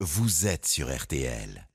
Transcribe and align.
vous 0.00 0.46
êtes 0.46 0.66
sur 0.66 0.94
RTL. 0.94 1.66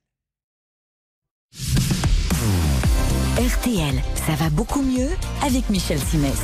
RTL, 3.35 4.01
ça 4.27 4.35
va 4.35 4.49
beaucoup 4.51 4.83
mieux 4.83 5.09
avec 5.41 5.67
Michel 5.71 5.99
Simès. 5.99 6.39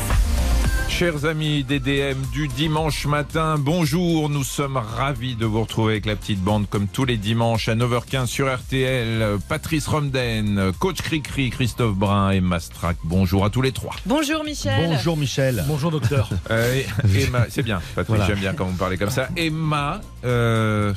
Chers 0.90 1.26
amis 1.26 1.64
DDM 1.64 2.18
du 2.34 2.48
dimanche 2.48 3.06
matin, 3.06 3.58
bonjour, 3.60 4.30
nous 4.30 4.44
sommes 4.44 4.78
ravis 4.78 5.36
de 5.36 5.46
vous 5.46 5.62
retrouver 5.62 5.94
avec 5.94 6.08
la 6.08 6.16
petite 6.16 6.40
bande 6.42 6.68
comme 6.68 6.88
tous 6.88 7.06
les 7.06 7.18
dimanches 7.18 7.70
à 7.70 7.76
9h15 7.76 8.26
sur 8.26 8.52
RTL. 8.52 9.38
Patrice 9.48 9.86
Romden, 9.88 10.72
coach 10.80 11.04
Cricri, 11.04 11.52
Christophe 11.52 11.94
Brun 11.96 12.32
et 12.32 12.42
Mastrac. 12.42 12.98
Bonjour 13.04 13.46
à 13.46 13.52
tous 13.52 13.62
les 13.62 13.72
trois. 13.74 13.94
Bonjour 14.08 14.44
Michel. 14.44 14.88
Bonjour 14.90 15.18
Michel. 15.18 15.64
Bonjour 15.68 15.92
docteur. 15.92 16.30
Euh, 16.50 16.82
Emma, 17.14 17.46
c'est 17.50 17.62
bien, 17.62 17.82
Patrice, 17.94 18.08
Voilà. 18.16 18.26
j'aime 18.26 18.40
bien 18.40 18.54
quand 18.54 18.66
vous 18.66 18.78
parlez 18.78 18.98
comme 18.98 19.10
ça. 19.10 19.28
Emma, 19.36 20.00
euh, 20.24 20.94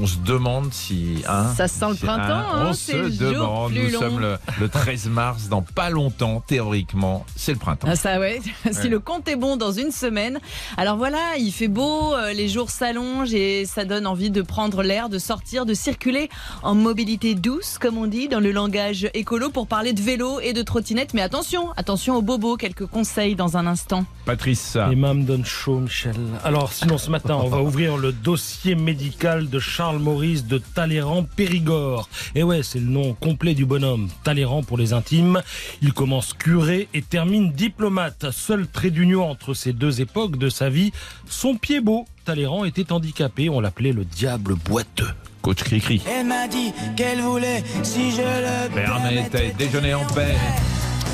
on 0.00 0.06
se 0.06 0.16
demande 0.18 0.72
si... 0.72 1.22
hein, 1.28 1.52
Ça 1.54 1.68
sent 1.68 1.90
le 1.90 1.96
si- 1.96 2.04
printemps, 2.06 2.24
hein, 2.54 2.66
on 2.68 2.72
c'est 2.72 2.92
se 2.92 2.96
le 2.96 3.10
jour 3.10 3.32
demande, 3.32 3.72
plus 3.72 3.82
nous 3.82 3.90
long. 3.90 4.00
sommes 4.00 4.20
le, 4.20 4.38
le 4.58 4.68
13 4.70 5.08
mars, 5.10 5.48
dans 5.48 5.60
pas 5.62 5.90
longtemps, 5.90 6.42
théoriquement, 6.46 7.26
c'est 7.36 7.52
le 7.52 7.58
printemps. 7.58 7.88
Ah, 7.90 7.96
ça 7.96 8.18
ouais, 8.18 8.40
si 8.72 8.78
Ouais. 8.84 8.88
le 8.88 9.00
compte 9.00 9.25
est 9.28 9.36
bon 9.36 9.56
dans 9.56 9.72
une 9.72 9.90
semaine. 9.90 10.40
Alors 10.76 10.96
voilà, 10.96 11.36
il 11.38 11.52
fait 11.52 11.68
beau, 11.68 12.14
euh, 12.14 12.32
les 12.32 12.48
jours 12.48 12.70
s'allongent 12.70 13.34
et 13.34 13.64
ça 13.64 13.84
donne 13.84 14.06
envie 14.06 14.30
de 14.30 14.42
prendre 14.42 14.82
l'air, 14.82 15.08
de 15.08 15.18
sortir, 15.18 15.66
de 15.66 15.74
circuler 15.74 16.28
en 16.62 16.74
mobilité 16.74 17.34
douce, 17.34 17.78
comme 17.78 17.98
on 17.98 18.06
dit 18.06 18.28
dans 18.28 18.40
le 18.40 18.52
langage 18.52 19.08
écolo, 19.14 19.50
pour 19.50 19.66
parler 19.66 19.92
de 19.92 20.00
vélo 20.00 20.40
et 20.40 20.52
de 20.52 20.62
trottinette. 20.62 21.14
Mais 21.14 21.22
attention, 21.22 21.70
attention 21.76 22.16
aux 22.16 22.22
bobos, 22.22 22.56
quelques 22.56 22.86
conseils 22.86 23.34
dans 23.34 23.56
un 23.56 23.66
instant. 23.66 24.04
Patrice, 24.24 24.76
Emma 24.90 25.14
me 25.14 25.22
donne 25.22 25.44
chaud, 25.44 25.80
Michel. 25.80 26.16
Alors, 26.44 26.72
sinon, 26.72 26.98
ce 26.98 27.10
matin, 27.10 27.36
on 27.36 27.48
va 27.48 27.62
ouvrir 27.62 27.96
le 27.96 28.12
dossier 28.12 28.74
médical 28.74 29.48
de 29.48 29.58
Charles 29.58 29.98
Maurice 29.98 30.46
de 30.46 30.58
Talleyrand 30.58 31.24
Périgord. 31.24 32.08
Et 32.34 32.42
ouais, 32.42 32.62
c'est 32.62 32.78
le 32.78 32.86
nom 32.86 33.14
complet 33.14 33.54
du 33.54 33.64
bonhomme. 33.64 34.08
Talleyrand 34.24 34.62
pour 34.62 34.78
les 34.78 34.92
intimes. 34.92 35.42
Il 35.82 35.92
commence 35.92 36.32
curé 36.32 36.88
et 36.94 37.02
termine 37.02 37.52
diplomate. 37.52 38.30
Seul 38.30 38.66
trait 38.68 38.90
d'union 38.90 39.15
entre 39.24 39.54
ces 39.54 39.72
deux 39.72 40.00
époques 40.00 40.36
de 40.36 40.48
sa 40.48 40.68
vie, 40.68 40.92
son 41.28 41.56
pied 41.56 41.80
beau. 41.80 42.06
Talleyrand 42.24 42.64
était 42.64 42.92
handicapé, 42.92 43.48
on 43.48 43.60
l'appelait 43.60 43.92
le 43.92 44.04
diable 44.04 44.54
boiteux. 44.54 45.08
coach 45.42 45.62
Cricri. 45.62 46.02
Elle 46.08 46.26
m'a 46.26 46.48
dit 46.48 46.72
qu'elle 46.96 47.20
voulait 47.20 47.62
si 47.82 48.10
je 48.10 48.16
le 48.22 48.68
Permettez, 48.74 49.28
permettais. 49.30 49.54
déjeuner 49.58 49.94
en 49.94 50.04
paix. 50.06 50.34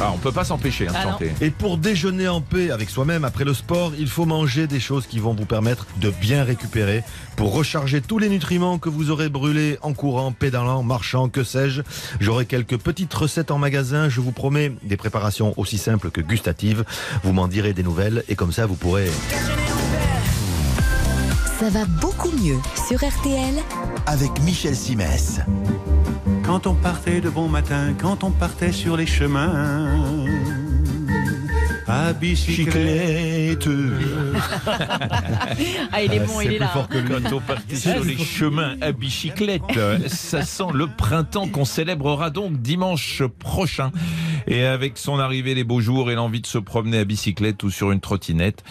Ah, 0.01 0.11
on 0.15 0.19
peut 0.19 0.33
pas 0.33 0.45
s'empêcher 0.45 0.89
hein, 0.89 0.93
de 0.93 0.97
Ah 0.97 1.05
non. 1.05 1.11
chanter. 1.13 1.33
Et 1.41 1.51
pour 1.51 1.79
déjeuner 1.79 2.27
en 2.29 2.41
paix 2.41 2.71
avec 2.71 2.91
soi-même 2.91 3.25
après 3.25 3.45
le 3.45 3.55
sport, 3.55 3.93
il 3.99 4.09
faut 4.09 4.25
manger 4.27 4.67
des 4.67 4.81
choses 4.81 5.07
qui 5.07 5.19
vont 5.21 5.33
vous 5.35 5.45
permettre 5.45 5.87
de 6.01 6.11
bien 6.11 6.43
récupérer 6.45 7.05
pour 7.37 7.53
recharger 7.55 8.01
tous 8.01 8.19
les 8.19 8.29
nutriments 8.29 8.79
que 8.79 8.89
vous 8.89 9.11
aurez 9.11 9.29
brûlés 9.29 9.79
en 9.83 9.93
courant, 9.93 10.33
pédalant, 10.33 10.83
marchant, 10.83 11.29
que 11.29 11.45
sais-je. 11.45 11.83
J'aurai 12.21 12.47
quelques 12.47 12.79
petites 12.79 13.15
recettes 13.15 13.51
en 13.53 13.59
magasin, 13.59 14.09
je 14.09 14.21
vous 14.21 14.33
promets 14.33 14.73
des 14.83 14.97
préparations 14.97 15.55
aussi 15.57 15.79
simples 15.79 16.11
que 16.11 16.21
gustatives. 16.21 16.85
Vous 17.23 17.33
m'en 17.33 17.47
direz 17.47 17.73
des 17.73 17.83
nouvelles 17.85 18.25
et 18.29 18.35
comme 18.35 18.53
ça 18.53 18.67
vous 18.67 18.77
pourrez 18.77 19.09
Ça 21.61 21.71
va 21.71 21.85
beaucoup 22.01 22.31
mieux 22.43 22.59
sur 22.89 22.99
RTL 23.07 23.55
Avec 24.07 24.31
Michel 24.43 24.75
Simès. 24.75 25.41
Quand 26.45 26.67
on 26.67 26.75
partait 26.75 27.21
de 27.21 27.31
bon 27.31 27.49
matin, 27.49 27.95
quand 27.99 28.25
on 28.25 28.31
partait 28.31 28.73
sur 28.73 28.97
les 28.97 29.07
chemins, 29.07 30.27
à 31.87 32.13
bicyclette. 32.13 33.69
Ah, 35.93 36.03
il 36.03 36.13
est 36.13 36.21
bon, 36.21 36.39
c'est 36.39 36.47
il 36.47 36.53
est 36.53 36.57
plus 36.57 36.59
là. 36.59 36.69
fort 36.69 36.89
que 36.89 36.99
lui. 36.99 37.09
Quand 37.09 37.33
on 37.33 37.41
partait 37.41 37.77
sur 37.77 38.05
les 38.05 38.17
chemins 38.17 38.77
à 38.81 38.93
bicyclette, 38.93 39.63
ça 40.09 40.43
sent 40.43 40.73
le 40.73 40.87
printemps 40.87 41.49
qu'on 41.49 41.65
célébrera 41.65 42.31
donc 42.31 42.61
dimanche 42.61 43.23
prochain. 43.39 43.91
Et 44.47 44.65
avec 44.65 44.99
son 44.99 45.19
arrivée, 45.19 45.55
les 45.55 45.65
beaux 45.65 45.81
jours 45.81 46.11
et 46.11 46.15
l'envie 46.15 46.41
de 46.41 46.47
se 46.47 46.59
promener 46.59 46.99
à 46.99 47.05
bicyclette 47.05 47.63
ou 47.63 47.71
sur 47.71 47.93
une 47.93 48.01
trottinette, 48.01 48.65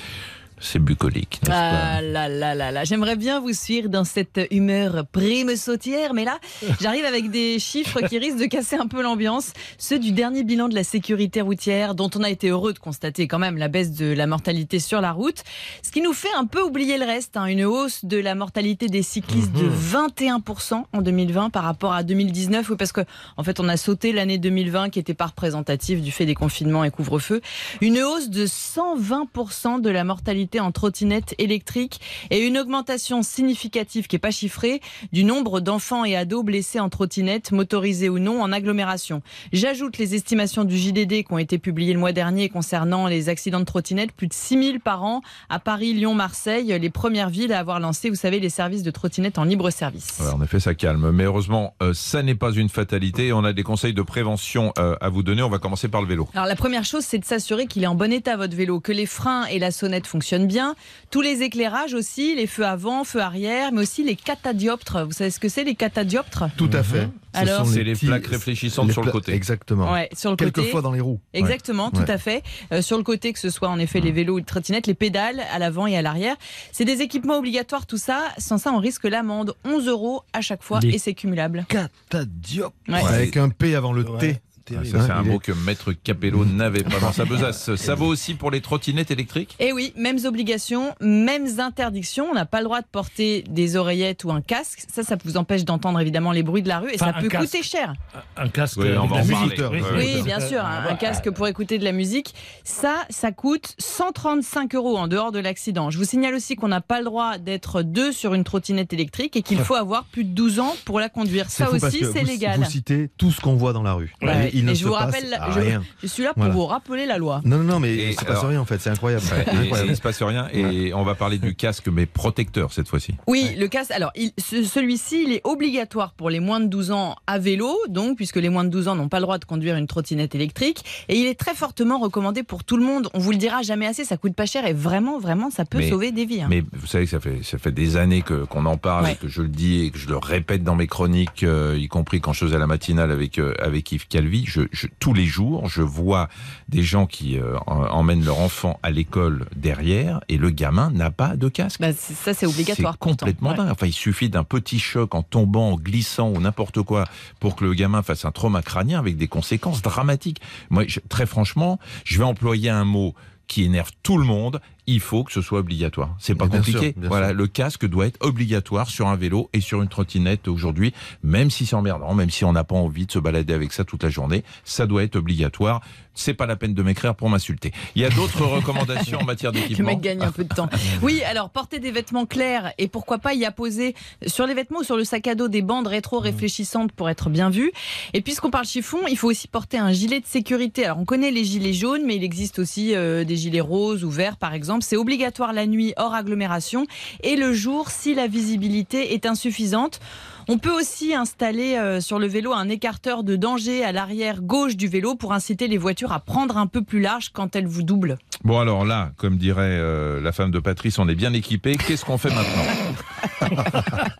c'est 0.62 0.80
bucolique, 0.80 1.40
pas 1.46 1.72
Ah 1.98 2.02
là 2.02 2.30
là 2.30 2.54
là 2.54 2.72
là, 2.72 2.84
j'aimerais 2.84 3.16
bien 3.16 3.40
vous 3.40 3.54
suivre 3.54 3.90
dans 3.90 4.04
cette 4.04 4.40
humeur 4.52 5.06
prime 5.12 5.56
sautière, 5.56 6.14
mais 6.14 6.24
là, 6.24 6.40
j'arrive 6.82 7.04
avec 7.06 7.32
des 7.32 7.58
chiffres 7.60 8.02
qui 8.02 8.20
risquent 8.20 8.40
de 8.40 8.46
casser 8.46 8.76
un 8.76 8.88
peu 8.88 9.02
l'ambiance. 9.02 9.54
Ceux 9.78 9.98
du 9.98 10.12
dernier 10.12 10.44
bilan 10.44 10.70
de 10.70 10.76
la 10.76 10.84
sécurité 10.84 11.42
routière, 11.42 11.96
dont 11.96 12.10
on 12.16 12.24
a 12.24 12.30
été 12.30 12.50
heureux 12.50 12.74
de 12.74 12.80
constater 12.80 13.28
quand 13.28 13.40
même 13.40 13.58
la 13.58 13.68
baisse 13.68 13.92
de 13.92 14.14
la 14.14 14.28
mortalité 14.28 14.80
sur 14.80 15.02
la 15.02 15.12
route, 15.12 15.44
ce 15.82 15.92
qui 15.92 16.02
nous 16.02 16.14
fait 16.14 16.34
un 16.38 16.46
peu 16.46 16.62
oublier 16.62 16.98
le 16.98 17.06
reste, 17.06 17.38
hein, 17.38 17.46
une 17.46 17.66
hausse 17.66 18.06
de 18.06 18.18
la 18.18 18.36
mortalité 18.36 18.88
des 18.88 19.02
cyclistes 19.02 19.54
de 19.54 19.68
21% 19.68 20.84
en 20.94 21.02
2020 21.02 21.50
par 21.50 21.64
rapport 21.64 21.94
à 21.94 22.04
2019, 22.04 22.70
oui, 22.70 22.76
parce 22.78 22.92
que 22.92 23.02
en 23.38 23.44
fait, 23.44 23.60
on 23.60 23.68
a 23.68 23.78
sauté 23.78 24.12
l'année 24.12 24.38
2020 24.38 24.90
qui 24.90 25.00
était 25.00 25.16
pas 25.16 25.26
représentative 25.26 26.02
du 26.02 26.12
fait 26.12 26.26
des 26.26 26.36
confinements 26.36 26.84
et 26.84 26.92
couvre-feu. 26.92 27.42
Une 27.82 28.00
hausse 28.00 28.30
de 28.30 28.46
120% 28.46 29.82
de 29.82 29.90
la 29.90 30.04
mortalité 30.04 30.51
en 30.60 30.72
trottinette 30.72 31.36
électrique 31.38 32.00
et 32.30 32.46
une 32.46 32.58
augmentation 32.58 33.24
significative 33.24 34.08
qui 34.08 34.16
n'est 34.16 34.20
pas 34.20 34.32
chiffrée 34.32 34.82
du 35.12 35.24
nombre 35.24 35.60
d'enfants 35.60 36.06
et 36.06 36.16
ados 36.16 36.44
blessés 36.44 36.80
en 36.80 36.90
trottinette, 36.90 37.52
motorisés 37.52 38.10
ou 38.10 38.20
non, 38.20 38.42
en 38.42 38.52
agglomération. 38.52 39.22
J'ajoute 39.54 39.98
les 39.98 40.16
estimations 40.16 40.64
du 40.64 40.78
JDD 40.78 41.24
qui 41.24 41.28
ont 41.32 41.38
été 41.38 41.58
publiées 41.58 41.94
le 41.94 42.00
mois 42.00 42.12
dernier 42.12 42.50
concernant 42.50 43.08
les 43.08 43.30
accidents 43.30 43.60
de 43.60 43.66
trottinette, 43.66 44.12
plus 44.12 44.28
de 44.28 44.34
6000 44.34 44.80
par 44.80 45.04
an 45.04 45.22
à 45.50 45.60
Paris, 45.60 45.94
Lyon, 45.94 46.14
Marseille, 46.14 46.78
les 46.80 46.90
premières 46.90 47.30
villes 47.30 47.54
à 47.54 47.60
avoir 47.60 47.80
lancé, 47.80 48.10
vous 48.10 48.16
savez, 48.16 48.40
les 48.40 48.50
services 48.50 48.84
de 48.84 48.92
trottinette 48.92 49.38
en 49.38 49.44
libre 49.44 49.70
service. 49.70 50.20
Ouais, 50.20 50.32
en 50.32 50.42
effet, 50.42 50.60
ça 50.60 50.76
calme. 50.76 51.12
Mais 51.12 51.24
heureusement, 51.24 51.76
euh, 51.82 51.94
ça 51.94 52.24
n'est 52.24 52.36
pas 52.36 52.52
une 52.52 52.70
fatalité. 52.70 53.34
On 53.34 53.44
a 53.44 53.54
des 53.54 53.64
conseils 53.64 53.94
de 53.94 54.02
prévention 54.02 54.74
euh, 54.78 54.96
à 55.02 55.10
vous 55.10 55.24
donner. 55.24 55.42
On 55.42 55.50
va 55.50 55.60
commencer 55.60 55.88
par 55.88 56.02
le 56.02 56.08
vélo. 56.08 56.28
Alors 56.34 56.48
la 56.48 56.56
première 56.56 56.86
chose, 56.86 57.04
c'est 57.04 57.20
de 57.20 57.26
s'assurer 57.26 57.68
qu'il 57.68 57.84
est 57.84 57.88
en 57.88 57.96
bon 57.96 58.12
état 58.12 58.36
votre 58.36 58.56
vélo, 58.56 58.80
que 58.80 58.92
les 58.92 59.06
freins 59.06 59.46
et 59.46 59.60
la 59.60 59.72
sonnette 59.72 60.08
fonctionnent 60.08 60.41
bien, 60.48 60.76
tous 61.10 61.22
les 61.22 61.42
éclairages 61.44 61.94
aussi, 61.94 62.36
les 62.36 62.48
feux 62.48 62.66
avant, 62.66 63.04
feux 63.04 63.22
arrière, 63.22 63.72
mais 63.72 63.82
aussi 63.82 64.04
les 64.04 64.16
catadioptres. 64.16 65.06
Vous 65.06 65.12
savez 65.12 65.32
ce 65.32 65.40
que 65.40 65.50
c'est 65.50 65.64
les 65.64 65.76
catadioptres? 65.76 66.46
Tout 66.58 66.70
à 66.74 66.84
fait. 66.84 67.08
Ce 67.34 67.40
Alors 67.40 67.66
sont 67.66 67.72
C'est 67.74 67.84
les 67.84 67.96
plaques 67.96 68.28
réfléchissantes 68.28 68.88
les 68.88 68.94
sur 68.94 69.04
le 69.04 69.12
côté. 69.12 69.34
Exactement. 69.34 69.92
Ouais, 69.94 70.10
sur 70.14 70.32
le 70.32 70.36
côté. 70.36 70.52
Quelquefois 70.52 70.82
dans 70.82 70.92
les 70.92 71.00
roues. 71.00 71.20
Exactement, 71.34 71.90
tout 71.90 72.02
Ouais. 72.02 72.12
à 72.12 72.18
fait. 72.18 72.44
Euh, 72.74 72.82
sur 72.82 72.98
le 72.98 73.04
côté, 73.04 73.32
que 73.32 73.40
ce 73.40 73.50
soit 73.50 73.70
en 73.70 73.80
effet 73.80 74.02
les 74.02 74.12
vélos 74.12 74.34
ou 74.34 74.38
les 74.40 74.44
trottinettes, 74.44 74.86
les 74.88 74.94
pédales 74.96 75.42
à 75.54 75.58
l'avant 75.60 75.88
et 75.88 75.96
à 75.96 76.02
l'arrière. 76.02 76.36
C'est 76.74 76.84
des 76.86 77.02
équipements 77.02 77.38
obligatoires, 77.38 77.86
tout 77.86 77.98
ça. 77.98 78.24
Sans 78.38 78.58
ça, 78.58 78.74
on 78.74 78.80
risque 78.80 79.06
l'amende. 79.06 79.56
11 79.64 79.88
euros 79.88 80.24
à 80.34 80.42
chaque 80.42 80.62
fois 80.64 80.80
Les- 80.82 80.96
et 80.96 80.98
c'est 80.98 81.14
cumulable. 81.14 81.66
Catadiop. 81.70 82.74
Ouais. 82.90 83.02
Avec 83.06 83.38
un 83.38 83.50
P 83.50 83.76
avant 83.76 83.94
le 83.94 84.04
Ouais. 84.04 84.20
T. 84.34 84.42
Ah, 84.72 84.82
Terrible. 84.82 85.00
ça, 85.00 85.06
c'est 85.06 85.12
Hein, 85.12 85.18
un 85.20 85.24
mot 85.24 85.36
est- 85.36 85.40
que 85.44 85.52
Maître 85.52 85.92
Capello 85.94 86.46
n'avait 86.46 86.84
pas 86.84 87.00
dans 87.00 87.12
sa 87.12 87.26
besace. 87.26 87.76
Ça 87.76 87.96
vaut 87.96 88.08
aussi 88.08 88.34
pour 88.34 88.52
les 88.52 88.62
trottinettes 88.62 89.12
électriques? 89.12 89.56
Et 89.60 89.72
oui, 89.74 89.94
mêmes 89.98 90.20
obligations, 90.26 90.94
mêmes 91.02 91.60
interdictions. 91.60 92.28
On 92.32 92.34
n'a 92.34 92.46
pas 92.46 92.60
le 92.60 92.66
droit 92.66 92.82
de 92.82 92.88
porter 92.92 93.44
des 93.50 93.76
oreillettes 93.76 94.24
ou 94.24 94.32
un 94.32 94.42
casque. 94.42 94.84
Ça, 94.92 95.04
ça 95.04 95.18
vous 95.24 95.38
empêche 95.38 95.66
d'entendre 95.66 96.00
évidemment 96.00 96.32
les 96.32 96.44
bruits 96.44 96.62
de 96.62 96.68
la 96.70 96.80
rue 96.80 96.90
et 96.92 96.96
Enfin, 96.96 97.14
ça 97.14 97.20
peut 97.22 97.28
casque. 97.28 97.46
coûter 97.52 97.64
cher. 97.64 97.94
Un 98.38 98.48
casque 98.50 98.78
Oui, 98.80 98.88
on 99.00 99.08
va 99.08 99.18
la 99.18 99.22
en 99.24 99.26
musique. 99.26 99.60
parler. 99.62 99.82
oui. 99.98 100.22
Bien 100.24 100.40
sûr, 100.40 100.64
un, 100.64 100.86
un 100.90 100.96
casque 100.96 101.30
pour 101.32 101.48
écouter 101.48 101.78
de 101.78 101.84
la 101.84 101.92
musique. 101.92 102.34
Ça, 102.64 102.96
ça 103.10 103.32
coûte 103.32 103.76
135 103.80 104.76
euros 104.76 104.98
en 104.98 105.08
dehors 105.08 105.32
de 105.32 105.40
l'accident. 105.40 105.90
Je 105.90 105.98
vous 105.98 106.04
signale 106.04 106.34
aussi 106.36 106.56
qu'on 106.56 106.68
n'a 106.68 106.82
pas 106.82 107.00
le 107.00 107.06
droit 107.06 107.38
d'être 107.38 107.82
deux 107.82 108.12
sur 108.12 108.34
une 108.34 108.44
trottinette 108.44 108.94
électrique 108.94 109.36
et 109.36 109.42
qu'il 109.42 109.60
faut 109.60 109.76
avoir 109.76 110.06
plus 110.06 110.24
de 110.24 110.34
12 110.34 110.60
ans 110.60 110.76
pour 110.86 111.00
la 111.00 111.10
conduire. 111.10 111.50
Ça 111.50 111.72
aussi, 111.72 112.04
c'est 112.12 112.24
légal. 112.24 112.60
Vous 112.60 112.70
citez 112.70 113.10
tout 113.18 113.32
ce 113.32 113.40
qu'on 113.42 113.56
voit 113.56 113.74
dans 113.74 113.84
la 113.84 113.94
rue. 113.94 114.14
Ouais. 114.22 114.50
Et 114.54 114.61
il 114.62 114.66
ne 114.66 114.72
Et 114.72 114.76
se 114.76 114.82
je 114.82 114.86
vous 114.88 114.94
passe 114.94 115.02
rappelle, 115.06 115.40
je, 115.54 115.60
rien. 115.60 115.84
je 116.02 116.08
suis 116.08 116.24
là 116.24 116.34
pour 116.34 116.44
Voilà. 116.44 116.54
vous 116.54 116.66
rappeler 116.66 117.06
la 117.06 117.18
loi. 117.18 117.42
Non, 117.46 117.58
non, 117.58 117.64
non, 117.64 117.80
mais 117.80 117.94
Et 117.94 118.08
il 118.10 118.14
se 118.14 118.20
passe 118.26 118.30
alors- 118.38 118.48
rien 118.48 118.62
en 118.62 118.66
fait, 118.66 118.80
c'est 118.80 118.90
incroyable. 118.90 119.24
Ouais, 119.32 119.40
Incroyable. 119.40 119.80
il 119.86 119.90
ne 119.92 119.96
se 119.96 120.02
passe 120.02 120.22
rien. 120.22 120.48
Et 120.54 120.94
on 120.94 121.04
va 121.04 121.16
parler 121.16 121.38
du 121.38 121.56
casque, 121.56 121.88
mais 121.88 122.06
protecteur 122.06 122.72
cette 122.74 122.88
fois-ci. 122.88 123.16
Oui, 123.28 123.56
le 123.58 123.68
casque. 123.68 123.92
Alors, 123.92 124.12
ce- 124.38 124.64
celui-ci, 124.64 125.24
il 125.28 125.34
est 125.34 125.42
obligatoire 125.44 126.14
pour 126.14 126.30
les 126.30 126.40
moins 126.40 126.60
de 126.60 126.68
12 126.68 126.92
ans 126.92 127.16
à 127.28 127.40
vélo, 127.40 127.76
donc, 127.90 128.18
puisque 128.18 128.38
les 128.38 128.50
moins 128.50 128.64
de 128.64 128.70
12 128.70 128.88
ans 128.88 128.96
n'ont 128.96 129.10
pas 129.10 129.18
le 129.20 129.24
droit 129.24 129.38
de 129.38 129.46
conduire 129.46 129.76
une 129.76 129.88
trottinette 129.88 130.36
électrique. 130.36 130.84
Et 131.10 131.18
il 131.20 131.28
est 131.28 131.36
très 131.40 131.56
fortement 131.56 132.00
recommandé 132.00 132.44
pour 132.44 132.64
tout 132.64 132.78
le 132.78 132.84
monde. 132.84 133.10
On 133.14 133.20
vous 133.20 133.32
le 133.32 133.38
dira 133.38 133.62
jamais 133.62 133.88
assez, 133.88 134.06
ça 134.06 134.18
coûte 134.18 134.36
pas 134.36 134.46
cher 134.46 134.66
et 134.66 134.74
vraiment, 134.74 135.20
vraiment, 135.20 135.50
ça 135.50 135.66
peut 135.66 135.80
Mais- 135.80 135.90
sauver 135.90 136.12
des 136.12 136.26
vies. 136.26 136.42
hein. 136.42 136.48
Mais 136.50 136.64
vous 136.74 136.88
savez 136.88 137.06
que 137.06 137.12
ça 137.12 137.20
fait, 137.20 137.40
ça 137.44 137.58
fait 137.58 137.72
des 137.72 137.98
années 137.98 138.22
que, 138.22 138.44
qu'on 138.46 138.66
en 138.66 138.78
parle, 138.78 139.06
Ouais. 139.06 139.14
et 139.14 139.16
que 139.16 139.28
je 139.28 139.42
le 139.42 139.48
dis 139.48 139.86
et 139.86 139.92
que 139.92 139.98
je 139.98 140.08
le 140.08 140.18
répète 140.18 140.64
dans 140.64 140.76
mes 140.76 140.88
chroniques, 140.88 141.44
euh, 141.44 141.76
y 141.80 141.88
compris 141.88 142.22
quand 142.22 142.34
je 142.34 142.46
faisais 142.46 142.58
la 142.60 142.68
matinale 142.68 143.12
avec, 143.12 143.40
euh, 143.40 143.54
avec 143.60 143.92
Yves 143.92 144.08
Calvi. 144.08 144.41
Je, 144.48 144.62
je- 144.72 144.88
tous 145.00 145.14
les 145.14 145.26
jours, 145.26 145.68
je 145.70 145.82
vois 145.82 146.30
des 146.70 146.84
gens 146.84 147.06
qui 147.06 147.38
euh, 147.38 147.58
en- 147.68 147.86
emmènent 147.86 148.24
leur 148.26 148.40
enfant 148.40 148.80
à 148.84 148.92
l'école 148.92 149.46
derrière 149.56 150.22
et 150.30 150.38
le 150.38 150.50
gamin 150.50 150.92
n'a 150.92 151.12
pas 151.12 151.36
de 151.36 151.50
casque. 151.50 151.80
Bah, 151.82 151.94
ça, 151.94 152.34
c'est 152.34 152.46
obligatoire. 152.46 152.94
C'est 152.94 153.00
pourtant. 153.00 153.26
complètement 153.26 153.50
Ouais. 153.52 153.58
dingue. 153.58 153.70
Enfin, 153.72 153.88
il 153.88 153.94
suffit 153.94 154.30
d'un 154.30 154.44
petit 154.44 154.80
choc 154.80 155.16
en 155.16 155.24
tombant, 155.24 155.72
en 155.72 155.76
glissant 155.76 156.30
ou 156.30 156.40
n'importe 156.40 156.82
quoi 156.82 157.06
pour 157.40 157.56
que 157.56 157.64
le 157.66 157.74
gamin 157.74 158.02
fasse 158.02 158.26
un 158.26 158.32
trauma 158.32 158.62
crânien 158.62 159.00
avec 159.00 159.18
des 159.18 159.28
conséquences 159.28 159.82
dramatiques. 159.82 160.42
Moi, 160.70 160.84
je- 160.88 161.00
très 161.10 161.26
franchement, 161.26 161.80
je 162.06 162.18
vais 162.18 162.24
employer 162.26 162.70
un 162.70 162.86
mot 162.86 163.14
qui 163.48 163.64
énerve 163.64 163.92
tout 164.04 164.18
le 164.18 164.24
monde. 164.24 164.62
Il 164.94 165.00
faut 165.00 165.24
que 165.24 165.32
ce 165.32 165.42
soit 165.42 165.60
obligatoire. 165.60 166.16
C'est 166.20 166.36
pas 166.36 166.48
Bien 166.48 166.58
compliqué. 166.60 166.92
sûr, 166.92 166.94
bien 166.98 167.10
voilà, 167.10 167.28
sûr. 167.30 167.38
le 167.38 167.48
casque 167.48 167.86
doit 167.88 168.08
être 168.08 168.18
obligatoire 168.26 168.90
sur 168.90 169.08
un 169.08 169.16
vélo 169.16 169.50
et 169.54 169.62
sur 169.62 169.82
une 169.82 169.88
trottinette 169.90 170.48
aujourd'hui, 170.48 170.94
même 171.24 171.50
si 171.50 171.66
c'est 171.66 171.76
emmerdant, 171.76 172.14
même 172.14 172.30
si 172.30 172.46
on 172.46 172.54
n'a 172.54 172.64
pas 172.64 172.76
envie 172.76 173.06
de 173.06 173.12
se 173.12 173.20
balader 173.20 173.54
avec 173.54 173.74
ça 173.74 173.84
toute 173.84 174.04
la 174.04 174.10
journée, 174.10 174.44
ça 174.64 174.86
doit 174.86 175.04
être 175.04 175.16
obligatoire. 175.16 175.82
C'est 176.14 176.34
pas 176.34 176.46
la 176.46 176.56
peine 176.56 176.74
de 176.74 176.84
m'écrire 176.84 177.16
pour 177.16 177.30
m'insulter. 177.30 177.72
Il 177.96 178.02
y 178.02 178.06
a 178.06 178.10
d'autres 178.10 178.46
recommandations 178.46 179.20
en 179.20 179.24
matière 179.24 179.52
Le 179.52 179.62
d'équipement. 179.62 179.88
mec 179.88 180.02
gagne 180.02 180.22
un 180.22 180.32
peu 180.32 180.44
de 180.44 180.54
temps. 180.54 180.70
Oui, 181.02 181.24
alors 181.24 181.50
porter 181.50 181.80
des 181.80 181.92
vêtements 181.92 182.26
clairs 182.26 182.74
et 182.78 182.88
pourquoi 182.88 183.18
pas 183.18 183.34
y 183.34 183.46
apposer 183.46 183.96
sur 184.28 184.46
les 184.46 184.54
vêtements 184.54 184.80
ou 184.80 184.84
sur 184.84 184.98
le 184.98 185.04
sac 185.04 185.26
à 185.28 185.36
dos 185.36 185.48
des 185.48 185.62
bandes 185.62 185.88
rétro-réfléchissantes 185.88 186.92
pour 186.92 187.10
être 187.10 187.30
bien 187.30 187.50
vu. 187.50 187.72
Et 188.14 188.22
puisqu'on 188.22 188.52
parle 188.52 188.66
chiffon, 188.66 189.00
il 189.10 189.18
faut 189.18 189.30
aussi 189.30 189.48
porter 189.48 189.78
un 189.78 189.92
gilet 189.92 190.20
de 190.20 190.26
sécurité. 190.26 190.86
Alors 190.86 191.00
on 191.00 191.06
connaît 191.06 191.32
les 191.32 191.44
gilets 191.46 191.74
jaunes, 191.74 192.04
mais 192.06 192.18
il 192.18 192.24
existe 192.24 192.60
aussi 192.60 192.94
euh, 192.96 193.24
des 193.24 193.38
gilets 193.38 193.62
roses 193.62 194.04
ou 194.04 194.10
verts 194.10 194.38
par 194.38 194.54
exemple. 194.54 194.84
C'est 194.84 194.98
obligatoire 194.98 195.54
la 195.54 195.66
nuit 195.66 195.94
hors 195.98 196.14
agglomération 196.14 196.86
et 197.24 197.36
le 197.36 197.54
jour 197.54 197.90
si 197.90 198.14
la 198.14 198.28
visibilité 198.28 199.14
est 199.14 199.26
insuffisante. 199.26 200.00
On 200.48 200.58
peut 200.58 200.72
aussi 200.72 201.14
installer 201.14 201.76
euh, 201.76 202.02
sur 202.02 202.20
le 202.20 202.28
vélo 202.28 202.54
un 202.54 202.70
écarteur 202.70 203.24
de 203.24 203.36
danger 203.36 203.84
à 203.84 203.92
l'arrière 203.92 204.42
gauche 204.42 204.76
du 204.76 204.88
vélo 204.88 205.16
pour 205.16 205.34
inciter 205.34 205.68
les 205.68 205.78
voitures 205.78 206.12
à 206.12 206.20
prendre 206.20 206.58
un 206.58 206.68
peu 206.68 206.84
plus 206.84 207.02
large 207.02 207.30
quand 207.32 207.56
elles 207.56 207.68
vous 207.68 207.84
doublent. 207.84 208.18
Bon 208.44 208.60
alors 208.60 208.86
là, 208.86 209.12
comme 209.18 209.38
dirait 209.38 209.78
euh, 209.80 210.20
la 210.22 210.32
femme 210.32 210.52
de 210.52 210.60
Patrice, 210.60 211.00
on 211.00 211.08
est 211.08 211.16
bien 211.16 211.34
équipé. 211.34 211.78
Qu'est-ce 211.78 212.06
qu'on 212.06 212.18
fait 212.18 212.32
maintenant? 212.34 213.52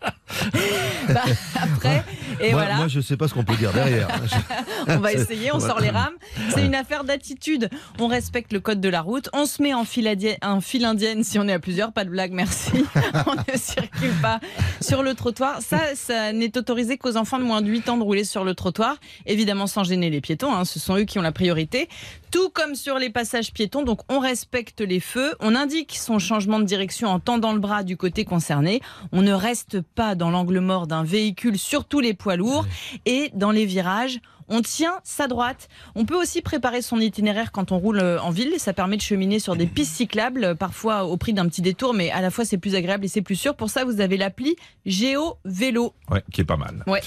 Bah, 1.08 1.22
après, 1.60 2.04
et 2.42 2.50
moi, 2.52 2.60
voilà. 2.62 2.76
moi, 2.76 2.88
je 2.88 3.00
sais 3.00 3.16
pas 3.16 3.28
ce 3.28 3.34
qu'on 3.34 3.44
peut 3.44 3.56
dire 3.56 3.72
derrière. 3.72 4.08
On 4.88 4.98
va 4.98 5.12
essayer, 5.12 5.52
on 5.52 5.60
sort 5.60 5.80
les 5.80 5.90
rames. 5.90 6.14
C'est 6.54 6.64
une 6.66 6.74
affaire 6.74 7.04
d'attitude. 7.04 7.68
On 8.00 8.08
respecte 8.08 8.52
le 8.52 8.60
code 8.60 8.80
de 8.80 8.88
la 8.88 9.00
route. 9.00 9.28
On 9.32 9.46
se 9.46 9.62
met 9.62 9.72
en 9.74 9.84
file, 9.84 10.06
adie- 10.08 10.36
en 10.42 10.60
file 10.60 10.84
indienne 10.84 11.22
si 11.24 11.38
on 11.38 11.46
est 11.48 11.52
à 11.52 11.58
plusieurs. 11.60 11.92
Pas 11.92 12.04
de 12.04 12.10
blague, 12.10 12.32
merci. 12.32 12.72
on 13.26 13.34
ne 13.34 13.56
circule 13.58 14.12
pas 14.20 14.40
sur 14.80 15.02
le 15.02 15.14
trottoir. 15.14 15.60
Ça, 15.62 15.78
ça 15.94 16.32
n'est 16.32 16.56
autorisé 16.58 16.98
qu'aux 16.98 17.16
enfants 17.16 17.38
de 17.38 17.44
moins 17.44 17.62
de 17.62 17.68
8 17.68 17.88
ans 17.90 17.96
de 17.96 18.02
rouler 18.02 18.24
sur 18.24 18.44
le 18.44 18.54
trottoir. 18.54 18.96
Évidemment, 19.26 19.66
sans 19.66 19.84
gêner 19.84 20.10
les 20.10 20.20
piétons. 20.20 20.52
hein. 20.52 20.64
Ce 20.64 20.78
sont 20.80 20.96
eux 20.96 21.04
qui 21.04 21.18
ont 21.18 21.22
la 21.22 21.32
priorité. 21.32 21.88
Tout 22.32 22.48
comme 22.48 22.74
sur 22.74 22.98
les 22.98 23.10
passages 23.10 23.52
piétons. 23.52 23.82
Donc, 23.82 24.00
on 24.08 24.18
respecte 24.18 24.80
les 24.80 25.00
feux. 25.00 25.34
On 25.40 25.54
indique 25.54 25.94
son 25.94 26.18
changement 26.18 26.58
de 26.60 26.64
direction 26.64 27.10
en 27.10 27.20
tendant 27.20 27.52
le 27.52 27.60
bras 27.60 27.82
du 27.82 27.98
côté 27.98 28.24
concerné. 28.24 28.80
On 29.12 29.20
ne 29.20 29.34
reste 29.34 29.82
pas 29.82 30.14
dans 30.14 30.30
l'angle 30.30 30.60
mort 30.60 30.86
d'un 30.86 31.04
véhicule, 31.04 31.58
surtout 31.58 32.00
les 32.00 32.14
poids 32.14 32.36
lourds. 32.36 32.64
Et 33.04 33.30
dans 33.34 33.50
les 33.50 33.66
virages, 33.66 34.18
on 34.52 34.60
tient 34.62 34.94
sa 35.02 35.26
droite. 35.28 35.68
On 35.94 36.04
peut 36.04 36.20
aussi 36.20 36.42
préparer 36.42 36.82
son 36.82 37.00
itinéraire 37.00 37.52
quand 37.52 37.72
on 37.72 37.78
roule 37.78 38.00
euh, 38.00 38.20
en 38.20 38.30
ville. 38.30 38.52
Ça 38.58 38.72
permet 38.72 38.96
de 38.96 39.02
cheminer 39.02 39.38
sur 39.38 39.56
des 39.56 39.66
pistes 39.66 39.94
cyclables, 39.94 40.44
euh, 40.44 40.54
parfois 40.54 41.04
au 41.04 41.16
prix 41.16 41.32
d'un 41.32 41.48
petit 41.48 41.62
détour, 41.62 41.94
mais 41.94 42.10
à 42.10 42.20
la 42.20 42.30
fois 42.30 42.44
c'est 42.44 42.58
plus 42.58 42.74
agréable 42.74 43.06
et 43.06 43.08
c'est 43.08 43.22
plus 43.22 43.36
sûr. 43.36 43.56
Pour 43.56 43.70
ça, 43.70 43.84
vous 43.84 44.00
avez 44.00 44.16
l'appli 44.18 44.54
Géo 44.84 45.38
Vélo. 45.46 45.94
Ouais, 46.10 46.22
qui 46.32 46.42
est 46.42 46.44
pas 46.44 46.56
mal. 46.58 46.84
Ouais. 46.86 47.00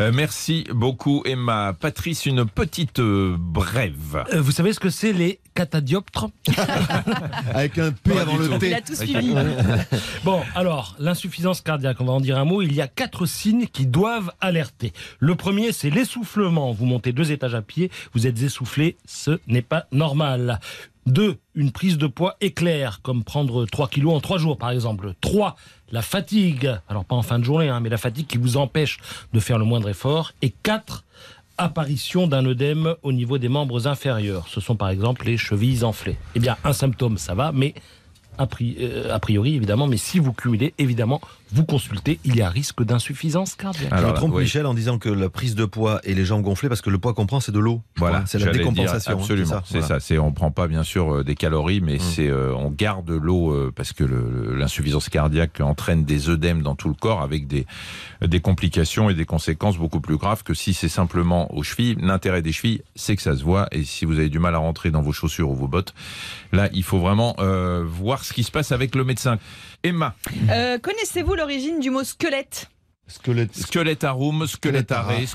Euh, 0.00 0.12
merci 0.14 0.64
beaucoup 0.70 1.22
Emma. 1.24 1.72
Patrice, 1.78 2.26
une 2.26 2.44
petite 2.44 2.98
euh, 3.00 3.36
brève. 3.38 4.24
Euh, 4.32 4.40
vous 4.42 4.52
savez 4.52 4.72
ce 4.72 4.80
que 4.80 4.90
c'est 4.90 5.12
les 5.12 5.40
catadioptres 5.54 6.28
Avec 7.54 7.78
un 7.78 7.92
P 7.92 8.18
avant 8.18 8.36
le 8.36 8.50
Il 8.52 8.58
T. 8.58 8.74
a 8.74 8.80
tout 8.80 8.94
suivi. 8.94 9.34
Bon, 10.24 10.40
alors, 10.54 10.94
l'insuffisance 10.98 11.60
cardiaque, 11.60 12.00
on 12.00 12.04
va 12.04 12.12
en 12.12 12.20
dire 12.20 12.38
un 12.38 12.44
mot. 12.44 12.62
Il 12.62 12.74
y 12.74 12.80
a 12.80 12.88
quatre 12.88 13.26
signes 13.26 13.66
qui 13.66 13.86
doivent 13.86 14.32
alerter. 14.40 14.92
Le 15.18 15.34
premier, 15.34 15.72
c'est 15.72 15.90
l'essoufflement. 15.90 16.72
Vous 16.82 16.88
montez 16.88 17.12
deux 17.12 17.30
étages 17.30 17.54
à 17.54 17.62
pied, 17.62 17.92
vous 18.12 18.26
êtes 18.26 18.42
essoufflé, 18.42 18.96
ce 19.06 19.38
n'est 19.46 19.62
pas 19.62 19.86
normal. 19.92 20.58
Deux, 21.06 21.36
une 21.54 21.70
prise 21.70 21.96
de 21.96 22.08
poids 22.08 22.36
éclair, 22.40 23.02
comme 23.02 23.22
prendre 23.22 23.66
3 23.66 23.86
kilos 23.86 24.12
en 24.14 24.20
3 24.20 24.38
jours, 24.38 24.58
par 24.58 24.70
exemple. 24.70 25.14
Trois, 25.20 25.54
la 25.92 26.02
fatigue. 26.02 26.76
Alors, 26.88 27.04
pas 27.04 27.14
en 27.14 27.22
fin 27.22 27.38
de 27.38 27.44
journée, 27.44 27.68
hein, 27.68 27.78
mais 27.78 27.88
la 27.88 27.98
fatigue 27.98 28.26
qui 28.26 28.36
vous 28.36 28.56
empêche 28.56 28.98
de 29.32 29.38
faire 29.38 29.58
le 29.58 29.64
moindre 29.64 29.90
effort. 29.90 30.32
Et 30.42 30.50
quatre, 30.50 31.04
apparition 31.56 32.26
d'un 32.26 32.44
œdème 32.46 32.96
au 33.04 33.12
niveau 33.12 33.38
des 33.38 33.48
membres 33.48 33.86
inférieurs. 33.86 34.48
Ce 34.48 34.60
sont 34.60 34.74
par 34.74 34.88
exemple 34.88 35.24
les 35.24 35.36
chevilles 35.36 35.84
enflées. 35.84 36.16
Eh 36.34 36.40
bien, 36.40 36.56
un 36.64 36.72
symptôme, 36.72 37.16
ça 37.16 37.36
va, 37.36 37.52
mais 37.52 37.74
a 38.38 38.48
euh, 38.60 39.14
a 39.14 39.20
priori, 39.20 39.54
évidemment, 39.54 39.86
mais 39.86 39.98
si 39.98 40.18
vous 40.18 40.32
cumulez, 40.32 40.74
évidemment, 40.78 41.20
vous 41.52 41.64
consultez, 41.64 42.18
il 42.24 42.36
y 42.36 42.42
a 42.42 42.48
risque 42.48 42.82
d'insuffisance 42.82 43.54
cardiaque. 43.54 43.90
Je 43.90 43.94
me 43.94 43.98
Alors, 44.00 44.14
trompe, 44.14 44.32
oui. 44.34 44.42
Michel, 44.44 44.66
en 44.66 44.74
disant 44.74 44.98
que 44.98 45.08
la 45.08 45.28
prise 45.28 45.54
de 45.54 45.64
poids 45.64 46.00
et 46.04 46.14
les 46.14 46.24
jambes 46.24 46.42
gonflées, 46.42 46.68
parce 46.68 46.80
que 46.80 46.90
le 46.90 46.98
poids 46.98 47.14
qu'on 47.14 47.26
prend, 47.26 47.40
c'est 47.40 47.52
de 47.52 47.58
l'eau. 47.58 47.82
Voilà, 47.96 48.24
c'est 48.26 48.38
la 48.38 48.52
décompensation. 48.52 49.12
dire, 49.12 49.18
hein, 49.18 49.20
absolument, 49.22 49.62
c'est 49.64 49.78
voilà. 49.80 49.86
ça. 49.86 50.00
C'est 50.00 50.18
on 50.18 50.32
prend 50.32 50.50
pas 50.50 50.66
bien 50.68 50.82
sûr 50.82 51.16
euh, 51.16 51.24
des 51.24 51.34
calories, 51.34 51.80
mais 51.80 51.96
Mm. 51.96 52.00
c'est 52.00 52.28
euh, 52.28 52.54
on 52.54 52.70
garde 52.70 53.10
l'eau 53.10 53.52
euh, 53.52 53.72
parce 53.74 53.92
que 53.92 54.04
le- 54.04 54.54
l'insuffisance 54.56 55.08
cardiaque 55.08 55.60
entraîne 55.60 56.04
des 56.04 56.28
œdèmes 56.30 56.62
dans 56.62 56.74
tout 56.74 56.88
le 56.88 56.94
corps 56.94 57.22
avec 57.22 57.46
des 57.46 57.66
des 58.26 58.40
complications 58.40 59.10
et 59.10 59.14
des 59.14 59.24
conséquences 59.24 59.76
beaucoup 59.78 60.00
plus 60.00 60.16
graves 60.16 60.42
que 60.44 60.54
si 60.54 60.74
c'est 60.74 60.88
simplement 60.88 61.52
aux 61.54 61.62
chevilles. 61.62 61.96
L'intérêt 62.00 62.40
des 62.42 62.52
chevilles, 62.52 62.82
c'est 62.94 63.16
que 63.16 63.22
ça 63.22 63.36
se 63.36 63.42
voit 63.42 63.66
et 63.72 63.84
si 63.84 64.04
vous 64.04 64.18
avez 64.18 64.28
du 64.28 64.38
mal 64.38 64.54
à 64.54 64.58
rentrer 64.58 64.90
dans 64.90 65.02
vos 65.02 65.12
chaussures 65.12 65.50
ou 65.50 65.54
vos 65.56 65.68
bottes, 65.68 65.92
là 66.52 66.68
il 66.72 66.82
faut 66.84 66.98
vraiment 67.00 67.34
euh, 67.40 67.84
voir 67.86 68.24
ce 68.24 68.32
qui 68.32 68.42
se 68.44 68.50
passe 68.50 68.72
avec 68.72 68.94
le 68.94 69.04
médecin. 69.04 69.38
Emma, 69.82 70.14
Euh, 70.50 70.78
Connaissez-vous 70.78 71.34
l'origine 71.34 71.80
du 71.80 71.90
mot 71.90 72.04
squelette? 72.04 72.68
Squelette. 73.12 73.56
squelettarus. 73.56 74.50
Squelettarus. 74.50 75.30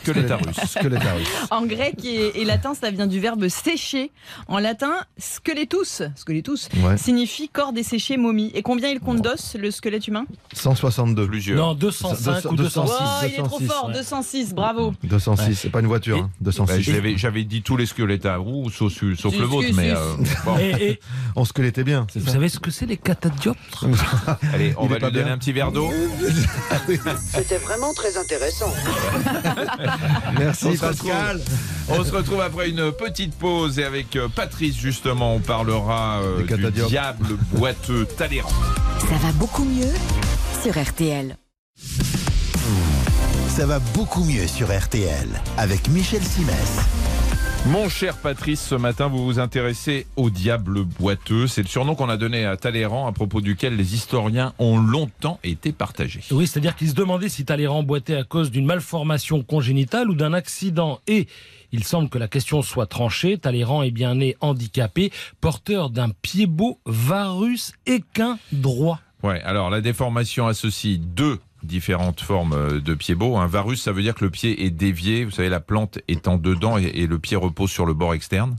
En 1.52 1.66
grec 1.66 1.96
et, 2.04 2.42
et 2.42 2.46
latin, 2.46 2.74
ça 2.74 2.92
vient 2.92 3.08
du 3.08 3.20
verbe 3.20 3.48
sécher. 3.48 4.12
En 4.48 4.60
latin, 4.60 4.94
squeletus, 5.18 6.02
squeletus 6.16 6.70
Ouais. 6.84 6.98
signifie 6.98 7.50
corps 7.50 7.74
desséché, 7.74 8.18
momie. 8.18 8.52
Et 8.54 8.62
combien 8.62 8.90
il 8.90 9.00
compte 9.00 9.22
d'os, 9.22 9.56
le 9.60 9.72
squelette 9.72 10.08
humain? 10.08 10.26
162. 10.54 11.28
Plusieurs. 11.28 11.58
Non, 11.58 11.74
205 11.76 12.52
ou 12.52 12.56
206. 12.56 12.58
206. 12.58 12.96
Oh, 13.00 13.04
il 13.24 13.34
est 13.34 13.38
trop 13.44 13.60
206, 13.60 13.68
fort, 13.68 13.86
ouais. 13.88 13.94
206, 13.94 14.54
bravo. 14.54 14.94
206, 15.04 15.56
c'est 15.56 15.70
pas 15.70 15.80
une 15.80 15.88
voiture. 15.88 16.18
hein, 16.18 16.30
206. 16.42 16.76
Bah, 16.76 16.82
j'avais, 16.94 17.18
j'avais 17.18 17.44
dit 17.44 17.62
tous 17.62 17.78
les 17.78 17.86
squelettes 17.86 18.26
à 18.26 18.38
roues, 18.38 18.70
sauf, 18.70 19.02
le 19.02 19.46
vôtre, 19.46 19.70
mais 19.76 19.92
euh, 19.92 19.98
bon, 20.46 20.58
Et, 20.60 20.90
et 20.92 21.00
On 21.36 21.46
squelettait 21.46 21.84
bien, 21.84 22.08
c'est 22.12 22.20
vous 22.20 22.28
ça 22.28 22.34
savez 22.34 22.50
ce 22.50 22.60
que 22.60 22.72
c'est 22.72 22.86
les 22.86 22.98
catadioptres? 22.98 23.86
Allez, 24.54 24.74
on 24.78 24.84
Il 24.86 24.90
va 24.90 24.96
lui 24.96 25.02
pas 25.02 25.12
donner 25.12 25.26
bien. 25.26 25.34
un 25.34 25.38
petit 25.38 25.52
verre 25.54 25.72
d'eau. 25.72 25.92
Vraiment 27.68 27.94
très 27.94 28.16
intéressant. 28.16 28.74
Merci 30.40 30.68
On 30.68 30.74
se 30.74 30.80
Pascal. 30.80 31.42
On 31.90 32.02
se 32.02 32.12
retrouve 32.12 32.40
après 32.40 32.70
une 32.70 32.94
petite 32.94 33.36
pause 33.36 33.78
et 33.78 33.84
avec 33.84 34.16
euh, 34.16 34.30
Patrice 34.34 34.78
justement, 34.78 35.36
on 35.36 35.40
parlera 35.40 36.22
euh, 36.22 36.44
du 36.44 36.82
diable 36.84 37.36
boiteux 37.52 38.06
Talleyrand. 38.06 38.50
Ça 39.02 39.18
va 39.22 39.34
beaucoup 39.34 39.66
mieux 39.66 39.92
sur 40.64 40.82
RTL. 40.82 41.36
Ça 43.50 43.66
va 43.66 43.80
beaucoup 43.94 44.24
mieux 44.24 44.48
sur 44.48 44.68
RTL 44.68 45.28
avec 45.58 45.90
Michel 45.90 46.24
Simès. 46.24 46.78
Mon 47.70 47.90
cher 47.90 48.16
Patrice, 48.16 48.62
ce 48.62 48.76
matin 48.76 49.08
vous 49.08 49.26
vous 49.26 49.40
intéressez 49.40 50.08
au 50.16 50.30
diable 50.30 50.86
boiteux. 50.86 51.48
C'est 51.48 51.62
le 51.62 51.68
surnom 51.68 51.96
qu'on 51.96 52.08
a 52.08 52.16
donné 52.16 52.46
à 52.46 52.56
Talleyrand 52.56 53.08
à 53.08 53.12
propos 53.12 53.42
duquel 53.42 53.76
les 53.76 53.94
historiens 53.94 54.54
ont 54.58 54.78
longtemps 54.78 55.38
été 55.44 55.74
partagés. 55.74 56.22
Oui, 56.32 56.48
c'est-à-dire 56.48 56.78
qu'ils 56.78 56.90
se 56.90 56.94
demandaient 56.94 57.28
si 57.28 57.44
Talleyrand 57.44 57.84
boitait 57.84 58.16
à 58.16 58.24
cause 58.24 58.52
d'une 58.52 58.66
malformation 58.66 59.44
congénitale 59.44 60.10
ou 60.10 60.16
d'un 60.16 60.32
accident. 60.32 61.02
Et 61.08 61.28
il 61.74 61.84
semble 61.84 62.08
que 62.08 62.18
la 62.18 62.30
question 62.30 62.62
soit 62.62 62.86
tranchée. 62.86 63.38
Talleyrand 63.38 63.84
est 63.84 63.92
bien 63.92 64.16
né 64.16 64.38
handicapé, 64.40 65.12
porteur 65.42 65.90
d'un 65.90 66.10
pied 66.10 66.46
beau, 66.46 66.80
varus 66.86 67.74
équin 67.86 68.40
droit. 68.54 69.02
Ouais, 69.24 69.42
alors 69.42 69.70
la 69.70 69.82
déformation 69.82 70.48
associe 70.48 71.00
deux 71.00 71.40
différentes 71.68 72.22
formes 72.22 72.54
euh, 72.54 72.82
de 72.82 72.94
pied 72.96 73.14
beau. 73.14 73.38
Un 73.38 73.46
varus, 73.46 73.82
ça 73.82 73.92
veut 73.92 74.02
dire 74.02 74.16
que 74.16 74.26
le 74.26 74.32
pied 74.32 74.66
est 74.66 74.72
dévié, 74.72 75.26
vous 75.26 75.32
savez, 75.32 75.50
la 75.50 75.60
plante 75.60 76.00
étant 76.08 76.38
dedans 76.38 76.78
et, 76.78 77.06
le 77.06 77.20
pied 77.20 77.38
repose 77.38 77.70
sur 77.70 77.86
le 77.86 77.94
bord 77.94 78.14
externe. 78.14 78.58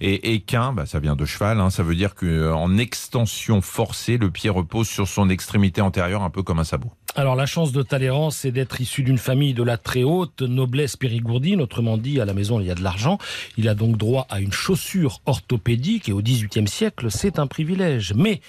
Et 0.00 0.34
équin, 0.34 0.72
bah, 0.72 0.86
ça 0.86 0.98
vient 0.98 1.14
de 1.14 1.24
cheval, 1.24 1.60
hein, 1.60 1.70
ça 1.70 1.82
veut 1.82 1.94
dire 1.94 2.14
qu'en 2.14 2.76
extension 2.78 3.60
forcée, 3.60 4.18
le 4.18 4.30
pied 4.30 4.50
repose 4.50 4.88
sur 4.88 5.06
son 5.06 5.28
extrémité 5.28 5.80
antérieure, 5.80 6.22
un 6.22 6.30
peu 6.30 6.42
comme 6.42 6.58
un 6.58 6.64
sabot. 6.64 6.90
Alors 7.14 7.36
la 7.36 7.46
chance 7.46 7.72
de 7.72 7.82
Talleyrand, 7.82 8.30
c'est 8.30 8.50
d'être 8.50 8.80
issu 8.80 9.02
d'une 9.02 9.18
famille 9.18 9.54
de 9.54 9.62
la 9.62 9.78
très 9.78 10.02
haute 10.02 10.42
noblesse 10.42 10.96
périgourdine, 10.96 11.60
autrement 11.60 11.96
dit, 11.96 12.20
à 12.20 12.24
la 12.24 12.34
maison 12.34 12.60
il 12.60 12.66
y 12.66 12.70
a 12.70 12.74
de 12.74 12.82
l'argent. 12.82 13.18
Il 13.56 13.68
a 13.68 13.74
donc 13.74 13.96
droit 13.96 14.26
à 14.28 14.40
une 14.40 14.52
chaussure 14.52 15.20
orthopédique 15.24 16.08
et 16.08 16.12
au 16.12 16.20
XVIIIe 16.20 16.68
siècle, 16.68 17.10
c'est 17.10 17.38
un 17.38 17.46
privilège. 17.46 18.12
Mais 18.14 18.40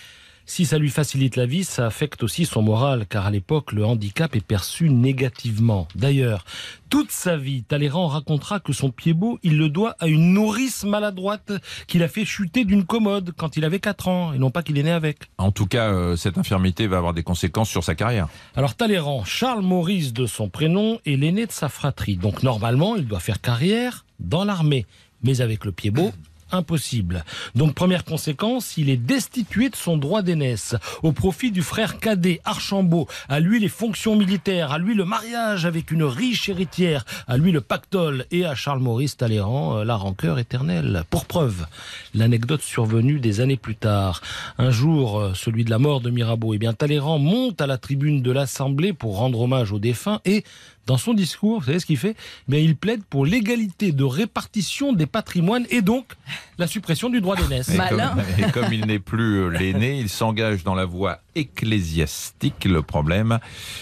si 0.48 0.66
ça 0.66 0.77
lui 0.77 0.89
facilite 0.89 1.36
la 1.36 1.46
vie, 1.46 1.66
ça 1.66 1.86
affecte 1.86 2.24
aussi 2.24 2.46
son 2.46 2.62
moral, 2.62 3.06
car 3.08 3.25
à 3.25 3.32
l'époque, 3.32 3.74
le 3.74 3.86
handicap 3.86 4.34
est 4.36 4.44
perçu 4.44 4.89
négativement. 4.89 5.89
D'ailleurs, 5.94 6.46
toute 6.89 7.12
sa 7.12 7.36
vie, 7.36 7.63
Talleyrand 7.63 8.08
racontera 8.08 8.62
que 8.62 8.72
son 8.72 8.89
pied 8.89 9.13
beau, 9.13 9.39
il 9.44 9.58
le 9.58 9.68
doit 9.68 9.98
à 10.00 10.08
une 10.08 10.34
nourrice 10.34 10.86
maladroite 10.86 11.51
qu'il 11.88 12.01
a 12.01 12.08
fait 12.08 12.24
chuter 12.24 12.63
d'une 12.63 12.86
commode 12.86 13.34
quand 13.36 13.58
il 13.58 13.66
avait 13.66 13.80
4 13.80 14.08
ans, 14.08 14.34
et 14.34 14.39
non 14.39 14.50
pas 14.50 14.63
qu'il 14.63 14.77
est 14.77 14.84
né 14.84 14.92
avec. 14.92 15.30
En 15.38 15.51
tout 15.51 15.68
cas, 15.68 15.92
euh, 15.92 16.16
cette 16.16 16.38
infirmité 16.38 16.88
va 16.88 16.98
avoir 16.98 17.13
des 17.13 17.24
conséquences 17.24 17.70
sur 17.70 17.84
sa 17.84 17.94
carrière. 17.94 18.30
Alors 18.56 18.74
Talleyrand, 18.74 19.25
Charles 19.25 19.63
Maurice 19.63 20.13
de 20.13 20.25
son 20.25 20.48
prénom, 20.48 21.00
est 21.06 21.18
l'aîné 21.18 21.46
de 21.46 21.51
sa 21.51 21.68
fratrie. 21.68 22.16
Donc 22.16 22.42
normalement, 22.42 22.96
il 22.96 23.06
doit 23.06 23.20
faire 23.20 23.42
carrière 23.42 24.06
dans 24.22 24.46
l'armée. 24.46 24.86
Mais 25.24 25.42
avec 25.42 25.66
le 25.66 25.74
pied 25.74 25.92
beau, 25.92 26.13
impossible. 26.51 27.24
Donc 27.56 27.74
première 27.74 28.06
conséquence, 28.06 28.77
il 28.77 28.89
est 28.89 28.98
destitué 28.98 29.70
de 29.70 29.75
son 29.75 29.98
droit 29.98 30.22
d'aînesse 30.22 30.75
au 31.04 31.12
profit 31.12 31.51
du 31.51 31.62
frère 31.62 32.00
cadet 32.00 32.42
Archambault. 32.46 33.08
À 33.30 33.39
lui 33.39 33.60
les 33.60 33.70
fonctions 33.70 34.16
militaires, 34.16 34.72
à 34.72 34.77
lui 34.77 34.94
le 34.94 35.06
mariage 35.06 35.66
avec 35.66 35.92
une 35.92 36.04
riche 36.04 36.50
héritière, 36.50 37.06
à 37.27 37.38
lui 37.38 37.51
le 37.51 37.62
pactole 37.62 38.25
et 38.32 38.46
à 38.46 38.56
Charles 38.56 38.80
Maurice 38.80 39.18
Talleyrand 39.18 39.77
euh, 39.77 39.84
la 39.84 39.96
rancœur 39.96 40.39
éternelle. 40.39 41.04
Pour 41.10 41.25
preuve, 41.25 41.66
l'anecdote 42.13 42.62
survenue 42.62 43.20
des 43.20 43.42
années 43.42 43.58
plus 43.58 43.75
tard. 43.75 44.22
Un 44.58 44.72
jour, 44.72 45.20
euh, 45.20 45.34
celui 45.34 45.66
de 45.66 45.70
la 45.70 45.80
mort 45.80 46.01
de 46.01 46.10
Mirabeau, 46.10 46.54
eh 46.54 46.58
bien 46.58 46.74
Talleyrand 46.74 47.20
monte 47.20 47.62
à 47.62 47.68
la 47.68 47.77
tribune 47.77 48.22
de 48.22 48.32
l'Assemblée 48.32 48.94
pour 48.94 49.18
rendre 49.18 49.42
hommage 49.42 49.72
aux 49.72 49.80
défunts 49.80 50.20
et 50.25 50.44
dans 50.88 50.98
son 50.98 51.13
discours, 51.13 51.60
vous 51.60 51.65
savez 51.65 51.79
ce 51.79 51.86
qu'il 51.86 51.98
fait 51.98 52.15
Mais 52.48 52.63
il 52.63 52.75
plaide 52.75 53.03
pour 53.03 53.25
l'égalité 53.25 53.91
de 53.91 54.03
répartition 54.03 54.94
des 54.94 55.06
patrimoines 55.06 55.65
et 55.70 55.82
donc 55.82 56.13
la 56.58 56.65
suppression 56.65 57.10
du 57.10 57.22
droit 57.22 57.36
d'aînesse. 57.36 57.70
Et 57.70 57.77
comme, 57.89 58.24
et 58.39 58.51
comme 58.51 58.74
il 58.74 58.86
n'est 58.88 58.98
plus 59.00 59.41
euh, 59.44 59.50
l'aîné, 59.50 60.00
il 60.00 60.10
s'engage 60.10 60.63
dans 60.63 60.74
la 60.75 60.86
voie 60.86 61.20
ecclésiastique. 61.36 62.65
Le 62.65 62.82
problème, 62.82 63.39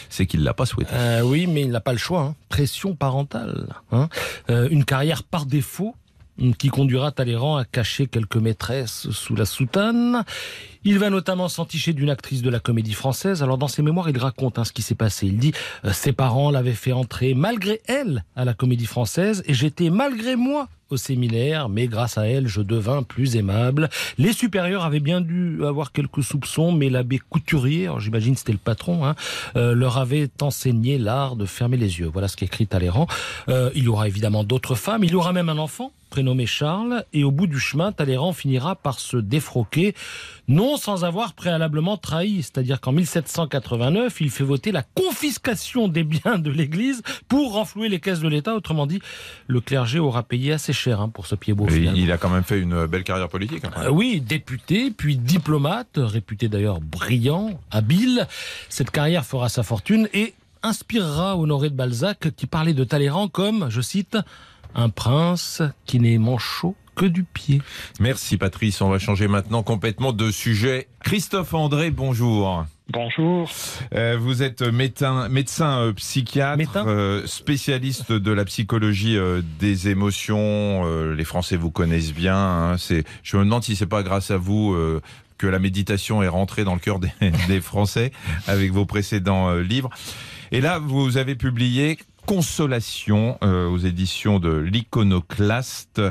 c'est 0.10 0.26
qu'il 0.26 0.42
ne 0.42 0.46
l'a 0.46 0.54
pas 0.54 0.66
souhaité. 0.66 0.92
Euh, 0.94 1.22
oui, 1.22 1.48
mais 1.48 1.62
il 1.62 1.70
n'a 1.72 1.80
pas 1.80 1.92
le 1.94 1.98
choix. 1.98 2.22
hein. 2.22 2.36
Pression 2.50 2.96
parentale. 2.96 3.76
hein. 3.92 4.10
Euh, 4.50 4.68
une 4.72 4.84
carrière 4.86 5.24
par 5.24 5.46
défaut 5.46 5.96
qui 6.58 6.70
conduira 6.70 7.12
Talleyrand 7.12 7.58
à 7.58 7.66
cacher 7.66 8.08
quelques 8.08 8.38
maîtresses 8.38 9.10
sous 9.12 9.36
la 9.36 9.46
soutane. 9.46 10.24
Il 10.84 11.00
va 11.00 11.10
notamment 11.10 11.48
s'enticher 11.48 11.94
d'une 11.94 12.10
actrice 12.10 12.42
de 12.42 12.50
la 12.50 12.60
comédie 12.60 12.94
française. 12.94 13.42
Alors 13.42 13.58
dans 13.58 13.68
ses 13.68 13.82
mémoires, 13.82 14.10
il 14.10 14.18
raconte 14.18 14.60
hein, 14.60 14.66
ce 14.66 14.74
qui 14.74 14.82
s'est 14.82 14.96
passé. 14.96 15.28
Il 15.28 15.38
dit 15.38 15.54
euh, 15.86 15.94
ses 15.94 16.12
parents 16.14 16.52
l'avaient 16.52 16.74
fait 16.74 16.92
entrer 16.92 17.34
malgré 17.34 17.82
elle 17.88 18.24
à 18.36 18.46
la 18.46 18.54
comédie 18.54 18.86
française 18.86 19.44
et 19.48 19.54
j'étais 19.54 19.90
malgré 19.90 20.36
moi 20.36 20.68
au 20.90 20.98
séminaire, 20.98 21.70
mais 21.70 21.88
grâce 21.88 22.18
à 22.18 22.28
elle, 22.28 22.48
je 22.48 22.62
devins 22.62 23.04
plus 23.04 23.36
aimable. 23.36 23.90
Les 24.18 24.34
supérieurs 24.34 24.84
avaient 24.84 25.00
bien 25.00 25.22
dû 25.22 25.64
avoir 25.66 25.92
quelques 25.92 26.24
soupçons, 26.24 26.72
mais 26.72 26.90
l'abbé 26.90 27.20
Couturier, 27.20 27.90
j'imagine 28.00 28.36
c'était 28.36 28.52
le 28.52 28.58
patron, 28.58 29.06
hein, 29.06 29.16
euh, 29.56 29.74
leur 29.74 29.98
avait 29.98 30.30
enseigné 30.42 30.98
l'art 30.98 31.36
de 31.36 31.46
fermer 31.46 31.78
les 31.78 32.00
yeux. 32.00 32.10
Voilà 32.12 32.28
ce 32.28 32.38
qu'écrit 32.38 32.68
Talleyrand. 32.68 33.08
Euh, 33.50 33.72
il 33.76 33.84
y 33.84 33.88
aura 33.88 34.08
évidemment 34.08 34.44
d'autres 34.44 34.76
femmes, 34.76 35.04
il 35.04 35.12
y 35.12 35.16
aura 35.16 35.34
même 35.34 35.50
un 35.50 35.58
enfant 35.58 35.92
prénommé 36.16 36.46
Charles, 36.46 37.04
et 37.12 37.26
au 37.26 37.32
bout 37.32 37.46
du 37.46 37.60
chemin, 37.60 37.92
Talleyrand 37.92 38.32
finira 38.32 38.76
par 38.76 39.02
se 39.02 39.18
défroquer, 39.18 39.96
non 40.48 40.78
sans 40.78 41.04
avoir 41.04 41.34
préalablement 41.34 41.98
trahi, 41.98 42.42
c'est-à-dire 42.42 42.80
qu'en 42.80 42.94
1789, 42.94 44.22
il 44.22 44.30
fait 44.30 44.46
voter 44.46 44.72
la 44.72 44.84
confiscation 44.84 45.90
des 45.90 46.06
biens 46.06 46.38
de 46.38 46.50
l'Église 46.52 47.02
pour 47.28 47.54
renflouer 47.54 47.90
les 47.90 48.00
caisses 48.00 48.22
de 48.22 48.30
l'État. 48.30 48.56
Autrement 48.56 48.88
dit, 48.88 49.02
le 49.48 49.60
clergé 49.60 50.00
aura 50.00 50.24
payé 50.24 50.54
assez 50.54 50.72
cher 50.76 51.02
hein, 51.02 51.10
pour 51.10 51.26
ce 51.26 51.36
pied 51.36 51.54
beau. 51.54 51.68
Il 51.70 52.12
a 52.12 52.18
quand 52.18 52.30
même 52.30 52.44
fait 52.44 52.60
une 52.60 52.86
belle 52.86 53.04
carrière 53.04 53.30
politique. 53.30 53.64
Euh, 53.78 53.90
oui, 53.90 54.22
député, 54.22 54.92
puis 54.92 55.18
diplomate, 55.18 55.98
réputé 55.98 56.48
d'ailleurs 56.48 56.80
brillant, 56.82 57.60
habile. 57.72 58.28
Cette 58.70 58.92
carrière 58.92 59.26
fera 59.26 59.50
sa 59.50 59.64
fortune 59.64 60.08
et 60.14 60.34
inspirera 60.62 61.38
Honoré 61.38 61.70
de 61.70 61.76
Balzac 61.76 62.30
qui 62.36 62.48
parlait 62.48 62.74
de 62.74 62.84
Talleyrand 62.84 63.28
comme, 63.28 63.70
je 63.70 63.82
cite, 63.82 64.18
un 64.76 64.90
prince 64.90 65.62
qui 65.86 66.00
n'est 66.00 66.18
manchot 66.18 66.76
que 66.96 67.06
du 67.06 67.24
pied. 67.24 67.62
Merci 68.00 68.38
Patrice. 68.38 68.82
On 68.82 68.90
va 68.90 69.00
changer 69.00 69.28
maintenant 69.28 69.64
complètement 69.64 70.14
de 70.14 70.32
sujet. 70.32 70.88
Christophe 71.04 71.54
André, 71.54 71.92
bonjour. 71.92 72.66
Bonjour. 72.90 73.50
Euh, 73.96 74.16
vous 74.20 74.44
êtes 74.44 74.62
médecin, 74.62 75.28
médecin 75.28 75.80
euh, 75.80 75.94
psychiatre, 75.94 76.58
Médecin 76.58 76.88
euh, 76.88 77.26
spécialiste 77.26 78.12
de 78.12 78.32
la 78.32 78.46
psychologie 78.46 79.18
euh, 79.18 79.42
des 79.60 79.90
émotions. 79.90 80.84
Euh, 80.86 81.16
les 81.16 81.26
Français 81.26 81.58
vous 81.58 81.72
connaissent 81.72 82.14
bien. 82.14 82.38
hein. 82.38 82.78
C'est, 82.78 83.04
je 83.24 83.38
me 83.38 83.44
demande 83.44 83.64
si 83.64 83.76
c'est 83.76 83.88
pas 83.88 84.04
grâce 84.04 84.30
à 84.32 84.38
vous 84.38 84.74
euh, 84.74 85.02
que 85.38 85.48
la 85.48 85.60
méditation 85.60 86.22
est 86.24 86.28
rentrée 86.28 86.64
dans 86.64 86.76
le 86.76 86.80
cœur 86.80 87.00
des, 87.00 87.12
des 87.48 87.60
Français 87.60 88.12
avec 88.48 88.72
vos 88.72 88.86
précédents 88.86 89.50
euh, 89.50 89.62
livres. 89.62 89.90
Et 90.52 90.62
là, 90.62 90.78
vous 90.80 91.18
avez 91.18 91.36
publié 91.36 91.98
Consolation 92.26 93.38
euh, 93.44 93.70
aux 93.70 93.78
éditions 93.78 94.40
de 94.40 94.52
l'Iconoclaste. 94.52 96.02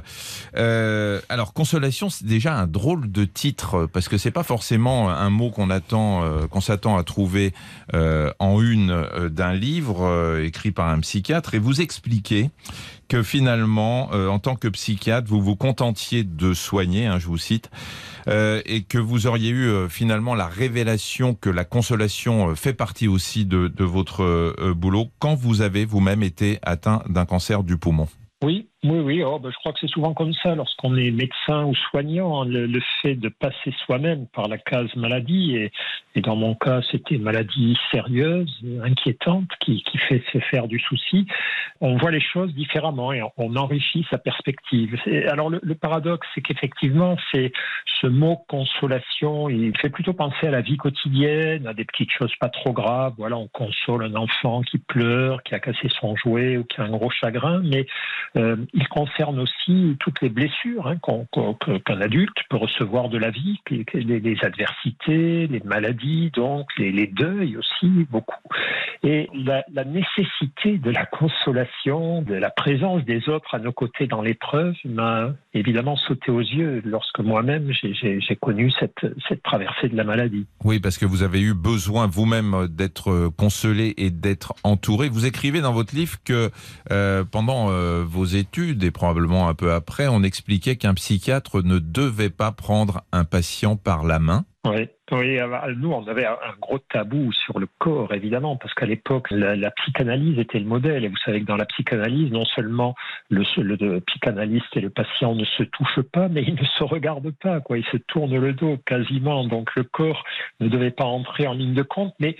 Euh, 0.56 1.20
alors 1.28 1.52
Consolation, 1.52 2.08
c'est 2.08 2.26
déjà 2.26 2.56
un 2.56 2.66
drôle 2.66 3.10
de 3.10 3.24
titre 3.24 3.88
parce 3.92 4.08
que 4.08 4.16
c'est 4.16 4.30
pas 4.30 4.44
forcément 4.44 5.10
un 5.10 5.30
mot 5.30 5.50
qu'on 5.50 5.70
attend, 5.70 6.22
euh, 6.22 6.46
qu'on 6.46 6.60
s'attend 6.60 6.96
à 6.96 7.02
trouver 7.02 7.52
en 8.38 8.60
une 8.60 9.28
d'un 9.28 9.52
livre 9.52 10.38
écrit 10.40 10.70
par 10.70 10.88
un 10.88 11.00
psychiatre. 11.00 11.54
Et 11.54 11.58
vous 11.58 11.80
expliquez 11.80 12.50
que 13.08 13.22
finalement, 13.22 14.10
euh, 14.12 14.28
en 14.28 14.38
tant 14.38 14.56
que 14.56 14.68
psychiatre, 14.68 15.28
vous 15.28 15.40
vous 15.40 15.56
contentiez 15.56 16.24
de 16.24 16.54
soigner, 16.54 17.06
hein, 17.06 17.18
je 17.18 17.26
vous 17.26 17.38
cite, 17.38 17.70
euh, 18.28 18.62
et 18.66 18.82
que 18.82 18.98
vous 18.98 19.26
auriez 19.26 19.50
eu 19.50 19.68
euh, 19.68 19.88
finalement 19.88 20.34
la 20.34 20.46
révélation 20.46 21.34
que 21.34 21.50
la 21.50 21.64
consolation 21.64 22.50
euh, 22.50 22.54
fait 22.54 22.74
partie 22.74 23.08
aussi 23.08 23.44
de, 23.44 23.68
de 23.68 23.84
votre 23.84 24.72
boulot 24.72 25.08
quand 25.18 25.34
vous 25.34 25.60
avez 25.60 25.84
vous-même 25.84 26.22
été 26.22 26.58
atteint 26.62 27.02
d'un 27.08 27.26
cancer 27.26 27.62
du 27.62 27.76
poumon. 27.76 28.08
Oui, 28.42 28.68
oui, 28.84 28.98
oui. 29.00 29.22
Oh, 29.24 29.38
ben, 29.38 29.50
je 29.50 29.56
crois 29.56 29.72
que 29.72 29.78
c'est 29.80 29.90
souvent 29.90 30.12
comme 30.12 30.34
ça 30.34 30.54
lorsqu'on 30.54 30.94
est 30.96 31.10
médecin 31.10 31.64
ou 31.64 31.74
soignant. 31.74 32.44
Le, 32.44 32.66
le 32.66 32.80
fait 33.00 33.14
de 33.14 33.30
passer 33.30 33.74
soi-même 33.84 34.26
par 34.26 34.46
la 34.46 34.58
case 34.58 34.94
maladie, 34.94 35.56
et, 35.56 36.20
dans 36.20 36.36
mon 36.36 36.54
cas, 36.54 36.80
c'était 36.90 37.16
maladie 37.16 37.78
sérieuse, 37.90 38.54
inquiétante, 38.82 39.48
qui, 39.60 39.82
fait 40.08 40.22
se 40.32 40.38
faire 40.38 40.68
du 40.68 40.78
souci. 40.78 41.26
On 41.80 41.96
voit 41.96 42.10
les 42.10 42.20
choses 42.20 42.52
différemment 42.54 43.12
et 43.12 43.22
on, 43.38 43.56
enrichit 43.56 44.06
sa 44.10 44.18
perspective. 44.18 44.96
Alors 45.28 45.48
le, 45.48 45.60
le 45.62 45.74
paradoxe, 45.74 46.26
c'est 46.34 46.40
qu'effectivement, 46.40 47.16
c'est 47.32 47.52
ce 48.00 48.06
mot 48.06 48.36
consolation, 48.48 49.48
il 49.48 49.76
fait 49.78 49.88
plutôt 49.88 50.12
penser 50.12 50.46
à 50.46 50.50
la 50.50 50.60
vie 50.60 50.76
quotidienne, 50.76 51.66
à 51.66 51.74
des 51.74 51.84
petites 51.84 52.10
choses 52.10 52.34
pas 52.38 52.48
trop 52.48 52.72
graves. 52.72 53.14
Voilà, 53.16 53.36
on 53.36 53.48
console 53.48 54.04
un 54.04 54.14
enfant 54.14 54.62
qui 54.62 54.78
pleure, 54.78 55.42
qui 55.42 55.54
a 55.54 55.60
cassé 55.60 55.88
son 56.00 56.16
jouet 56.16 56.56
ou 56.58 56.64
qui 56.64 56.80
a 56.80 56.84
un 56.84 56.90
gros 56.90 57.10
chagrin, 57.10 57.62
mais 57.64 57.86
euh, 58.36 58.56
il 58.74 58.88
concerne 58.88 59.38
aussi 59.38 59.96
toutes 60.00 60.20
les 60.20 60.28
blessures 60.28 60.88
hein, 60.88 60.96
qu'un 61.84 62.00
adulte 62.00 62.36
peut 62.50 62.56
recevoir 62.56 63.08
de 63.08 63.18
la 63.18 63.30
vie, 63.30 63.60
les, 63.70 64.36
adversités, 64.42 65.46
les 65.46 65.62
maladies, 65.64 66.30
donc 66.34 66.66
les, 66.76 67.06
deuils 67.06 67.56
aussi, 67.56 68.06
beaucoup. 68.10 68.34
Et 69.04 69.30
la, 69.32 69.62
nécessité 69.84 70.78
de 70.78 70.90
la 70.90 71.06
consolation, 71.06 72.22
de 72.22 72.34
la 72.34 72.50
présence 72.50 73.04
des 73.04 73.28
autres 73.28 73.54
à 73.54 73.58
nos 73.58 73.72
côtés 73.72 74.08
dans 74.08 74.22
l'épreuve 74.22 74.74
m'a 74.84 75.30
évidemment 75.52 75.96
sauté 75.96 76.32
aux 76.32 76.40
yeux 76.40 76.82
lorsque 76.84 77.20
moi-même 77.20 77.70
j'ai- 77.72 78.20
connu 78.40 78.72
cette, 78.80 79.42
traversée 79.44 79.88
de 79.88 79.96
la 79.96 80.02
maladie. 80.02 80.46
Oui, 80.64 80.80
parce 80.80 80.98
que 80.98 81.06
vous 81.06 81.22
avez 81.22 81.40
eu 81.40 81.54
besoin 81.54 82.08
vous-même 82.08 82.66
d'être 82.68 83.30
consolé 83.36 83.94
et 83.96 84.10
d'être 84.10 84.54
entouré. 84.64 85.08
Vous 85.08 85.26
écrivez 85.26 85.60
dans 85.60 85.72
votre 85.72 85.94
livre 85.94 86.16
que 86.24 86.50
euh, 86.90 87.24
pendant 87.24 87.70
euh, 87.70 88.02
vos 88.04 88.24
études 88.24 88.63
et 88.70 88.90
probablement 88.90 89.48
un 89.48 89.54
peu 89.54 89.72
après, 89.72 90.06
on 90.08 90.22
expliquait 90.22 90.76
qu'un 90.76 90.94
psychiatre 90.94 91.62
ne 91.62 91.78
devait 91.78 92.30
pas 92.30 92.52
prendre 92.52 93.02
un 93.12 93.24
patient 93.24 93.76
par 93.76 94.04
la 94.04 94.18
main. 94.18 94.44
Oui, 94.66 94.88
oui, 95.12 95.38
alors, 95.38 95.68
nous, 95.76 95.92
on 95.92 96.06
avait 96.06 96.24
un 96.24 96.38
gros 96.58 96.78
tabou 96.78 97.30
sur 97.32 97.58
le 97.58 97.68
corps, 97.78 98.14
évidemment, 98.14 98.56
parce 98.56 98.72
qu'à 98.72 98.86
l'époque, 98.86 99.30
la, 99.30 99.70
psychanalyse 99.72 100.38
était 100.38 100.58
le 100.58 100.64
modèle. 100.64 101.04
Et 101.04 101.08
vous 101.08 101.18
savez 101.22 101.40
que 101.42 101.46
dans 101.46 101.56
la 101.56 101.66
psychanalyse, 101.66 102.32
non 102.32 102.46
seulement 102.46 102.94
le, 103.28 103.44
le, 103.58 103.76
le 103.76 104.00
psychanalyste 104.00 104.74
et 104.74 104.80
le 104.80 104.88
patient 104.88 105.34
ne 105.34 105.44
se 105.44 105.64
touchent 105.64 106.00
pas, 106.12 106.28
mais 106.28 106.42
ils 106.42 106.54
ne 106.54 106.64
se 106.64 106.82
regardent 106.82 107.34
pas, 107.42 107.60
quoi. 107.60 107.76
Ils 107.76 107.84
se 107.92 107.98
tournent 107.98 108.38
le 108.38 108.54
dos 108.54 108.78
quasiment. 108.86 109.44
Donc 109.44 109.68
le 109.76 109.84
corps 109.84 110.24
ne 110.60 110.68
devait 110.68 110.90
pas 110.90 111.04
entrer 111.04 111.46
en 111.46 111.52
ligne 111.52 111.74
de 111.74 111.82
compte. 111.82 112.14
Mais 112.18 112.36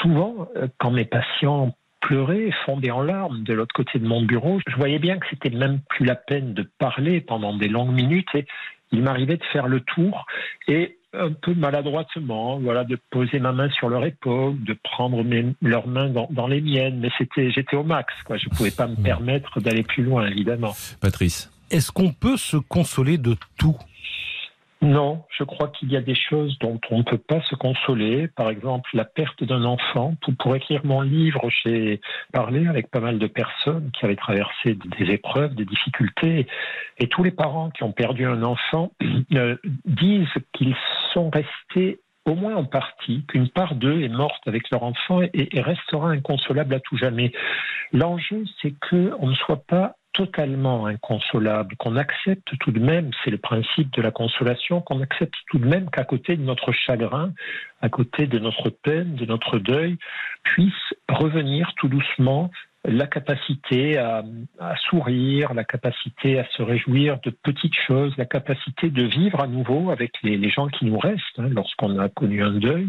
souvent, 0.00 0.48
euh, 0.56 0.66
quand 0.78 0.90
mes 0.90 1.04
patients 1.04 1.76
pleuraient, 2.02 2.50
fondaient 2.66 2.90
en 2.90 3.02
larmes 3.02 3.42
de 3.42 3.54
l'autre 3.54 3.74
côté 3.74 3.98
de 3.98 4.06
mon 4.06 4.22
bureau, 4.22 4.60
je 4.66 4.76
voyais 4.76 4.98
bien 4.98 5.18
que 5.18 5.26
c'était 5.30 5.50
même 5.50 5.80
plus 5.88 6.04
la 6.04 6.16
peine 6.16 6.52
de 6.52 6.68
parler 6.78 7.20
pendant 7.20 7.56
des 7.56 7.68
longues 7.68 7.94
minutes. 7.94 8.28
Et 8.34 8.46
il 8.90 9.02
m'arrivait 9.02 9.38
de 9.38 9.44
faire 9.52 9.68
le 9.68 9.80
tour 9.80 10.26
et 10.68 10.98
un 11.14 11.32
peu 11.32 11.54
maladroitement, 11.54 12.58
voilà, 12.58 12.84
de 12.84 12.98
poser 13.10 13.38
ma 13.38 13.52
main 13.52 13.70
sur 13.70 13.88
leur 13.88 14.04
épaule, 14.04 14.62
de 14.64 14.76
prendre 14.82 15.22
mes, 15.22 15.46
leurs 15.60 15.86
mains 15.86 16.08
dans, 16.08 16.28
dans 16.30 16.46
les 16.46 16.60
miennes, 16.60 17.00
mais 17.00 17.10
c'était, 17.18 17.50
j'étais 17.50 17.76
au 17.76 17.84
max, 17.84 18.14
quoi. 18.24 18.38
Je 18.38 18.48
pouvais 18.48 18.70
pas 18.70 18.86
me 18.86 18.96
permettre 18.96 19.60
d'aller 19.60 19.82
plus 19.82 20.02
loin, 20.02 20.26
évidemment. 20.26 20.72
Patrice. 21.00 21.50
Est-ce 21.70 21.92
qu'on 21.92 22.12
peut 22.12 22.36
se 22.36 22.56
consoler 22.56 23.18
de 23.18 23.36
tout? 23.58 23.76
Non, 24.82 25.22
je 25.38 25.44
crois 25.44 25.68
qu'il 25.68 25.92
y 25.92 25.96
a 25.96 26.00
des 26.00 26.16
choses 26.16 26.58
dont 26.58 26.80
on 26.90 26.98
ne 26.98 27.02
peut 27.04 27.16
pas 27.16 27.40
se 27.42 27.54
consoler. 27.54 28.26
Par 28.26 28.50
exemple, 28.50 28.90
la 28.94 29.04
perte 29.04 29.44
d'un 29.44 29.64
enfant. 29.64 30.16
Pour, 30.40 30.56
écrire 30.56 30.80
mon 30.84 31.02
livre, 31.02 31.48
j'ai 31.62 32.00
parlé 32.32 32.66
avec 32.66 32.90
pas 32.90 32.98
mal 32.98 33.20
de 33.20 33.28
personnes 33.28 33.92
qui 33.92 34.04
avaient 34.04 34.16
traversé 34.16 34.74
des 34.74 35.12
épreuves, 35.12 35.54
des 35.54 35.64
difficultés. 35.64 36.48
Et 36.98 37.06
tous 37.06 37.22
les 37.22 37.30
parents 37.30 37.70
qui 37.70 37.84
ont 37.84 37.92
perdu 37.92 38.26
un 38.26 38.42
enfant 38.42 38.90
euh, 39.34 39.56
disent 39.84 40.26
qu'ils 40.52 40.76
sont 41.14 41.30
restés 41.30 42.00
au 42.24 42.34
moins 42.34 42.56
en 42.56 42.64
partie, 42.64 43.24
qu'une 43.26 43.48
part 43.48 43.76
d'eux 43.76 44.02
est 44.02 44.08
morte 44.08 44.42
avec 44.46 44.68
leur 44.70 44.82
enfant 44.82 45.22
et, 45.22 45.30
et 45.32 45.60
restera 45.60 46.10
inconsolable 46.10 46.74
à 46.74 46.80
tout 46.80 46.96
jamais. 46.96 47.32
L'enjeu, 47.92 48.44
c'est 48.60 48.74
qu'on 48.90 49.28
ne 49.28 49.34
soit 49.34 49.64
pas 49.64 49.94
totalement 50.12 50.86
inconsolable, 50.86 51.76
qu'on 51.76 51.96
accepte 51.96 52.56
tout 52.58 52.70
de 52.70 52.80
même, 52.80 53.10
c'est 53.24 53.30
le 53.30 53.38
principe 53.38 53.92
de 53.92 54.02
la 54.02 54.10
consolation, 54.10 54.80
qu'on 54.80 55.00
accepte 55.00 55.34
tout 55.48 55.58
de 55.58 55.66
même 55.66 55.90
qu'à 55.90 56.04
côté 56.04 56.36
de 56.36 56.42
notre 56.42 56.72
chagrin, 56.72 57.32
à 57.80 57.88
côté 57.88 58.26
de 58.26 58.38
notre 58.38 58.70
peine, 58.70 59.14
de 59.14 59.26
notre 59.26 59.58
deuil, 59.58 59.96
puisse 60.42 60.94
revenir 61.08 61.72
tout 61.76 61.88
doucement 61.88 62.50
la 62.84 63.06
capacité 63.06 63.96
à, 63.96 64.24
sourire, 64.90 65.54
la 65.54 65.62
capacité 65.62 66.40
à 66.40 66.48
se 66.48 66.62
réjouir 66.62 67.20
de 67.20 67.30
petites 67.30 67.76
choses, 67.86 68.12
la 68.16 68.24
capacité 68.24 68.90
de 68.90 69.04
vivre 69.04 69.40
à 69.40 69.46
nouveau 69.46 69.90
avec 69.90 70.12
les, 70.22 70.36
les 70.36 70.50
gens 70.50 70.66
qui 70.66 70.86
nous 70.86 70.98
restent 70.98 71.38
hein, 71.38 71.48
lorsqu'on 71.48 71.96
a 71.98 72.08
connu 72.08 72.42
un 72.42 72.52
deuil, 72.52 72.88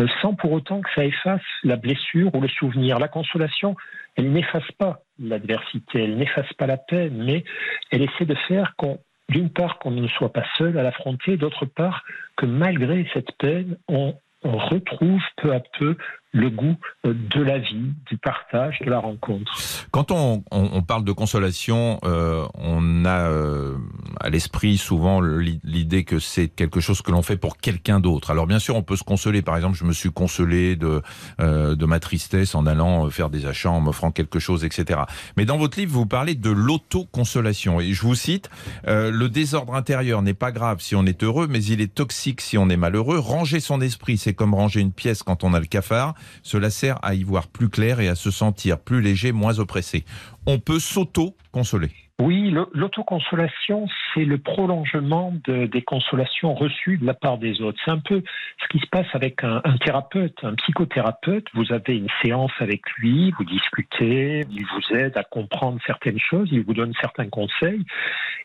euh, 0.00 0.08
sans 0.20 0.34
pour 0.34 0.52
autant 0.52 0.80
que 0.80 0.90
ça 0.94 1.04
efface 1.04 1.42
la 1.62 1.76
blessure 1.76 2.34
ou 2.34 2.40
le 2.40 2.48
souvenir. 2.48 2.98
La 2.98 3.08
consolation, 3.08 3.76
elle 4.16 4.32
n'efface 4.32 4.70
pas 4.72 5.02
l'adversité, 5.18 6.04
elle 6.04 6.16
n'efface 6.16 6.52
pas 6.54 6.66
la 6.66 6.76
peine, 6.76 7.22
mais 7.24 7.44
elle 7.90 8.02
essaie 8.02 8.26
de 8.26 8.36
faire 8.46 8.74
qu'on 8.76 8.98
d'une 9.28 9.50
part 9.50 9.78
qu'on 9.78 9.90
ne 9.90 10.08
soit 10.08 10.32
pas 10.32 10.46
seul 10.56 10.78
à 10.78 10.82
l'affronter, 10.82 11.36
d'autre 11.36 11.66
part 11.66 12.02
que 12.36 12.46
malgré 12.46 13.06
cette 13.12 13.32
peine, 13.32 13.76
on, 13.86 14.14
on 14.42 14.56
retrouve 14.56 15.20
peu 15.36 15.52
à 15.52 15.60
peu 15.78 15.96
le 16.32 16.50
goût 16.50 16.76
euh, 17.06 17.14
de 17.14 17.42
la 17.42 17.58
vie, 17.58 17.92
du 18.06 18.18
partage, 18.18 18.78
de 18.84 18.90
la 18.90 18.98
rencontre. 18.98 19.52
Quand 19.90 20.10
on, 20.10 20.44
on, 20.50 20.70
on 20.72 20.82
parle 20.82 21.04
de 21.04 21.12
consolation, 21.12 21.98
euh, 22.04 22.46
on 22.54 23.04
a 23.04 23.30
euh, 23.30 23.76
à 24.20 24.28
l'esprit 24.28 24.76
souvent 24.76 25.20
l'idée 25.20 26.04
que 26.04 26.18
c'est 26.18 26.48
quelque 26.48 26.80
chose 26.80 27.02
que 27.02 27.10
l'on 27.10 27.22
fait 27.22 27.36
pour 27.36 27.56
quelqu'un 27.56 28.00
d'autre. 28.00 28.30
Alors 28.30 28.46
bien 28.46 28.58
sûr, 28.58 28.76
on 28.76 28.82
peut 28.82 28.96
se 28.96 29.04
consoler. 29.04 29.42
Par 29.42 29.56
exemple, 29.56 29.76
je 29.76 29.84
me 29.84 29.92
suis 29.92 30.10
consolé 30.10 30.76
de, 30.76 31.02
euh, 31.40 31.74
de 31.74 31.86
ma 31.86 32.00
tristesse 32.00 32.54
en 32.54 32.66
allant 32.66 33.08
faire 33.10 33.30
des 33.30 33.46
achats, 33.46 33.70
en 33.70 33.80
m'offrant 33.80 34.10
quelque 34.10 34.38
chose, 34.38 34.64
etc. 34.64 35.00
Mais 35.36 35.44
dans 35.44 35.56
votre 35.56 35.78
livre, 35.78 35.92
vous 35.92 36.06
parlez 36.06 36.34
de 36.34 36.50
l'autoconsolation. 36.50 37.80
Et 37.80 37.92
je 37.92 38.02
vous 38.02 38.14
cite, 38.14 38.50
euh, 38.86 39.10
le 39.10 39.28
désordre 39.28 39.74
intérieur 39.74 40.22
n'est 40.22 40.34
pas 40.34 40.52
grave 40.52 40.80
si 40.80 40.94
on 40.94 41.04
est 41.06 41.22
heureux, 41.22 41.46
mais 41.48 41.62
il 41.62 41.80
est 41.80 41.94
toxique 41.94 42.40
si 42.40 42.58
on 42.58 42.68
est 42.68 42.76
malheureux. 42.76 43.18
Ranger 43.18 43.60
son 43.60 43.80
esprit, 43.80 44.18
c'est 44.18 44.34
comme 44.34 44.54
ranger 44.54 44.80
une 44.80 44.92
pièce 44.92 45.22
quand 45.22 45.44
on 45.44 45.54
a 45.54 45.60
le 45.60 45.66
cafard. 45.66 46.14
Cela 46.42 46.70
sert 46.70 46.98
à 47.02 47.14
y 47.14 47.22
voir 47.22 47.48
plus 47.48 47.68
clair 47.68 48.00
et 48.00 48.08
à 48.08 48.14
se 48.14 48.30
sentir 48.30 48.78
plus 48.78 49.00
léger, 49.00 49.32
moins 49.32 49.58
oppressé. 49.58 50.04
On 50.46 50.58
peut 50.58 50.78
s'auto-consoler. 50.78 51.90
Oui, 52.20 52.52
l'autoconsolation, 52.72 53.86
c'est 54.12 54.24
le 54.24 54.38
prolongement 54.38 55.32
de, 55.44 55.66
des 55.66 55.82
consolations 55.82 56.52
reçues 56.52 56.98
de 56.98 57.06
la 57.06 57.14
part 57.14 57.38
des 57.38 57.60
autres. 57.60 57.78
C'est 57.84 57.92
un 57.92 58.00
peu 58.00 58.24
ce 58.60 58.68
qui 58.68 58.80
se 58.80 58.88
passe 58.88 59.06
avec 59.12 59.44
un, 59.44 59.60
un, 59.62 59.76
thérapeute, 59.76 60.36
un 60.42 60.56
psychothérapeute. 60.56 61.46
Vous 61.54 61.72
avez 61.72 61.96
une 61.96 62.08
séance 62.20 62.50
avec 62.58 62.80
lui, 62.96 63.32
vous 63.38 63.44
discutez, 63.44 64.44
il 64.50 64.66
vous 64.66 64.96
aide 64.96 65.16
à 65.16 65.22
comprendre 65.22 65.78
certaines 65.86 66.18
choses, 66.18 66.48
il 66.50 66.64
vous 66.64 66.74
donne 66.74 66.92
certains 67.00 67.28
conseils, 67.28 67.84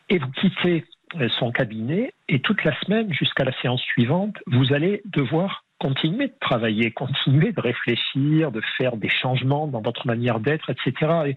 et 0.08 0.18
vous 0.18 0.30
quittez 0.40 0.84
son 1.38 1.50
cabinet, 1.50 2.12
et 2.28 2.40
toute 2.40 2.62
la 2.64 2.78
semaine, 2.80 3.12
jusqu'à 3.12 3.44
la 3.44 3.52
séance 3.60 3.82
suivante, 3.82 4.36
vous 4.46 4.72
allez 4.72 5.02
devoir 5.04 5.63
continuer 5.78 6.28
de 6.28 6.34
travailler, 6.40 6.90
continuer 6.92 7.52
de 7.52 7.60
réfléchir, 7.60 8.50
de 8.50 8.60
faire 8.78 8.96
des 8.96 9.08
changements 9.08 9.66
dans 9.66 9.80
votre 9.80 10.06
manière 10.06 10.40
d'être, 10.40 10.70
etc. 10.70 11.12
Et, 11.26 11.36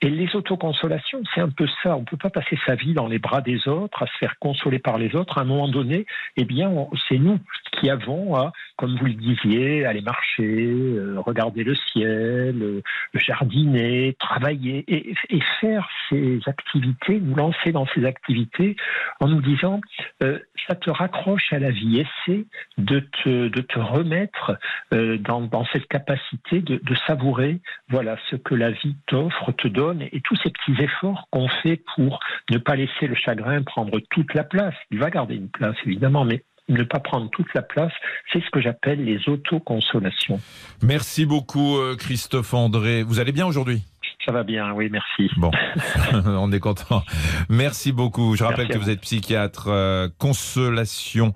et 0.00 0.10
les 0.10 0.34
autoconsolations, 0.36 1.22
c'est 1.34 1.40
un 1.40 1.48
peu 1.48 1.66
ça. 1.82 1.96
On 1.96 2.00
ne 2.00 2.04
peut 2.04 2.16
pas 2.16 2.30
passer 2.30 2.56
sa 2.64 2.76
vie 2.76 2.94
dans 2.94 3.08
les 3.08 3.18
bras 3.18 3.40
des 3.40 3.66
autres, 3.66 4.04
à 4.04 4.06
se 4.06 4.16
faire 4.18 4.38
consoler 4.38 4.78
par 4.78 4.96
les 4.96 5.16
autres. 5.16 5.38
À 5.38 5.40
un 5.40 5.44
moment 5.44 5.66
donné, 5.66 6.06
eh 6.36 6.44
bien, 6.44 6.70
c'est 7.08 7.18
nous 7.18 7.40
qui 7.72 7.90
avons 7.90 8.36
à, 8.36 8.52
comme 8.76 8.96
vous 8.96 9.06
le 9.06 9.14
disiez, 9.14 9.86
aller 9.86 10.00
marcher, 10.00 10.44
euh, 10.44 11.16
regarder 11.18 11.64
le 11.64 11.74
ciel, 11.74 12.62
euh, 12.62 12.80
jardiner, 13.14 14.14
travailler 14.20 14.84
et, 14.86 15.16
faire 15.60 15.88
ces 16.08 16.40
activités, 16.46 17.18
nous 17.18 17.34
lancer 17.34 17.72
dans 17.72 17.86
ces 17.86 18.04
activités 18.04 18.76
en 19.18 19.26
nous 19.26 19.40
disant, 19.40 19.80
euh, 20.22 20.38
ça 20.68 20.76
te 20.76 20.90
raccroche 20.90 21.52
à 21.52 21.58
la 21.58 21.70
vie. 21.70 21.98
Essaie 21.98 22.44
de 22.76 23.00
te, 23.00 23.48
de 23.48 23.60
te 23.62 23.78
remettre 23.78 24.58
dans, 24.92 25.40
dans, 25.40 25.64
cette 25.72 25.88
capacité 25.88 26.60
de, 26.60 26.76
de 26.76 26.94
savourer, 27.06 27.60
voilà, 27.88 28.16
ce 28.30 28.36
que 28.36 28.54
la 28.54 28.70
vie 28.70 28.96
t'offre, 29.06 29.52
te 29.52 29.66
donne 29.68 29.87
et 30.00 30.20
tous 30.22 30.36
ces 30.42 30.50
petits 30.50 30.82
efforts 30.82 31.26
qu'on 31.30 31.48
fait 31.62 31.82
pour 31.96 32.20
ne 32.50 32.58
pas 32.58 32.76
laisser 32.76 33.06
le 33.06 33.14
chagrin 33.14 33.62
prendre 33.62 33.98
toute 34.10 34.34
la 34.34 34.44
place. 34.44 34.74
Il 34.90 34.98
va 34.98 35.10
garder 35.10 35.34
une 35.34 35.48
place, 35.48 35.76
évidemment, 35.86 36.24
mais 36.24 36.44
ne 36.68 36.82
pas 36.82 37.00
prendre 37.00 37.30
toute 37.30 37.52
la 37.54 37.62
place, 37.62 37.92
c'est 38.32 38.40
ce 38.40 38.50
que 38.50 38.60
j'appelle 38.60 39.02
les 39.02 39.28
autoconsolations. 39.28 40.38
Merci 40.82 41.24
beaucoup 41.24 41.78
Christophe 41.98 42.52
André. 42.52 43.02
Vous 43.02 43.20
allez 43.20 43.32
bien 43.32 43.46
aujourd'hui? 43.46 43.82
Ça 44.26 44.32
va 44.32 44.42
bien, 44.42 44.72
oui, 44.72 44.88
merci. 44.90 45.30
Bon, 45.36 45.50
on 46.26 46.50
est 46.50 46.58
content. 46.60 47.02
Merci 47.48 47.92
beaucoup. 47.92 48.34
Je 48.36 48.42
rappelle 48.42 48.68
que 48.68 48.76
vous 48.76 48.90
êtes 48.90 49.00
psychiatre. 49.00 49.68
Euh, 49.68 50.08
Consolation, 50.18 51.32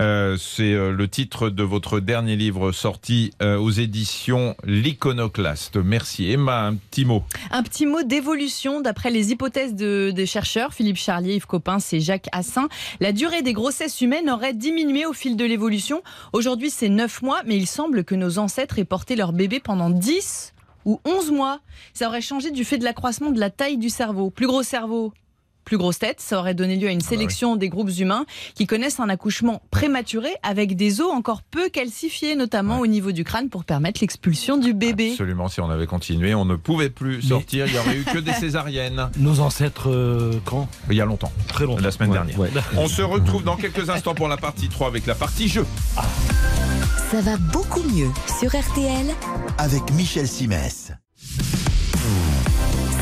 euh, 0.00 0.36
c'est 0.36 0.74
euh, 0.74 0.92
le 0.92 1.08
titre 1.08 1.48
de 1.48 1.62
votre 1.62 1.98
dernier 1.98 2.36
livre 2.36 2.72
sorti 2.72 3.32
euh, 3.42 3.56
aux 3.56 3.70
éditions 3.70 4.54
L'Iconoclaste. 4.64 5.78
Merci. 5.78 6.30
Emma, 6.30 6.66
un 6.66 6.74
petit 6.74 7.04
mot. 7.06 7.24
Un 7.50 7.62
petit 7.62 7.86
mot 7.86 8.02
d'évolution 8.02 8.80
d'après 8.82 9.10
les 9.10 9.32
hypothèses 9.32 9.74
de, 9.74 10.12
des 10.14 10.26
chercheurs 10.26 10.74
Philippe 10.74 10.98
Charlier, 10.98 11.36
Yves 11.36 11.46
Copin 11.46 11.78
et 11.92 12.00
Jacques 12.00 12.28
Assin. 12.32 12.68
La 13.00 13.12
durée 13.12 13.42
des 13.42 13.54
grossesses 13.54 14.02
humaines 14.02 14.28
aurait 14.28 14.54
diminué 14.54 15.06
au 15.06 15.14
fil 15.14 15.36
de 15.36 15.44
l'évolution. 15.44 16.02
Aujourd'hui, 16.34 16.70
c'est 16.70 16.90
9 16.90 17.22
mois, 17.22 17.40
mais 17.46 17.56
il 17.56 17.66
semble 17.66 18.04
que 18.04 18.14
nos 18.14 18.38
ancêtres 18.38 18.78
aient 18.78 18.84
porté 18.84 19.16
leur 19.16 19.32
bébé 19.32 19.58
pendant 19.58 19.88
10 19.88 20.52
ou 20.86 21.00
11 21.04 21.32
mois. 21.32 21.60
Ça 21.92 22.08
aurait 22.08 22.22
changé 22.22 22.50
du 22.50 22.64
fait 22.64 22.78
de 22.78 22.84
l'accroissement 22.84 23.30
de 23.30 23.38
la 23.38 23.50
taille 23.50 23.76
du 23.76 23.90
cerveau. 23.90 24.30
Plus 24.30 24.46
gros 24.46 24.62
cerveau, 24.62 25.12
plus 25.66 25.76
grosse 25.76 25.98
tête. 25.98 26.20
Ça 26.20 26.38
aurait 26.38 26.54
donné 26.54 26.76
lieu 26.76 26.88
à 26.88 26.92
une 26.92 27.02
sélection 27.02 27.48
ah 27.48 27.50
bah 27.50 27.54
oui. 27.54 27.60
des 27.60 27.68
groupes 27.68 27.90
humains 27.98 28.24
qui 28.54 28.66
connaissent 28.66 29.00
un 29.00 29.10
accouchement 29.10 29.60
prématuré 29.70 30.30
avec 30.42 30.76
des 30.76 31.02
os 31.02 31.12
encore 31.12 31.42
peu 31.42 31.68
calcifiés, 31.68 32.36
notamment 32.36 32.76
ouais. 32.76 32.82
au 32.82 32.86
niveau 32.86 33.12
du 33.12 33.24
crâne 33.24 33.50
pour 33.50 33.64
permettre 33.64 34.00
l'expulsion 34.00 34.56
du 34.56 34.72
bébé. 34.72 35.10
Absolument, 35.10 35.48
si 35.48 35.60
on 35.60 35.68
avait 35.68 35.86
continué, 35.86 36.34
on 36.34 36.46
ne 36.46 36.56
pouvait 36.56 36.88
plus 36.88 37.20
sortir. 37.20 37.66
Mais... 37.66 37.72
Il 37.72 37.74
n'y 37.74 37.78
aurait 37.80 37.96
eu 37.98 38.04
que 38.04 38.18
des 38.18 38.32
césariennes. 38.32 39.10
Nos 39.18 39.40
ancêtres, 39.40 39.90
euh, 39.90 40.40
quand? 40.44 40.68
Il 40.88 40.96
y 40.96 41.00
a 41.00 41.04
longtemps. 41.04 41.32
Très 41.48 41.66
longtemps. 41.66 41.82
La 41.82 41.90
semaine 41.90 42.10
ouais, 42.10 42.16
dernière. 42.16 42.38
Ouais. 42.38 42.50
On 42.76 42.86
se 42.86 43.02
retrouve 43.02 43.42
dans 43.42 43.56
quelques 43.56 43.90
instants 43.90 44.14
pour 44.14 44.28
la 44.28 44.36
partie 44.36 44.68
3 44.68 44.86
avec 44.86 45.04
la 45.04 45.16
partie 45.16 45.48
jeu. 45.48 45.66
Ah. 45.96 46.04
Ça 47.10 47.20
va 47.20 47.36
beaucoup 47.36 47.82
mieux 47.82 48.10
sur 48.40 48.48
RTL 48.48 49.06
avec 49.58 49.90
Michel 49.92 50.28
Simès. 50.28 50.92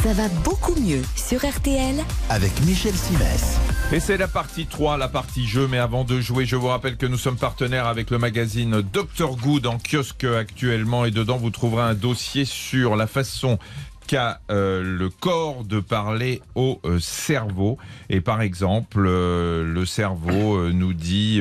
Ça 0.02 0.12
va 0.12 0.28
beaucoup 0.44 0.74
mieux 0.80 1.02
sur 1.16 1.44
RTL 1.44 1.96
avec 2.28 2.52
Michel 2.64 2.94
Simès. 2.94 3.58
Et 3.92 4.00
c'est 4.00 4.16
la 4.16 4.28
partie 4.28 4.66
3, 4.66 4.96
la 4.96 5.08
partie 5.08 5.46
jeu. 5.46 5.66
Mais 5.66 5.78
avant 5.78 6.04
de 6.04 6.20
jouer, 6.20 6.46
je 6.46 6.56
vous 6.56 6.68
rappelle 6.68 6.96
que 6.96 7.06
nous 7.06 7.18
sommes 7.18 7.36
partenaires 7.36 7.86
avec 7.86 8.10
le 8.10 8.18
magazine 8.18 8.82
Dr 8.92 9.36
Good 9.36 9.66
en 9.66 9.78
kiosque 9.78 10.24
actuellement. 10.24 11.04
Et 11.04 11.10
dedans, 11.10 11.38
vous 11.38 11.50
trouverez 11.50 11.82
un 11.82 11.94
dossier 11.94 12.44
sur 12.44 12.96
la 12.96 13.06
façon 13.06 13.58
qu'a 14.06 14.40
euh, 14.50 14.82
le 14.82 15.08
corps 15.08 15.64
de 15.64 15.80
parler 15.80 16.42
au 16.54 16.80
euh, 16.84 16.98
cerveau. 17.00 17.78
Et 18.10 18.20
par 18.20 18.42
exemple, 18.42 19.04
euh, 19.06 19.64
le 19.64 19.86
cerveau 19.86 20.70
nous 20.70 20.92
dit 20.92 21.40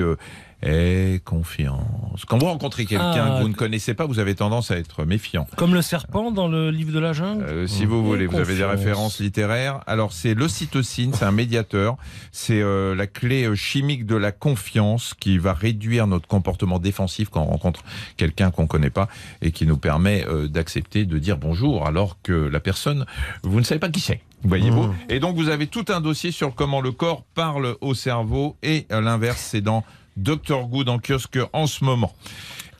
et 0.65 1.21
confiance. 1.25 2.25
Quand 2.27 2.37
vous 2.37 2.45
rencontrez 2.45 2.85
quelqu'un 2.85 3.25
ah, 3.25 3.37
que 3.37 3.41
vous 3.41 3.49
ne 3.49 3.53
connaissez 3.53 3.93
pas, 3.93 4.05
vous 4.05 4.19
avez 4.19 4.33
tendance 4.35 4.71
à 4.71 4.77
être 4.77 5.03
méfiant. 5.03 5.45
Comme 5.57 5.73
le 5.73 5.81
serpent 5.81 6.31
dans 6.31 6.47
le 6.47 6.71
livre 6.71 6.93
de 6.93 6.99
la 6.99 7.11
jungle 7.11 7.43
euh, 7.43 7.67
Si 7.67 7.85
vous 7.85 8.03
voulez, 8.03 8.27
vous 8.27 8.37
avez 8.37 8.55
des 8.55 8.63
références 8.63 9.19
littéraires. 9.19 9.81
Alors 9.87 10.13
c'est 10.13 10.33
l'ocytocine, 10.33 11.13
c'est 11.13 11.25
un 11.25 11.31
médiateur. 11.31 11.97
C'est 12.31 12.61
euh, 12.61 12.95
la 12.95 13.07
clé 13.07 13.53
chimique 13.55 14.05
de 14.05 14.15
la 14.15 14.31
confiance 14.31 15.13
qui 15.19 15.37
va 15.37 15.53
réduire 15.53 16.07
notre 16.07 16.27
comportement 16.27 16.79
défensif 16.79 17.29
quand 17.29 17.41
on 17.41 17.47
rencontre 17.47 17.83
quelqu'un 18.15 18.51
qu'on 18.51 18.63
ne 18.63 18.67
connaît 18.67 18.89
pas 18.89 19.09
et 19.41 19.51
qui 19.51 19.65
nous 19.65 19.77
permet 19.77 20.25
euh, 20.27 20.47
d'accepter 20.47 21.05
de 21.05 21.17
dire 21.17 21.37
bonjour 21.37 21.85
alors 21.85 22.17
que 22.23 22.31
la 22.31 22.59
personne, 22.59 23.05
vous 23.43 23.59
ne 23.59 23.65
savez 23.65 23.79
pas 23.79 23.89
qui 23.89 23.99
c'est. 23.99 24.21
Voyez-vous 24.45 24.87
mmh. 24.87 24.95
Et 25.09 25.19
donc 25.19 25.35
vous 25.35 25.49
avez 25.49 25.67
tout 25.67 25.85
un 25.89 26.01
dossier 26.01 26.31
sur 26.31 26.53
comment 26.53 26.81
le 26.81 26.91
corps 26.91 27.23
parle 27.33 27.75
au 27.79 27.93
cerveau 27.93 28.57
et 28.61 28.85
l'inverse, 28.89 29.41
c'est 29.51 29.61
dans 29.61 29.85
Dr 30.17 30.67
Good 30.67 30.89
en 30.89 30.99
kiosque 30.99 31.39
en 31.53 31.67
ce 31.67 31.83
moment. 31.83 32.13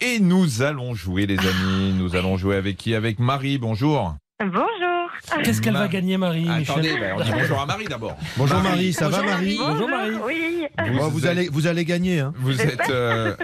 Et 0.02 0.20
nous 0.20 0.62
allons 0.62 0.94
jouer, 0.94 1.26
les 1.26 1.40
amis. 1.40 1.94
Nous 1.98 2.16
allons 2.16 2.38
jouer 2.38 2.56
avec 2.56 2.78
qui? 2.78 2.96
Avec 2.96 3.20
Marie. 3.20 3.58
Bonjour. 3.58 4.16
Bonjour. 4.40 4.64
Qu'est-ce 5.44 5.62
qu'elle 5.62 5.74
va 5.74 5.88
gagner, 5.88 6.18
Marie 6.18 6.50
Attendez, 6.50 6.94
ben, 7.00 7.16
on 7.18 7.24
dit 7.24 7.32
bonjour 7.40 7.62
à 7.62 7.66
Marie 7.66 7.86
d'abord. 7.86 8.18
Bonjour 8.38 8.58
Marie, 8.58 8.70
Marie 8.70 8.94
ça 8.94 9.06
bonjour 9.10 9.26
va 9.26 9.32
Marie 9.32 9.58
Bonjour 9.58 9.90
Marie. 9.90 10.16
Oui. 10.26 10.68
Vous, 10.78 11.00
oh, 11.02 11.10
vous 11.10 11.26
allez, 11.26 11.50
vous 11.50 11.68
allez 11.68 11.86
gagner. 11.86 12.20
Hein. 12.20 12.34
Vous 12.38 12.62
êtes 12.62 12.90
euh, 12.90 13.36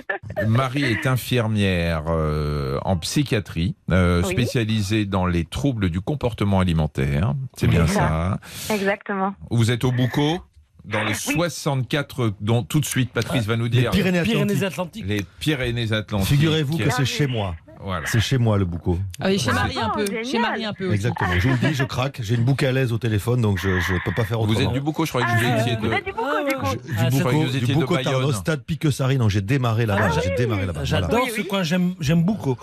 Marie 0.48 0.84
est 0.84 1.08
infirmière 1.08 2.06
euh, 2.10 2.80
en 2.84 2.98
psychiatrie, 2.98 3.76
euh, 3.92 4.22
oui. 4.26 4.34
spécialisée 4.34 5.06
dans 5.06 5.26
les 5.26 5.46
troubles 5.46 5.90
du 5.90 6.02
comportement 6.02 6.60
alimentaire. 6.60 7.34
C'est 7.58 7.68
bien 7.68 7.88
ça. 7.88 8.40
Exactement. 8.70 9.34
Vous 9.50 9.72
êtes 9.72 9.84
au 9.84 9.92
Boucau? 9.92 10.40
Dans 10.86 11.04
les 11.04 11.14
oui. 11.28 11.34
64 11.34 12.34
dont 12.42 12.64
tout 12.64 12.80
de 12.80 12.86
suite 12.86 13.12
Patrice 13.12 13.46
va 13.46 13.58
nous 13.58 13.70
dire 13.70 13.92
les 13.92 14.22
Pyrénées-Atlantiques. 14.22 15.06
Les 15.06 15.26
Pyrénées-Atlantiques. 15.40 16.30
Figurez-vous 16.30 16.78
que 16.78 16.90
c'est 16.90 17.06
chez 17.06 17.28
moi. 17.28 17.56
Voilà. 17.82 18.06
C'est 18.08 18.20
chez 18.20 18.38
moi 18.38 18.58
le 18.58 18.66
bouco. 18.66 19.00
Ah 19.22 19.28
oui, 19.30 19.40
chez 19.40 19.50
Ah 19.52 19.54
Marie 19.54 19.78
un 19.80 19.88
bon, 19.88 19.94
peu. 19.96 20.06
génial. 20.06 20.26
Chez 20.26 20.40
Marie 20.40 20.66
un 20.66 20.74
peu 20.74 20.86
aussi. 20.86 20.96
Exactement. 20.96 21.30
Je 21.40 21.48
vous 21.48 21.56
le 21.62 21.68
dis, 21.70 21.74
je 21.74 21.84
craque. 21.86 22.20
J'ai 22.22 22.36
une 22.36 22.44
boucle 22.44 22.66
à 22.66 22.72
l'aise 22.72 22.92
au 22.92 22.98
téléphone, 22.98 23.42
donc 23.42 23.58
je 23.58 23.70
ne 23.70 24.04
peux 24.04 24.12
pas 24.12 24.26
faire 24.26 24.40
autrement. 24.42 24.60
Vous 24.60 24.66
êtes 24.66 24.74
du 24.74 24.82
Boucau, 24.82 25.06
je 25.06 25.12
croyais 25.12 25.28
que 25.28 25.32
vous 25.32 25.46
Ah, 25.50 25.62
étiez 25.62 25.76
vous 25.78 25.88
de. 25.88 25.94
êtes 25.94 26.06
du 26.06 26.12
Boucau, 26.12 26.26
Ah, 26.28 26.44
du 26.50 26.56
coup. 26.56 26.76
Du 26.76 26.94
Ah, 26.98 27.10
je 27.10 27.18
Bouco, 27.18 27.30
vous 27.32 27.50
du 27.52 27.58
étiez 27.58 27.74
de 27.76 27.80
Bouco 27.80 27.96
Bayonne. 27.96 28.12
Tarno, 28.12 28.32
stade 28.34 28.64
Piqueux-Sarry. 28.64 29.18
Non, 29.18 29.30
j'ai 29.30 29.42
démarré 29.42 29.86
là-bas. 29.86 30.10
Ah 30.14 30.20
j'ai 30.24 30.36
démarré 30.36 30.66
là-bas. 30.66 30.84
J'adore 30.84 31.28
ce 31.36 31.42
coin, 31.42 31.64
j'aime 31.64 31.94
j'aime 32.02 32.24
beaucoup. 32.24 32.58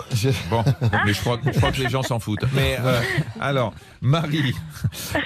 Bon, 0.50 0.62
mais 1.06 1.12
je 1.14 1.20
crois, 1.20 1.38
je 1.44 1.50
crois 1.58 1.72
que 1.72 1.80
les 1.80 1.88
gens 1.88 2.02
s'en 2.02 2.18
foutent. 2.18 2.44
Mais 2.54 2.76
euh, 2.84 3.00
alors, 3.40 3.72
Marie, 4.02 4.54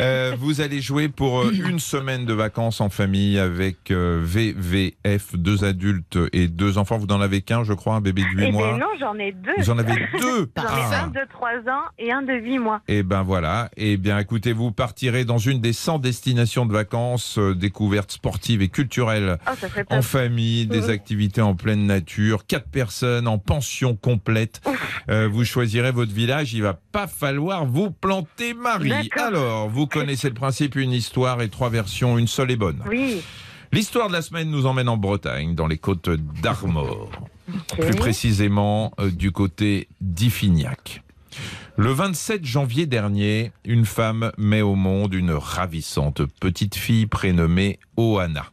euh, 0.01 0.35
vous 0.39 0.61
allez 0.61 0.81
jouer 0.81 1.09
pour 1.09 1.41
euh, 1.41 1.51
une 1.53 1.79
semaine 1.81 2.27
de 2.27 2.33
vacances 2.33 2.81
en 2.81 2.91
famille 2.91 3.39
avec 3.39 3.91
euh, 3.91 4.21
VVF, 4.23 5.35
deux 5.35 5.65
adultes 5.65 6.19
et 6.33 6.47
deux 6.49 6.79
enfants. 6.79 6.97
Vous 6.99 7.07
n'en 7.07 7.21
avez 7.21 7.43
qu'un, 7.43 7.65
je 7.65 7.73
crois, 7.73 7.95
un 7.97 8.01
bébé 8.01 8.23
de 8.23 8.39
8 8.41 8.45
Eh 8.49 8.53
mois. 8.53 8.69
bien 8.69 8.79
non, 8.79 8.87
j'en 9.01 9.15
ai 9.17 9.33
deux. 9.33 9.51
Vous 9.59 9.71
en 9.71 9.79
avez 9.81 10.07
deux 10.21 10.51
J'en 10.57 10.63
ai 10.77 10.95
un 10.95 11.07
de 11.09 11.21
3 11.31 11.51
ans 11.73 11.83
et 11.99 12.13
un 12.13 12.23
de 12.23 12.33
8 12.33 12.59
mois. 12.59 12.81
Et 12.89 13.03
ben 13.03 13.23
voilà. 13.23 13.71
Et 13.77 13.97
bien 13.97 14.19
écoutez, 14.19 14.53
vous 14.53 14.71
partirez 14.73 15.25
dans 15.25 15.39
une 15.39 15.61
des 15.61 15.73
100 15.73 15.99
destinations 15.99 16.67
de 16.67 16.73
vacances, 16.73 17.39
euh, 17.39 17.55
découvertes 17.55 18.13
sportives 18.13 18.63
et 18.63 18.69
culturelles 18.69 19.39
Oh, 19.49 19.67
en 19.91 20.03
famille, 20.03 20.67
des 20.67 20.83
Mhm. 20.83 20.91
activités 20.91 21.41
en 21.43 21.55
pleine 21.55 21.87
nature, 21.87 22.47
quatre 22.47 22.69
personnes 22.69 23.27
en 23.29 23.39
pension 23.39 23.97
complète. 23.97 24.61
Euh, 25.09 25.29
vous 25.31 25.45
choisirez 25.45 25.91
votre 25.93 26.13
village, 26.13 26.53
il 26.55 26.63
va 26.63 26.75
pas 26.93 27.07
falloir 27.07 27.65
vous 27.67 27.91
planter 27.91 28.55
Marie. 28.55 29.11
Alors, 29.17 29.69
vous 29.69 29.87
connaissez 29.87 30.29
le 30.29 30.35
principe, 30.35 30.77
une 30.77 30.93
histoire 30.93 31.41
et 31.43 31.49
trois 31.49 31.71
versions, 31.71 32.19
une 32.19 32.27
seule 32.29 32.51
est 32.51 32.57
bonne. 32.57 32.83
Oui. 32.89 33.23
L'histoire 33.73 34.09
de 34.09 34.13
la 34.15 34.23
semaine 34.23 34.51
nous 34.51 34.67
emmène 34.67 34.89
en 34.89 34.97
Bretagne, 34.97 35.55
dans 35.55 35.67
les 35.69 35.79
côtes 35.79 36.11
d'Armor, 36.43 37.09
plus 37.79 37.95
précisément 37.95 38.93
euh, 39.01 39.11
du 39.11 39.33
côté 39.33 39.89
d'Iffignac. 40.01 41.03
Le 41.77 41.93
27 41.93 42.45
janvier 42.45 42.87
dernier, 42.87 43.53
une 43.65 43.87
femme 43.87 44.33
met 44.37 44.61
au 44.63 44.75
monde 44.75 45.15
une 45.15 45.31
ravissante 45.33 46.23
petite 46.41 46.75
fille 46.75 47.07
prénommée 47.07 47.79
Oana. 47.97 48.47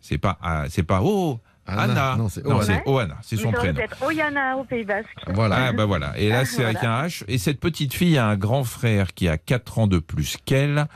C'est 0.00 0.18
pas 0.18 0.38
ah, 0.42 0.64
c'est 0.68 0.82
pas 0.82 1.00
Oh 1.02 1.40
Anna. 1.66 2.16
Non, 2.16 2.28
c'est 2.28 2.44
Non, 2.44 2.56
Oana. 2.56 2.64
c'est 2.64 2.82
Oana, 2.88 3.16
c'est 3.22 3.36
Mais 3.36 3.42
son 3.42 3.52
prénom. 3.52 3.80
Oyana 4.02 4.56
au 4.56 4.64
Pays 4.64 4.84
Basque. 4.84 5.08
Voilà. 5.28 5.66
Ah 5.68 5.72
bah 5.72 5.86
voilà. 5.86 6.16
Et 6.18 6.28
là 6.28 6.40
Ah, 6.42 6.44
c'est 6.44 6.64
avec 6.64 6.84
un. 6.84 7.06
H. 7.06 7.24
Et 7.26 7.38
cette 7.38 7.58
petite 7.58 7.94
fille 7.94 8.18
a 8.18 8.26
un 8.26 8.36
grand 8.36 8.64
frère 8.64 9.14
qui 9.14 9.28
a 9.28 9.38
4 9.38 9.78
ans 9.78 9.86
de 9.86 9.98
plus 9.98 10.36
qu'elle. 10.44 10.86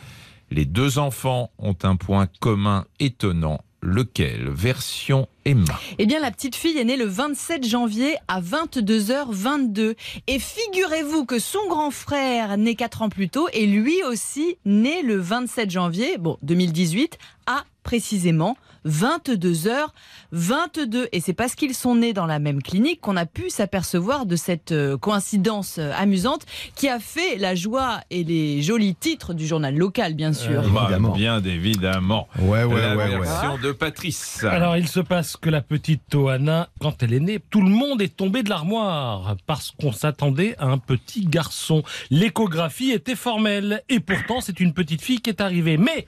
Les 0.50 0.64
deux 0.64 0.98
enfants 0.98 1.50
ont 1.58 1.76
un 1.82 1.96
point 1.96 2.26
commun 2.40 2.86
étonnant. 3.00 3.60
Lequel? 3.80 4.48
Version 4.50 5.28
Emma. 5.44 5.78
Eh 5.98 6.06
bien, 6.06 6.20
la 6.20 6.30
petite 6.30 6.56
fille 6.56 6.76
est 6.78 6.84
née 6.84 6.96
le 6.96 7.04
27 7.04 7.64
janvier 7.66 8.16
à 8.26 8.40
22h22. 8.40 9.94
Et 10.26 10.38
figurez-vous 10.38 11.24
que 11.24 11.38
son 11.38 11.66
grand 11.68 11.90
frère, 11.90 12.58
né 12.58 12.74
4 12.74 13.02
ans 13.02 13.08
plus 13.08 13.28
tôt, 13.28 13.48
est 13.48 13.66
lui 13.66 14.02
aussi 14.02 14.58
né 14.64 15.02
le 15.02 15.16
27 15.16 15.70
janvier, 15.70 16.18
bon, 16.18 16.38
2018, 16.42 17.18
à 17.46 17.64
précisément 17.88 18.58
22h22. 18.86 21.08
Et 21.12 21.20
c'est 21.20 21.32
parce 21.32 21.54
qu'ils 21.54 21.72
sont 21.72 21.94
nés 21.94 22.12
dans 22.12 22.26
la 22.26 22.38
même 22.38 22.62
clinique 22.62 23.00
qu'on 23.00 23.16
a 23.16 23.24
pu 23.24 23.48
s'apercevoir 23.48 24.26
de 24.26 24.36
cette 24.36 24.72
euh, 24.72 24.98
coïncidence 24.98 25.78
euh, 25.78 25.90
amusante 25.96 26.44
qui 26.74 26.90
a 26.90 27.00
fait 27.00 27.38
la 27.38 27.54
joie 27.54 28.02
et 28.10 28.24
les 28.24 28.60
jolis 28.60 28.94
titres 28.94 29.32
du 29.32 29.46
journal 29.46 29.74
local, 29.74 30.12
bien 30.12 30.34
sûr. 30.34 30.60
Euh, 30.60 30.64
Évidemment. 30.64 31.12
Bah, 31.12 31.16
bien 31.16 31.42
évidemment. 31.42 32.28
Ouais, 32.40 32.64
ouais, 32.64 32.78
la 32.78 32.94
ouais, 32.94 33.08
ouais. 33.08 33.20
version 33.20 33.56
de 33.56 33.72
Patrice. 33.72 34.44
Alors, 34.44 34.76
il 34.76 34.86
se 34.86 35.00
passe 35.00 35.38
que 35.38 35.48
la 35.48 35.62
petite 35.62 36.02
Toana, 36.10 36.68
quand 36.80 37.02
elle 37.02 37.14
est 37.14 37.20
née, 37.20 37.40
tout 37.48 37.62
le 37.62 37.70
monde 37.70 38.02
est 38.02 38.14
tombé 38.14 38.42
de 38.42 38.50
l'armoire 38.50 39.34
parce 39.46 39.70
qu'on 39.70 39.92
s'attendait 39.92 40.56
à 40.58 40.66
un 40.66 40.76
petit 40.76 41.24
garçon. 41.24 41.82
L'échographie 42.10 42.90
était 42.90 43.16
formelle 43.16 43.82
et 43.88 44.00
pourtant 44.00 44.42
c'est 44.42 44.60
une 44.60 44.74
petite 44.74 45.00
fille 45.00 45.22
qui 45.22 45.30
est 45.30 45.40
arrivée. 45.40 45.78
Mais 45.78 46.06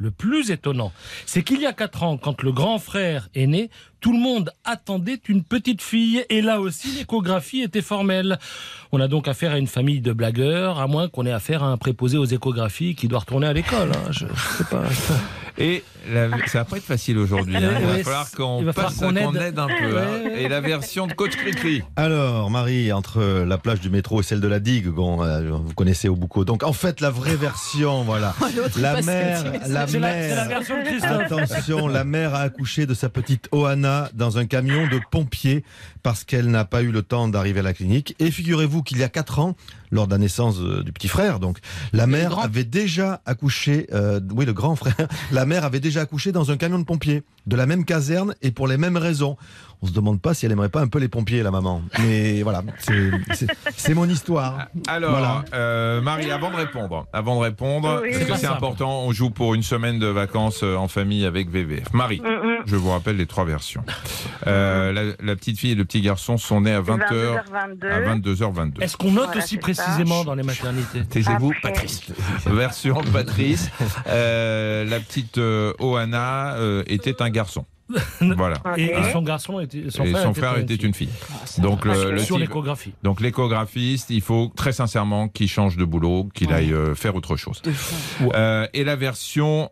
le 0.00 0.10
plus 0.10 0.50
étonnant, 0.50 0.92
c'est 1.26 1.42
qu'il 1.42 1.60
y 1.60 1.66
a 1.66 1.72
quatre 1.74 2.02
ans, 2.02 2.16
quand 2.16 2.42
le 2.42 2.52
grand 2.52 2.78
frère 2.78 3.28
est 3.34 3.46
né, 3.46 3.68
tout 4.00 4.12
le 4.12 4.18
monde 4.18 4.50
attendait 4.64 5.20
une 5.28 5.44
petite 5.44 5.82
fille 5.82 6.24
et 6.30 6.40
là 6.40 6.58
aussi 6.60 6.88
l'échographie 6.96 7.60
était 7.60 7.82
formelle. 7.82 8.38
On 8.92 9.00
a 9.00 9.08
donc 9.08 9.28
affaire 9.28 9.52
à 9.52 9.58
une 9.58 9.66
famille 9.66 10.00
de 10.00 10.12
blagueurs, 10.14 10.78
à 10.80 10.86
moins 10.86 11.08
qu'on 11.08 11.26
ait 11.26 11.32
affaire 11.32 11.62
à 11.62 11.66
un 11.66 11.76
préposé 11.76 12.16
aux 12.16 12.24
échographies 12.24 12.94
qui 12.94 13.08
doit 13.08 13.18
retourner 13.20 13.46
à 13.46 13.52
l'école. 13.52 13.90
hein. 13.92 14.10
Je 14.10 14.24
sais 14.56 14.64
pas. 14.70 14.84
Et 15.60 15.84
la- 16.10 16.30
ça 16.46 16.60
va 16.60 16.64
pas 16.64 16.78
être 16.78 16.82
facile 16.84 17.18
aujourd'hui. 17.18 17.54
hein. 17.56 17.70
Il 17.78 17.86
va 17.86 17.92
Ouais, 17.92 18.02
falloir 18.02 18.30
qu'on 18.30 18.64
qu'on 18.98 19.16
aide. 19.34 19.36
aide. 19.42 19.58
un 19.58 19.66
peu. 19.66 19.98
hein. 19.98 20.30
Et 20.36 20.48
la 20.48 20.60
version 20.60 21.06
de 21.06 21.12
Coach 21.12 21.36
Cricri. 21.36 21.82
Alors, 21.96 22.50
Marie, 22.50 22.92
entre 22.92 23.20
la 23.44 23.58
plage 23.58 23.80
du 23.80 23.90
métro 23.90 24.20
et 24.20 24.22
celle 24.22 24.40
de 24.40 24.48
la 24.48 24.58
digue, 24.58 24.88
bon, 24.88 25.22
euh, 25.22 25.50
vous 25.50 25.74
connaissez 25.74 26.08
au 26.08 26.16
Boucau. 26.16 26.44
Donc, 26.46 26.62
en 26.62 26.72
fait, 26.72 27.00
la 27.02 27.10
vraie 27.10 27.36
version, 27.36 28.02
voilà. 28.04 28.34
Il 28.76 28.80
La 28.82 29.02
mère, 29.02 29.44
la 29.68 29.86
mère. 29.86 30.48
version 30.48 30.78
de 30.78 30.84
Christophe. 30.84 31.32
Attention, 31.32 31.86
la 31.88 32.04
mère 32.04 32.34
a 32.34 32.40
accouché 32.40 32.86
de 32.86 32.94
sa 32.94 33.08
petite 33.10 33.48
Oana 33.52 34.08
dans 34.14 34.38
un 34.38 34.46
camion 34.46 34.86
de 34.86 34.98
pompiers 35.10 35.62
parce 36.02 36.24
qu'elle 36.24 36.46
n'a 36.50 36.64
pas 36.64 36.82
eu 36.82 36.90
le 36.90 37.02
temps 37.02 37.28
d'arriver 37.28 37.60
à 37.60 37.64
la 37.64 37.74
clinique. 37.74 38.16
Et 38.18 38.30
figurez-vous 38.30 38.82
qu'il 38.82 38.96
y 38.98 39.02
a 39.02 39.08
4 39.10 39.38
ans, 39.40 39.54
lors 39.90 40.06
de 40.06 40.12
la 40.12 40.18
naissance 40.18 40.56
euh, 40.60 40.82
du 40.82 40.92
petit 40.92 41.08
frère, 41.08 41.40
donc 41.40 41.58
la 41.92 42.06
mère 42.06 42.30
grand. 42.30 42.42
avait 42.42 42.64
déjà 42.64 43.22
accouché, 43.26 43.86
euh, 43.92 44.20
oui 44.32 44.44
le 44.44 44.52
grand 44.52 44.76
frère, 44.76 45.08
la 45.32 45.46
mère 45.46 45.64
avait 45.64 45.80
déjà 45.80 46.02
accouché 46.02 46.32
dans 46.32 46.50
un 46.50 46.56
camion 46.56 46.78
de 46.78 46.84
pompiers, 46.84 47.22
de 47.46 47.56
la 47.56 47.66
même 47.66 47.84
caserne 47.84 48.34
et 48.42 48.50
pour 48.50 48.68
les 48.68 48.76
mêmes 48.76 48.96
raisons. 48.96 49.36
On 49.82 49.86
se 49.86 49.92
demande 49.92 50.20
pas 50.20 50.34
si 50.34 50.44
elle 50.46 50.52
aimerait 50.52 50.68
pas 50.68 50.80
un 50.82 50.88
peu 50.88 50.98
les 50.98 51.08
pompiers, 51.08 51.42
la 51.42 51.50
maman. 51.50 51.82
Mais 52.00 52.42
voilà, 52.44 52.62
c'est- 53.76 53.94
mon 53.94 54.08
histoire. 54.08 54.68
Alors, 54.86 55.10
Voilà. 55.12 55.44
euh, 55.54 56.00
Marie, 56.00 56.30
avant 56.30 56.50
de 56.50 56.56
répondre, 56.56 57.06
avant 57.12 57.36
de 57.36 57.40
répondre, 57.44 58.00
Oui. 58.02 58.10
parce 58.12 58.22
C'est 58.24 58.30
que 58.32 58.38
c'est 58.38 58.46
important, 58.46 59.02
on 59.04 59.12
joue 59.12 59.30
pour 59.30 59.54
une 59.54 59.62
semaine 59.62 59.98
de 59.98 60.06
vacances 60.06 60.60
euh, 60.62 60.76
en 60.76 60.86
famille 60.86 61.24
avec 61.24 61.50
VVF. 61.50 61.92
Marie, 61.92 62.20
Mm, 62.20 62.26
mm. 62.28 62.56
je 62.66 62.76
vous 62.76 62.90
rappelle 62.90 63.16
les 63.16 63.26
trois 63.26 63.44
versions. 63.44 63.82
Euh, 64.46 64.92
la, 64.92 65.02
la 65.24 65.36
petite 65.36 65.58
fille 65.58 65.72
et 65.72 65.74
le 65.74 65.84
petit 65.84 66.00
garçon 66.02 66.36
sont 66.36 66.60
nés 66.60 66.72
à 66.74 66.80
20h, 66.82 67.42
22h22. 67.80 67.90
à 67.90 68.00
22h22. 68.16 68.82
Est-ce 68.82 68.96
qu'on 68.96 69.12
note 69.12 69.26
Voilà, 69.26 69.42
aussi 69.42 69.54
ça. 69.54 69.60
précisément 69.60 70.24
dans 70.24 70.34
les 70.34 70.42
maternités? 70.42 71.04
Taisez-vous. 71.04 71.52
Patrice. 71.62 72.02
Version 72.46 73.02
Patrice. 73.12 73.70
Euh, 74.06 74.84
la 74.84 75.00
petite 75.00 75.38
euh, 75.38 75.72
Oana 75.80 76.54
euh, 76.54 76.82
était 76.86 77.22
un 77.22 77.30
garçon. 77.30 77.64
Voilà. 78.36 78.56
Ok. 78.64 78.78
et, 78.78 78.92
et 78.94 79.12
son 79.12 79.22
garçon 79.22 79.60
était, 79.60 79.90
son 79.90 80.04
et 80.04 80.10
frère, 80.10 80.22
son 80.24 80.30
était, 80.30 80.40
frère 80.40 80.56
une 80.56 80.62
était 80.64 80.76
fille. 80.76 80.86
une 80.86 80.94
fille. 80.94 81.08
Donc 81.58 81.80
Ah, 81.84 81.88
le, 81.88 81.94
sur- 81.94 82.12
le 82.12 82.18
sur 82.18 82.36
type- 82.36 82.46
l'échographie. 82.46 82.94
donc 83.02 83.20
l'échographiste, 83.20 84.10
il 84.10 84.20
faut 84.22 84.50
très 84.54 84.72
sincèrement 84.72 85.28
qu'il 85.28 85.48
change 85.48 85.76
de 85.76 85.84
boulot, 85.84 86.28
qu'il 86.34 86.52
aille 86.52 86.72
euh, 86.72 86.94
faire 86.94 87.14
autre 87.14 87.36
chose. 87.36 87.62
Euh, 88.34 88.66
et 88.72 88.84
la 88.84 88.96
version 88.96 89.70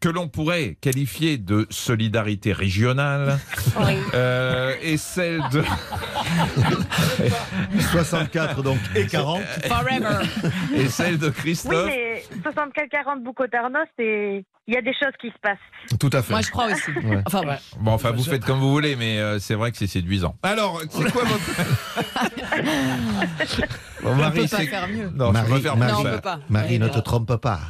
que 0.00 0.08
l'on 0.08 0.28
pourrait 0.28 0.76
qualifier 0.80 1.38
de 1.38 1.66
solidarité 1.70 2.52
régionale 2.52 3.40
Oui. 3.80 3.94
euh, 4.14 4.72
est 4.80 4.96
celle 4.96 5.42
de 5.50 5.64
64 7.92 8.62
donc 8.62 8.78
et 8.94 9.06
40. 9.06 9.42
Forever. 9.66 10.24
est 10.76 10.88
celle 10.88 11.18
de 11.18 11.26
Oui, 11.28 11.32
Christophe. 11.32 11.86
mais 11.86 12.22
64-40 12.44 13.22
Boucotarno, 13.24 13.78
c'est. 13.98 14.44
Il 14.68 14.74
y 14.74 14.76
a 14.76 14.82
des 14.82 14.92
choses 14.92 15.14
qui 15.18 15.28
se 15.28 15.38
passent. 15.40 15.56
Tout 15.98 16.10
à 16.12 16.20
fait. 16.22 16.30
Moi, 16.34 16.42
je 16.42 16.50
crois 16.50 16.66
aussi. 16.66 16.90
Ouais. 16.90 17.22
Enfin, 17.26 17.40
bon. 17.40 17.48
Ouais. 17.48 17.58
Bon, 17.80 17.90
enfin, 17.92 18.10
vous 18.12 18.22
faites 18.22 18.44
comme 18.44 18.58
vous 18.58 18.70
voulez, 18.70 18.96
mais 18.96 19.18
euh, 19.18 19.38
c'est 19.38 19.54
vrai 19.54 19.70
que 19.72 19.78
c'est 19.78 19.86
séduisant. 19.86 20.36
Alors, 20.42 20.82
c'est 20.90 21.10
quoi 21.10 21.22
votre. 21.24 21.42
Bon, 24.02 24.10
on 24.10 24.14
Marie, 24.14 24.42
peut 24.42 24.48
pas 24.48 24.56
c'est. 24.58 24.66
faire 24.66 24.88
mieux. 24.88 25.10
Non, 25.14 25.28
je 25.28 25.32
Marie, 25.32 25.62
Marie, 25.76 25.92
Non, 25.92 25.98
on 25.98 26.02
pas 26.02 26.10
peut 26.10 26.14
ça. 26.16 26.20
pas. 26.22 26.40
Marie, 26.48 26.72
Ouais, 26.74 26.78
ne 26.78 26.88
te 26.88 26.98
trompe 27.00 27.36
pas. 27.36 27.60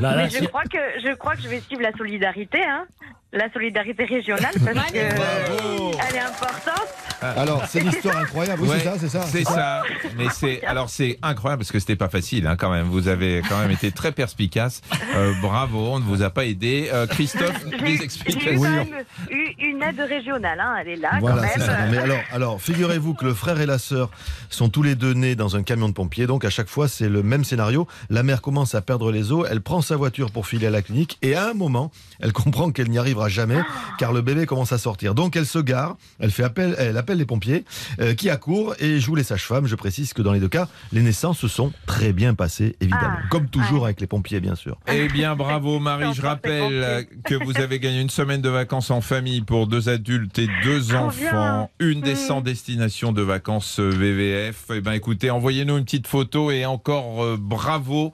Là, 0.00 0.16
là, 0.16 0.22
Mais 0.24 0.30
je 0.30 0.44
crois 0.46 0.62
que 0.64 0.78
je 1.04 1.14
crois 1.14 1.34
que 1.34 1.42
je 1.42 1.48
vais 1.48 1.60
suivre 1.60 1.82
la 1.82 1.92
solidarité, 1.92 2.62
hein. 2.64 2.86
La 3.32 3.52
solidarité 3.52 4.04
régionale, 4.04 4.54
parce 4.64 4.90
que 4.90 5.14
Bravo. 5.14 5.92
elle 6.08 6.16
est 6.16 6.20
importante. 6.20 6.88
Alors, 7.20 7.64
c'est 7.68 7.80
l'histoire 7.80 8.16
incroyable. 8.16 8.62
Oui, 8.62 8.68
Ouais, 8.68 8.78
c'est 8.78 8.84
ça, 8.84 8.94
c'est 8.98 9.08
ça. 9.08 9.22
C'est 9.26 9.44
ça. 9.44 9.82
Mais 10.16 10.26
c'est 10.32 10.62
alors 10.66 10.88
c'est 10.88 11.18
incroyable 11.20 11.60
parce 11.60 11.72
que 11.72 11.80
c'était 11.80 11.96
pas 11.96 12.08
facile 12.08 12.46
hein, 12.46 12.54
quand 12.56 12.70
même. 12.70 12.86
Vous 12.86 13.08
avez 13.08 13.42
quand 13.48 13.58
même 13.58 13.72
été 13.72 13.90
très 13.90 14.12
perspicace. 14.12 14.80
Euh, 15.16 15.34
bravo, 15.42 15.78
on 15.94 15.98
ne 15.98 16.04
vous 16.04 16.22
a 16.22 16.30
pas 16.30 16.44
aidé. 16.46 16.88
Euh, 16.92 17.06
Christophe, 17.08 17.64
des 17.66 17.76
j'ai 17.78 17.92
eu 17.96 18.02
explications. 18.02 18.86
eu 19.30 19.47
une 19.60 19.82
aide 19.82 20.00
régionale, 20.00 20.60
hein. 20.60 20.74
Elle 20.80 20.88
est 20.88 20.96
là 20.96 21.10
Voilà, 21.20 21.36
quand 21.48 21.58
même. 21.58 21.66
ça. 21.66 21.76
Mais 21.90 21.98
alors, 21.98 22.20
alors 22.32 22.60
figurez-vous 22.62 23.14
que 23.14 23.24
le 23.24 23.34
frère 23.34 23.60
et 23.60 23.66
la 23.66 23.78
sœur 23.78 24.10
sont 24.50 24.68
tous 24.68 24.82
les 24.82 24.94
deux 24.94 25.12
nés 25.14 25.34
dans 25.36 25.56
un 25.56 25.62
camion 25.62 25.88
de 25.88 25.94
pompiers. 25.94 26.26
Donc, 26.26 26.44
à 26.44 26.50
chaque 26.50 26.68
fois, 26.68 26.88
c'est 26.88 27.08
le 27.08 27.22
même 27.22 27.44
scénario. 27.44 27.86
La 28.10 28.22
mère 28.22 28.40
commence 28.42 28.74
à 28.74 28.80
perdre 28.82 29.10
les 29.12 29.32
os. 29.32 29.46
Elle 29.50 29.60
prend 29.60 29.80
sa 29.80 29.96
voiture 29.96 30.30
pour 30.30 30.46
filer 30.46 30.66
à 30.66 30.70
la 30.70 30.82
clinique. 30.82 31.18
Et 31.22 31.34
à 31.34 31.48
un 31.48 31.54
moment, 31.54 31.90
elle 32.20 32.32
comprend 32.32 32.70
qu'elle 32.70 32.88
n'y 32.88 32.98
arrivera 32.98 33.28
jamais 33.28 33.58
car 33.98 34.12
le 34.12 34.22
bébé 34.22 34.46
commence 34.46 34.72
à 34.72 34.78
sortir. 34.78 35.14
Donc, 35.14 35.36
elle 35.36 35.46
se 35.46 35.58
gare. 35.58 35.96
Elle 36.20 36.30
fait 36.30 36.44
appel, 36.44 36.74
elle 36.78 36.96
appelle 36.96 37.18
les 37.18 37.26
pompiers 37.26 37.64
euh, 38.00 38.14
qui 38.14 38.30
accourent 38.30 38.74
et 38.78 39.00
jouent 39.00 39.14
les 39.16 39.24
sages-femmes. 39.24 39.66
Je 39.66 39.74
précise 39.74 40.12
que 40.12 40.22
dans 40.22 40.32
les 40.32 40.40
deux 40.40 40.48
cas, 40.48 40.68
les 40.92 41.02
naissances 41.02 41.38
se 41.38 41.48
sont 41.48 41.72
très 41.86 42.12
bien 42.12 42.34
passées, 42.34 42.76
évidemment. 42.80 43.18
Ah. 43.18 43.28
Comme 43.30 43.48
toujours 43.48 43.84
avec 43.84 44.00
les 44.00 44.06
pompiers, 44.06 44.40
bien 44.40 44.54
sûr. 44.54 44.78
Eh 44.88 45.08
bien, 45.08 45.34
bravo 45.36 45.78
Marie. 45.78 46.14
Je 46.14 46.22
rappelle 46.22 47.06
que 47.24 47.34
vous 47.34 47.58
avez 47.58 47.78
gagné 47.80 48.00
une 48.00 48.10
semaine 48.10 48.40
de 48.40 48.48
vacances 48.48 48.90
en 48.90 49.00
famille 49.00 49.40
pour 49.48 49.66
deux 49.66 49.88
adultes 49.88 50.38
et 50.38 50.46
deux 50.62 50.88
Trop 50.88 51.06
enfants. 51.06 51.70
bien. 51.80 51.88
Une 51.88 52.02
des 52.02 52.12
Mm. 52.12 52.16
100 52.16 52.40
destinations 52.42 53.12
de 53.12 53.22
vacances 53.22 53.80
euh, 53.80 53.88
VVF. 53.88 54.66
Eh 54.74 54.80
ben, 54.82 54.92
écoutez, 54.92 55.30
envoyez-nous 55.30 55.78
une 55.78 55.84
petite 55.84 56.06
photo 56.06 56.50
et 56.50 56.66
encore 56.66 57.24
euh, 57.24 57.36
bravo 57.40 58.12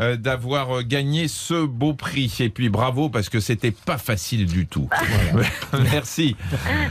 euh, 0.00 0.16
d'avoir 0.16 0.82
gagné 0.84 1.26
ce 1.26 1.64
beau 1.64 1.94
prix. 1.94 2.30
Et 2.40 2.50
puis 2.50 2.68
bravo 2.68 3.08
parce 3.08 3.30
que 3.30 3.40
c'était 3.40 3.70
pas 3.70 3.96
facile 3.96 4.44
du 4.44 4.66
tout. 4.66 4.88
Merci. 5.92 6.36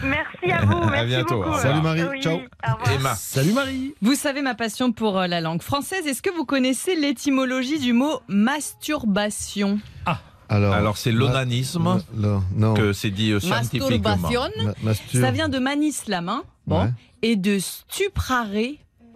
Merci 0.04 0.52
à 0.52 0.66
vous. 0.66 0.74
À 0.94 1.06
bientôt. 1.06 1.44
beaucoup. 1.44 1.58
Salut 1.60 1.82
Marie, 1.82 2.02
Oui, 2.04 2.20
ciao. 2.22 2.40
Emma. 2.96 3.14
Salut 3.16 3.54
Marie 3.54 3.94
Vous 4.02 4.16
savez 4.16 4.42
ma 4.42 4.56
passion 4.56 4.92
pour 4.92 5.20
la 5.20 5.40
langue 5.40 5.62
française. 5.62 6.08
Est-ce 6.08 6.24
que 6.24 6.32
vous 6.36 6.46
connaissez 6.46 6.96
l'étymologie 6.96 7.78
du 7.80 7.94
mot 7.94 8.22
masturbation? 8.28 9.80
Alors, 10.54 10.74
Alors 10.76 10.98
c'est 10.98 11.12
l'onanisme 11.12 12.00
que 12.76 12.94
c'est 12.94 13.10
dit 13.10 13.32
euh, 13.32 13.39
scientifiquement. 13.39 13.89
Masturbation. 13.89 14.42
Ma- 14.63 14.92
mastur- 14.92 15.20
Ça 15.22 15.32
vient 15.32 15.50
de 15.50 15.58
manis 15.58 15.96
la 16.08 16.22
main 16.22 16.44
bon, 16.68 16.84
Ouais. 16.84 16.89
et 17.24 17.36
de 17.36 17.58
stuprare, 17.60 18.48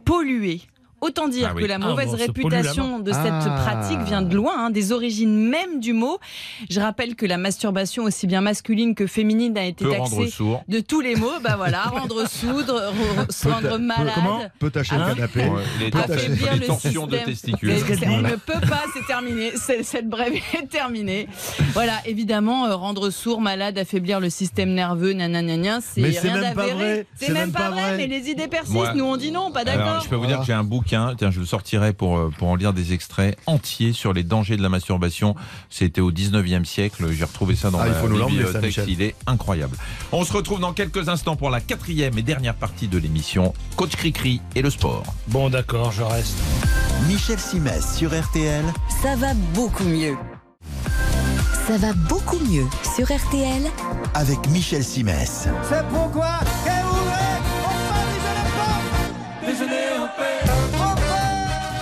polluer. 0.04 0.62
Autant 0.99 1.27
dire 1.27 1.49
Ah 1.51 1.53
oui. 1.55 1.62
que 1.62 1.67
la 1.67 1.75
Ah 1.75 1.77
mauvaise 1.79 2.10
bon, 2.10 2.17
réputation 2.17 2.99
de 2.99 3.12
cette 3.12 3.19
Ah. 3.31 3.62
pratique 3.63 3.99
vient 4.01 4.23
de 4.23 4.36
loin, 4.36 4.65
hein, 4.65 4.69
des 4.71 4.91
origines 4.91 5.38
même 5.38 5.79
du 5.79 5.93
mot. 5.93 6.17
Je 6.71 6.79
rappelle 6.79 7.15
que 7.15 7.25
la 7.27 7.38
masturbation, 7.38 8.03
aussi 8.05 8.25
bien 8.25 8.41
masculine 8.41 8.95
que 8.95 9.05
féminine, 9.05 9.55
a 9.60 9.65
été 9.65 9.86
Peut 9.86 9.91
taxée 9.91 10.33
de 10.67 10.79
tous 10.79 11.01
les 11.01 11.15
mots. 11.15 11.39
Bah 11.43 11.53
voilà, 11.55 11.83
rendre 11.83 12.27
soudre, 12.27 12.81
re- 12.91 13.31
se 13.31 13.47
rendre 13.47 13.77
malade. 13.77 14.12
comment 14.15 14.39
Peut 14.60 14.71
tâcher 14.71 14.95
Hein 14.95 15.10
le 15.10 15.15
canapé. 15.15 15.39
Ouais, 15.45 15.62
les, 15.79 15.91
Peut 15.91 15.99
torsions- 15.99 16.15
affaiblir 16.15 16.53
les 16.53 16.67
de 17.07 17.25
testicules. 17.25 17.73
On 18.07 18.21
ne 18.21 18.36
peut 18.36 18.67
pas, 18.67 18.83
c'est 18.95 19.05
terminé. 19.05 19.51
Cette 19.83 20.10
brève 20.10 20.33
est 20.33 20.67
terminée. 20.67 21.27
Voilà, 21.73 21.93
évidemment, 22.05 22.65
euh, 22.65 22.75
rendre 22.75 23.12
sourd, 23.12 23.39
malade, 23.39 23.77
affaiblir 23.77 24.19
le 24.19 24.29
système 24.31 24.73
nerveux, 24.73 25.13
nanana, 25.13 25.79
c'est 25.81 26.01
Mais 26.01 26.12
c'est 26.12 26.21
rien 26.21 26.41
même 26.41 26.53
pas 26.55 26.62
d'avéré. 26.63 26.73
vrai. 26.93 27.05
C'est 27.15 27.33
même 27.33 27.51
pas 27.51 27.69
vrai, 27.69 27.97
mais 27.97 28.07
les 28.07 28.29
idées 28.29 28.47
persistent. 28.47 28.95
Nous, 28.95 29.05
on 29.05 29.15
dit 29.17 29.31
non, 29.31 29.51
pas 29.51 29.63
d'accord. 29.63 30.01
je 30.03 30.10
peux 30.10 30.15
vous 30.15 30.25
dire 30.25 30.39
que 30.39 30.45
j'ai 30.45 30.53
un 30.53 30.63
bouquin, 30.88 31.15
tiens, 31.17 31.32
je 31.32 31.39
le 31.39 31.45
sortirai 31.45 31.91
pour, 31.93 32.17
euh, 32.17 32.32
pour 32.38 32.47
en 32.47 32.56
lire 32.56 32.73
des 32.73 32.93
extraits 32.93 33.38
entiers 33.45 33.91
sur 33.93 34.13
les 34.13 34.23
dangers 34.23 34.56
de 34.56 34.62
la 34.62 34.69
masturbation. 34.69 35.36
C'était 35.69 36.02
au 36.02 36.12
19e 36.12 36.65
siècle, 36.65 37.12
j'ai 37.12 37.26
retrouvé 37.26 37.56
ça 37.56 37.69
dans 37.71 37.80
Ah, 37.80 37.88
ça, 37.93 38.08
bibliothèque, 38.08 38.80
il 38.88 39.02
est 39.02 39.15
incroyable. 39.26 39.76
On 40.12 40.23
se 40.23 40.32
retrouve 40.32 40.60
dans 40.60 40.73
quelques 40.73 41.10
instants 41.10 41.36
pour 41.36 41.50
la 41.50 41.60
quatrième 41.60 42.17
et 42.17 42.21
dernière 42.21 42.56
partie 42.56 42.88
de 42.88 42.97
l'émission, 42.97 43.54
Coach 43.76 43.95
Cricri 43.95 44.41
et 44.56 44.62
le 44.62 44.69
sport. 44.69 45.04
Bon 45.28 45.50
d'accord, 45.50 45.91
je 45.91 46.04
reste. 46.04 46.38
Michel 47.08 47.39
Simès 47.39 47.97
sur 47.97 48.17
RTL. 48.17 48.63
Ça 49.02 49.15
va 49.17 49.34
beaucoup 49.54 49.84
mieux. 49.84 50.15
Ça 51.67 51.78
va 51.78 51.91
beaucoup 51.93 52.39
mieux 52.50 52.65
sur 52.95 53.06
RTL 53.06 53.63
avec 54.13 54.47
Michel 54.50 54.84
Simès. 54.84 55.50
C'est 55.69 55.86
pourquoi 55.89 56.39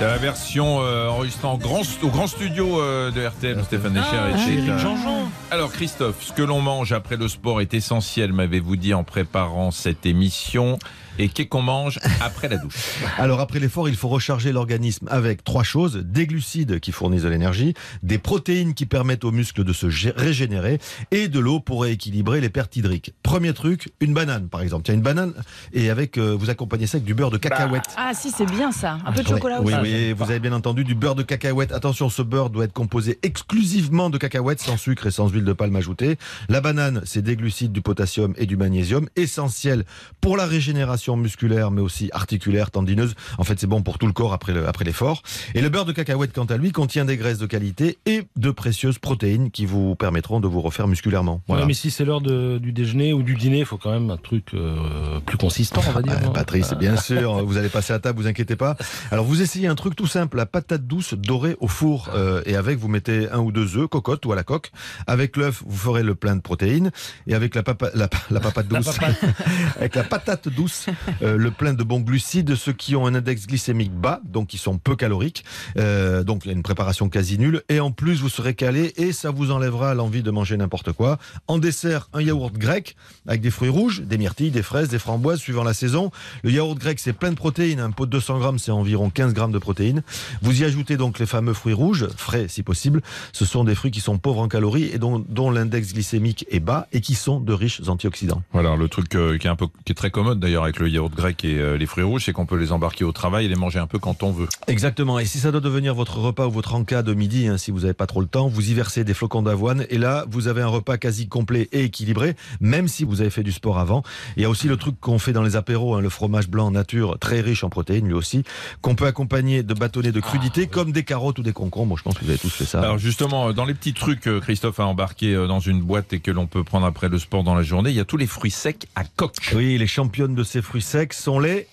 C'est 0.05 0.11
la 0.11 0.17
version 0.19 0.83
euh, 0.83 1.07
enregistrée 1.07 1.47
en 1.47 1.57
grand, 1.57 1.81
au 2.03 2.09
grand 2.09 2.27
studio 2.27 2.79
euh, 2.79 3.09
de 3.09 3.25
RTL, 3.25 3.59
Stéphane 3.63 3.93
Decher. 3.93 4.05
Ah, 4.13 4.37
euh, 4.37 4.77
Jean-Jean. 4.77 5.31
Alors 5.49 5.71
Christophe, 5.71 6.17
ce 6.21 6.31
que 6.31 6.43
l'on 6.43 6.61
mange 6.61 6.91
après 6.91 7.17
le 7.17 7.27
sport 7.27 7.59
est 7.59 7.73
essentiel, 7.73 8.31
m'avez-vous 8.31 8.75
dit 8.75 8.93
en 8.93 9.03
préparant 9.03 9.71
cette 9.71 10.05
émission. 10.05 10.77
Et 11.17 11.29
qu'est-ce 11.29 11.47
qu'on 11.47 11.61
mange 11.61 11.97
après 12.19 12.49
la 12.49 12.57
douche? 12.57 12.75
Alors 13.17 13.39
après 13.39 13.59
l'effort, 13.59 13.87
il 13.87 13.95
faut 13.95 14.09
recharger 14.09 14.51
l'organisme 14.51 15.07
avec 15.09 15.45
trois 15.45 15.63
choses 15.63 15.95
des 16.03 16.27
glucides 16.27 16.81
qui 16.81 16.91
fournissent 16.91 17.21
de 17.23 17.29
l'énergie, 17.29 17.73
des 18.03 18.17
protéines 18.17 18.73
qui 18.73 18.85
permettent 18.85 19.23
aux 19.23 19.31
muscles 19.31 19.63
de 19.63 19.71
se 19.71 19.87
gé- 19.87 20.11
régénérer 20.13 20.77
et 21.11 21.29
de 21.29 21.39
l'eau 21.39 21.61
pour 21.61 21.83
rééquilibrer 21.83 22.41
les 22.41 22.49
pertes 22.49 22.75
hydriques. 22.75 23.13
Premier 23.23 23.53
truc, 23.53 23.93
une 24.01 24.13
banane 24.13 24.49
par 24.49 24.61
exemple. 24.61 24.83
Tiens, 24.83 24.93
une 24.95 25.01
banane 25.01 25.33
et 25.71 25.89
avec 25.89 26.17
euh, 26.17 26.35
vous 26.37 26.49
accompagnez 26.49 26.85
ça 26.85 26.97
avec 26.97 27.05
du 27.05 27.13
beurre 27.13 27.31
de 27.31 27.37
cacahuète. 27.37 27.85
Ah 27.95 28.11
si, 28.13 28.29
c'est 28.29 28.45
bien 28.51 28.73
ça. 28.73 28.97
Un 29.05 29.13
peu 29.13 29.23
de 29.23 29.29
Oui, 29.29 29.35
chocolat 29.35 29.61
oui, 29.61 29.73
aussi. 29.73 29.75
Oui, 29.95 30.13
vous 30.13 30.23
avez 30.23 30.39
bien 30.39 30.53
entendu 30.53 30.83
du 30.83 30.95
beurre 30.95 31.15
de 31.15 31.23
cacahuète. 31.23 31.71
Attention, 31.71 32.09
ce 32.09 32.21
beurre 32.21 32.49
doit 32.49 32.65
être 32.65 32.73
composé 32.73 33.19
exclusivement 33.23 34.09
de 34.09 34.17
cacahuètes, 34.17 34.59
sans 34.61 34.77
sucre 34.77 35.07
et 35.07 35.11
sans 35.11 35.29
huile 35.29 35.43
de 35.45 35.53
palme 35.53 35.75
ajoutée. 35.75 36.17
La 36.49 36.61
banane, 36.61 37.01
c'est 37.05 37.21
des 37.21 37.35
glucides, 37.35 37.71
du 37.71 37.81
potassium 37.81 38.33
et 38.37 38.45
du 38.45 38.57
magnésium, 38.57 39.07
essentiel 39.15 39.85
pour 40.21 40.37
la 40.37 40.45
régénération 40.45 41.15
musculaire, 41.17 41.71
mais 41.71 41.81
aussi 41.81 42.09
articulaire, 42.13 42.71
tendineuse. 42.71 43.13
En 43.37 43.43
fait, 43.43 43.59
c'est 43.59 43.67
bon 43.67 43.81
pour 43.81 43.97
tout 43.97 44.07
le 44.07 44.13
corps 44.13 44.33
après 44.33 44.53
le- 44.53 44.67
après 44.67 44.85
l'effort. 44.85 45.21
Et 45.53 45.61
le 45.61 45.69
beurre 45.69 45.85
de 45.85 45.91
cacahuète, 45.91 46.33
quant 46.33 46.45
à 46.45 46.57
lui, 46.57 46.71
contient 46.71 47.05
des 47.05 47.17
graisses 47.17 47.37
de 47.39 47.45
qualité 47.45 47.97
et 48.05 48.23
de 48.35 48.51
précieuses 48.51 48.97
protéines 48.99 49.51
qui 49.51 49.65
vous 49.65 49.95
permettront 49.95 50.39
de 50.39 50.47
vous 50.47 50.61
refaire 50.61 50.87
musculairement. 50.87 51.41
Voilà. 51.47 51.63
Ouais, 51.63 51.67
mais 51.67 51.73
si 51.73 51.91
c'est 51.91 52.05
l'heure 52.05 52.21
du 52.21 52.71
déjeuner 52.71 53.13
ou 53.13 53.23
du 53.23 53.35
dîner, 53.35 53.59
il 53.59 53.65
faut 53.65 53.77
quand 53.77 53.91
même 53.91 54.09
un 54.09 54.17
truc 54.17 54.53
euh, 54.53 55.19
plus 55.25 55.37
consistant, 55.37 55.81
on 55.87 55.91
va 55.91 56.01
dire. 56.01 56.13
Ah, 56.21 56.27
hein. 56.27 56.31
Patrice, 56.33 56.73
bien 56.73 56.97
sûr, 56.97 57.43
vous 57.45 57.57
allez 57.57 57.69
passer 57.69 57.93
à 57.93 57.99
table, 57.99 58.19
vous 58.19 58.27
inquiétez 58.27 58.55
pas. 58.55 58.75
Alors 59.11 59.25
vous 59.25 59.41
essayez 59.41 59.67
un 59.67 59.74
truc 59.75 59.95
tout 59.95 60.07
simple, 60.07 60.37
la 60.37 60.45
patate 60.45 60.87
douce 60.87 61.13
dorée 61.13 61.55
au 61.59 61.67
four 61.67 62.09
euh, 62.13 62.41
et 62.45 62.55
avec 62.55 62.77
vous 62.77 62.87
mettez 62.87 63.29
un 63.29 63.39
ou 63.39 63.51
deux 63.51 63.77
œufs, 63.77 63.87
cocotte 63.87 64.25
ou 64.25 64.31
à 64.31 64.35
la 64.35 64.43
coque. 64.43 64.71
Avec 65.07 65.37
l'œuf, 65.37 65.63
vous 65.65 65.77
ferez 65.77 66.03
le 66.03 66.15
plein 66.15 66.35
de 66.35 66.41
protéines 66.41 66.91
et 67.27 67.35
avec 67.35 67.55
la 67.55 67.63
papa, 67.63 67.89
la, 67.93 68.09
la 68.29 68.39
papate 68.39 68.71
La 68.71 68.79
douce, 68.79 68.95
papate. 68.95 69.15
avec 69.77 69.95
la 69.95 70.03
patate 70.03 70.49
douce, 70.49 70.87
euh, 71.21 71.37
le 71.37 71.51
plein 71.51 71.73
de 71.73 71.83
bons 71.83 71.99
glucides, 71.99 72.55
ceux 72.55 72.73
qui 72.73 72.95
ont 72.95 73.05
un 73.05 73.15
index 73.15 73.47
glycémique 73.47 73.93
bas, 73.93 74.21
donc 74.25 74.47
qui 74.47 74.57
sont 74.57 74.77
peu 74.77 74.95
caloriques. 74.95 75.43
Euh, 75.77 76.23
donc 76.23 76.45
il 76.45 76.49
y 76.49 76.51
a 76.51 76.53
une 76.53 76.63
préparation 76.63 77.09
quasi 77.09 77.37
nulle 77.37 77.63
et 77.69 77.79
en 77.79 77.91
plus 77.91 78.21
vous 78.21 78.29
serez 78.29 78.55
calé 78.55 78.93
et 78.97 79.11
ça 79.11 79.31
vous 79.31 79.51
enlèvera 79.51 79.93
l'envie 79.93 80.23
de 80.23 80.31
manger 80.31 80.57
n'importe 80.57 80.91
quoi. 80.91 81.17
En 81.47 81.57
dessert, 81.57 82.09
un 82.13 82.21
yaourt 82.21 82.53
grec 82.53 82.95
avec 83.27 83.41
des 83.41 83.51
fruits 83.51 83.69
rouges, 83.69 84.01
des 84.01 84.17
myrtilles, 84.17 84.51
des 84.51 84.63
fraises, 84.63 84.89
des 84.89 84.99
framboises 84.99 85.39
suivant 85.39 85.63
la 85.63 85.73
saison. 85.73 86.11
Le 86.43 86.51
yaourt 86.51 86.77
grec 86.77 86.99
c'est 86.99 87.13
plein 87.13 87.31
de 87.31 87.35
protéines, 87.35 87.79
un 87.79 87.91
pot 87.91 88.05
de 88.05 88.11
200 88.11 88.39
grammes 88.39 88.59
c'est 88.59 88.71
environ 88.71 89.09
15 89.09 89.33
grammes 89.33 89.51
de 89.51 89.59
protéines. 89.65 90.03
Vous 90.43 90.61
y 90.61 90.63
ajoutez 90.63 90.95
donc 90.95 91.17
les 91.17 91.25
fameux 91.25 91.53
fruits 91.53 91.73
rouges, 91.73 92.07
frais 92.15 92.45
si 92.47 92.61
possible. 92.61 93.01
Ce 93.33 93.45
sont 93.45 93.63
des 93.63 93.73
fruits 93.73 93.89
qui 93.89 93.99
sont 93.99 94.19
pauvres 94.19 94.41
en 94.41 94.47
calories 94.47 94.91
et 94.93 94.99
dont, 94.99 95.25
dont 95.27 95.49
l'index 95.49 95.91
glycémique 95.91 96.45
est 96.51 96.59
bas 96.59 96.87
et 96.93 97.01
qui 97.01 97.15
sont 97.15 97.39
de 97.39 97.51
riches 97.51 97.81
antioxydants. 97.87 98.43
Voilà, 98.53 98.75
le 98.75 98.87
truc 98.87 99.15
euh, 99.15 99.39
qui 99.39 99.47
est 99.47 99.49
un 99.49 99.55
peu, 99.55 99.65
qui 99.83 99.91
est 99.91 99.95
très 99.95 100.11
commode 100.11 100.39
d'ailleurs 100.39 100.63
avec 100.63 100.77
le 100.79 100.87
yaourt 100.87 101.13
grec 101.13 101.43
et 101.43 101.57
euh, 101.57 101.77
les 101.77 101.87
fruits 101.87 102.03
rouges, 102.03 102.25
c'est 102.25 102.31
qu'on 102.31 102.45
peut 102.45 102.57
les 102.57 102.71
embarquer 102.71 103.03
au 103.03 103.11
travail 103.11 103.45
et 103.45 103.47
les 103.47 103.55
manger 103.55 103.79
un 103.79 103.87
peu 103.87 103.97
quand 103.97 104.21
on 104.21 104.31
veut. 104.31 104.47
Exactement. 104.67 105.17
Et 105.17 105.25
si 105.25 105.39
ça 105.39 105.51
doit 105.51 105.61
devenir 105.61 105.95
votre 105.95 106.19
repas 106.19 106.45
ou 106.45 106.51
votre 106.51 106.75
encas 106.75 107.01
de 107.01 107.15
midi, 107.15 107.47
hein, 107.47 107.57
si 107.57 107.71
vous 107.71 107.81
n'avez 107.81 107.93
pas 107.93 108.05
trop 108.05 108.21
le 108.21 108.27
temps, 108.27 108.47
vous 108.47 108.69
y 108.69 108.75
versez 108.75 109.03
des 109.03 109.15
flocons 109.15 109.41
d'avoine. 109.41 109.85
Et 109.89 109.97
là, 109.97 110.25
vous 110.29 110.47
avez 110.47 110.61
un 110.61 110.67
repas 110.67 110.97
quasi 110.97 111.27
complet 111.27 111.69
et 111.71 111.85
équilibré, 111.85 112.35
même 112.59 112.87
si 112.87 113.03
vous 113.03 113.21
avez 113.21 113.31
fait 113.31 113.43
du 113.43 113.51
sport 113.51 113.79
avant. 113.79 114.03
Il 114.37 114.43
y 114.43 114.45
a 114.45 114.49
aussi 114.49 114.67
le 114.67 114.77
truc 114.77 114.99
qu'on 114.99 115.17
fait 115.17 115.33
dans 115.33 115.43
les 115.43 115.55
apéros, 115.55 115.95
hein, 115.95 116.01
le 116.01 116.09
fromage 116.09 116.49
blanc 116.49 116.69
nature, 116.69 117.17
très 117.19 117.41
riche 117.41 117.63
en 117.63 117.69
protéines 117.69 118.07
lui 118.07 118.13
aussi, 118.13 118.43
qu'on 118.81 118.95
peut 118.95 119.05
accompagner 119.05 119.54
de 119.63 119.73
bâtonnets 119.73 120.11
de 120.11 120.19
crudités 120.19 120.67
comme 120.67 120.91
des 120.91 121.03
carottes 121.03 121.39
ou 121.39 121.43
des 121.43 121.53
concombres. 121.53 121.97
Je 121.97 122.03
pense 122.03 122.15
que 122.15 122.23
vous 122.23 122.29
avez 122.29 122.39
tous 122.39 122.49
fait 122.49 122.65
ça. 122.65 122.79
Alors 122.79 122.97
justement, 122.97 123.49
euh, 123.49 123.53
dans 123.53 123.65
les 123.65 123.73
petits 123.73 123.93
trucs 123.93 124.21
que 124.21 124.39
Christophe 124.39 124.79
a 124.79 124.85
embarqué 124.85 125.33
euh, 125.33 125.47
dans 125.47 125.59
une 125.59 125.81
boîte 125.81 126.13
et 126.13 126.19
que 126.19 126.31
l'on 126.31 126.47
peut 126.47 126.63
prendre 126.63 126.85
après 126.85 127.09
le 127.09 127.19
sport 127.19 127.43
dans 127.43 127.55
la 127.55 127.63
journée, 127.63 127.89
il 127.89 127.95
y 127.95 127.99
a 127.99 128.05
tous 128.05 128.17
les 128.17 128.27
fruits 128.27 128.51
secs 128.51 128.87
à 128.95 129.03
coque. 129.03 129.53
Oui, 129.55 129.77
les 129.77 129.87
championnes 129.87 130.35
de 130.35 130.43
ces 130.43 130.61
fruits 130.61 130.81
secs 130.81 131.13
sont 131.13 131.39
les... 131.39 131.67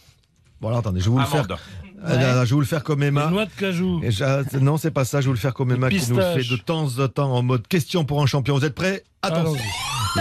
Voilà, 0.61 0.79
attendez, 0.79 1.01
je 1.01 1.07
vais 1.07 1.11
vous 1.11 1.19
le 1.19 1.25
faire. 1.25 1.47
Euh, 2.05 2.35
non, 2.35 2.45
je 2.45 2.51
vais 2.51 2.55
vous 2.55 2.61
le 2.61 2.67
faire 2.67 2.83
comme 2.83 3.03
Emma. 3.03 3.27
Les 3.27 3.31
noix 3.31 3.47
de 3.47 3.51
cajou. 3.51 4.01
Et 4.03 4.11
Non, 4.61 4.77
c'est 4.77 4.91
pas 4.91 5.05
ça. 5.05 5.21
Je 5.21 5.27
vais 5.27 5.29
vous 5.29 5.35
le 5.35 5.39
faire 5.39 5.55
comme 5.55 5.71
Emma 5.73 5.89
qui 5.89 6.09
nous 6.09 6.17
le 6.17 6.23
fait 6.23 6.49
de 6.49 6.57
temps 6.57 6.89
en 6.99 7.09
temps 7.09 7.33
en 7.33 7.43
mode 7.43 7.67
question 7.67 8.05
pour 8.05 8.23
un 8.23 8.27
champion. 8.27 8.57
Vous 8.57 8.65
êtes 8.65 8.75
prêts? 8.75 9.05
Attention. 9.23 9.61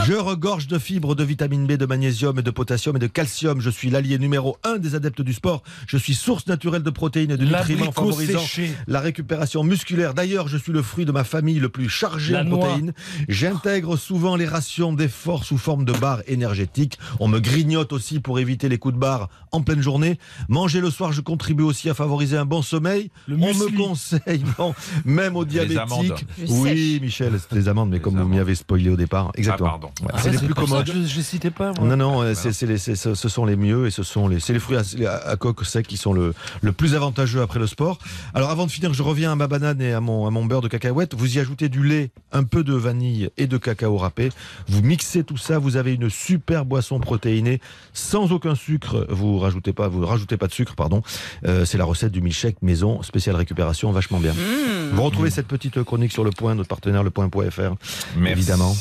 Je 0.05 0.13
regorge 0.13 0.67
de 0.67 0.79
fibres, 0.79 1.15
de 1.15 1.23
vitamine 1.23 1.67
B, 1.67 1.73
de 1.73 1.85
magnésium 1.85 2.39
et 2.39 2.41
de 2.41 2.49
potassium 2.51 2.95
et 2.95 2.99
de 2.99 3.07
calcium. 3.07 3.59
Je 3.59 3.69
suis 3.69 3.89
l'allié 3.89 4.17
numéro 4.19 4.57
un 4.63 4.77
des 4.77 4.95
adeptes 4.95 5.21
du 5.21 5.33
sport. 5.33 5.63
Je 5.85 5.97
suis 5.97 6.13
source 6.13 6.47
naturelle 6.47 6.81
de 6.81 6.89
protéines 6.89 7.31
et 7.31 7.37
de 7.37 7.43
nutriments 7.45 7.91
favorisant 7.91 8.39
séché. 8.39 8.71
la 8.87 9.01
récupération 9.01 9.63
musculaire. 9.63 10.13
D'ailleurs, 10.13 10.47
je 10.47 10.57
suis 10.57 10.71
le 10.71 10.81
fruit 10.81 11.03
de 11.05 11.11
ma 11.11 11.25
famille 11.25 11.59
le 11.59 11.67
plus 11.67 11.89
chargé 11.89 12.33
La 12.33 12.41
en 12.41 12.43
noix. 12.45 12.59
protéines. 12.67 12.93
J'intègre 13.27 13.97
souvent 13.97 14.37
les 14.37 14.47
rations 14.47 14.93
d'effort 14.93 15.43
sous 15.43 15.57
forme 15.57 15.83
de 15.83 15.91
barres 15.93 16.21
énergétiques. 16.27 16.97
On 17.19 17.27
me 17.27 17.39
grignote 17.39 17.91
aussi 17.91 18.21
pour 18.21 18.39
éviter 18.39 18.69
les 18.69 18.77
coups 18.77 18.93
de 18.95 18.99
barre 18.99 19.27
en 19.51 19.61
pleine 19.61 19.81
journée. 19.81 20.17
Manger 20.47 20.79
le 20.79 20.89
soir, 20.89 21.11
je 21.11 21.19
contribue 21.21 21.63
aussi 21.63 21.89
à 21.89 21.93
favoriser 21.93 22.37
un 22.37 22.45
bon 22.45 22.61
sommeil. 22.61 23.11
Le 23.27 23.35
On 23.35 23.53
me 23.53 23.77
conseille, 23.77 24.43
bon, 24.57 24.73
même 25.03 25.35
aux 25.35 25.45
diabétiques. 25.45 26.25
Oui, 26.47 26.99
Michel, 27.01 27.33
c'est 27.37 27.53
les 27.55 27.67
amandes, 27.67 27.89
mais 27.89 27.97
Les 27.97 28.01
comme 28.01 28.17
vous 28.17 28.27
m'y 28.27 28.39
avez 28.39 28.55
spoilé 28.55 28.89
au 28.89 28.95
départ. 28.95 29.31
Exactement. 29.35 29.71
Ah, 29.73 29.80
pardon. 29.81 29.93
Ouais, 30.01 30.11
Ah, 30.13 30.19
c'est 30.21 30.31
les 30.31 30.37
plus 30.37 30.53
commodes. 30.53 30.85
Je, 30.87 30.93
je 31.07 31.15
les 31.17 31.23
citais 31.23 31.51
pas. 31.51 31.73
moi. 31.77 31.87
Non, 31.95 31.97
non, 31.97 32.33
c'est, 32.35 32.53
c'est 32.53 32.65
les- 32.65 32.77
c'est- 32.77 32.95
ce 32.95 33.29
sont 33.29 33.45
les 33.45 33.55
mieux 33.55 33.87
et 33.87 33.91
ce 33.91 34.03
sont 34.03 34.27
les, 34.27 34.39
c'est 34.39 34.53
les 34.53 34.59
fruits 34.59 34.77
à, 34.77 35.15
à 35.27 35.35
coque 35.35 35.65
sec 35.65 35.87
qui 35.87 35.97
sont 35.97 36.13
le, 36.13 36.33
le 36.61 36.71
plus 36.71 36.95
avantageux 36.95 37.41
après 37.41 37.59
le 37.59 37.67
sport. 37.67 37.97
Alors 38.33 38.49
avant 38.49 38.65
de 38.65 38.71
finir, 38.71 38.93
je 38.93 39.03
reviens 39.03 39.31
à 39.31 39.35
ma 39.35 39.47
banane 39.47 39.81
et 39.81 39.93
à 39.93 39.99
mon, 40.01 40.27
à 40.27 40.29
mon 40.29 40.45
beurre 40.45 40.61
de 40.61 40.67
cacahuète. 40.67 41.13
Vous 41.15 41.35
y 41.37 41.39
ajoutez 41.39 41.69
du 41.69 41.83
lait, 41.83 42.11
un 42.31 42.43
peu 42.43 42.63
de 42.63 42.73
vanille 42.73 43.29
et 43.37 43.47
de 43.47 43.57
cacao 43.57 43.97
râpé. 43.97 44.29
Vous 44.67 44.81
mixez 44.81 45.23
tout 45.23 45.37
ça, 45.37 45.59
vous 45.59 45.75
avez 45.77 45.93
une 45.93 46.09
super 46.09 46.65
boisson 46.65 46.99
protéinée 46.99 47.59
sans 47.93 48.31
aucun 48.31 48.55
sucre. 48.55 49.05
Vous 49.09 49.39
rajoutez 49.39 49.73
pas, 49.73 49.87
vous 49.87 50.05
rajoutez 50.05 50.37
pas 50.37 50.47
de 50.47 50.53
sucre, 50.53 50.75
pardon. 50.75 51.01
Euh, 51.45 51.65
c'est 51.65 51.77
la 51.77 51.85
recette 51.85 52.11
du 52.11 52.21
milkshake 52.21 52.61
maison 52.61 53.01
spéciale 53.03 53.35
récupération, 53.35 53.91
vachement 53.91 54.19
bien. 54.19 54.33
Mmh. 54.33 54.93
Vous 54.93 55.01
retrouvez 55.03 55.29
cette 55.29 55.47
petite 55.47 55.81
chronique 55.83 56.11
sur 56.11 56.23
le 56.23 56.31
point, 56.31 56.53
notre 56.55 56.67
partenaire 56.69 57.03
lepoint.fr. 57.03 57.75
Merci, 58.17 58.31
Évidemment. 58.31 58.75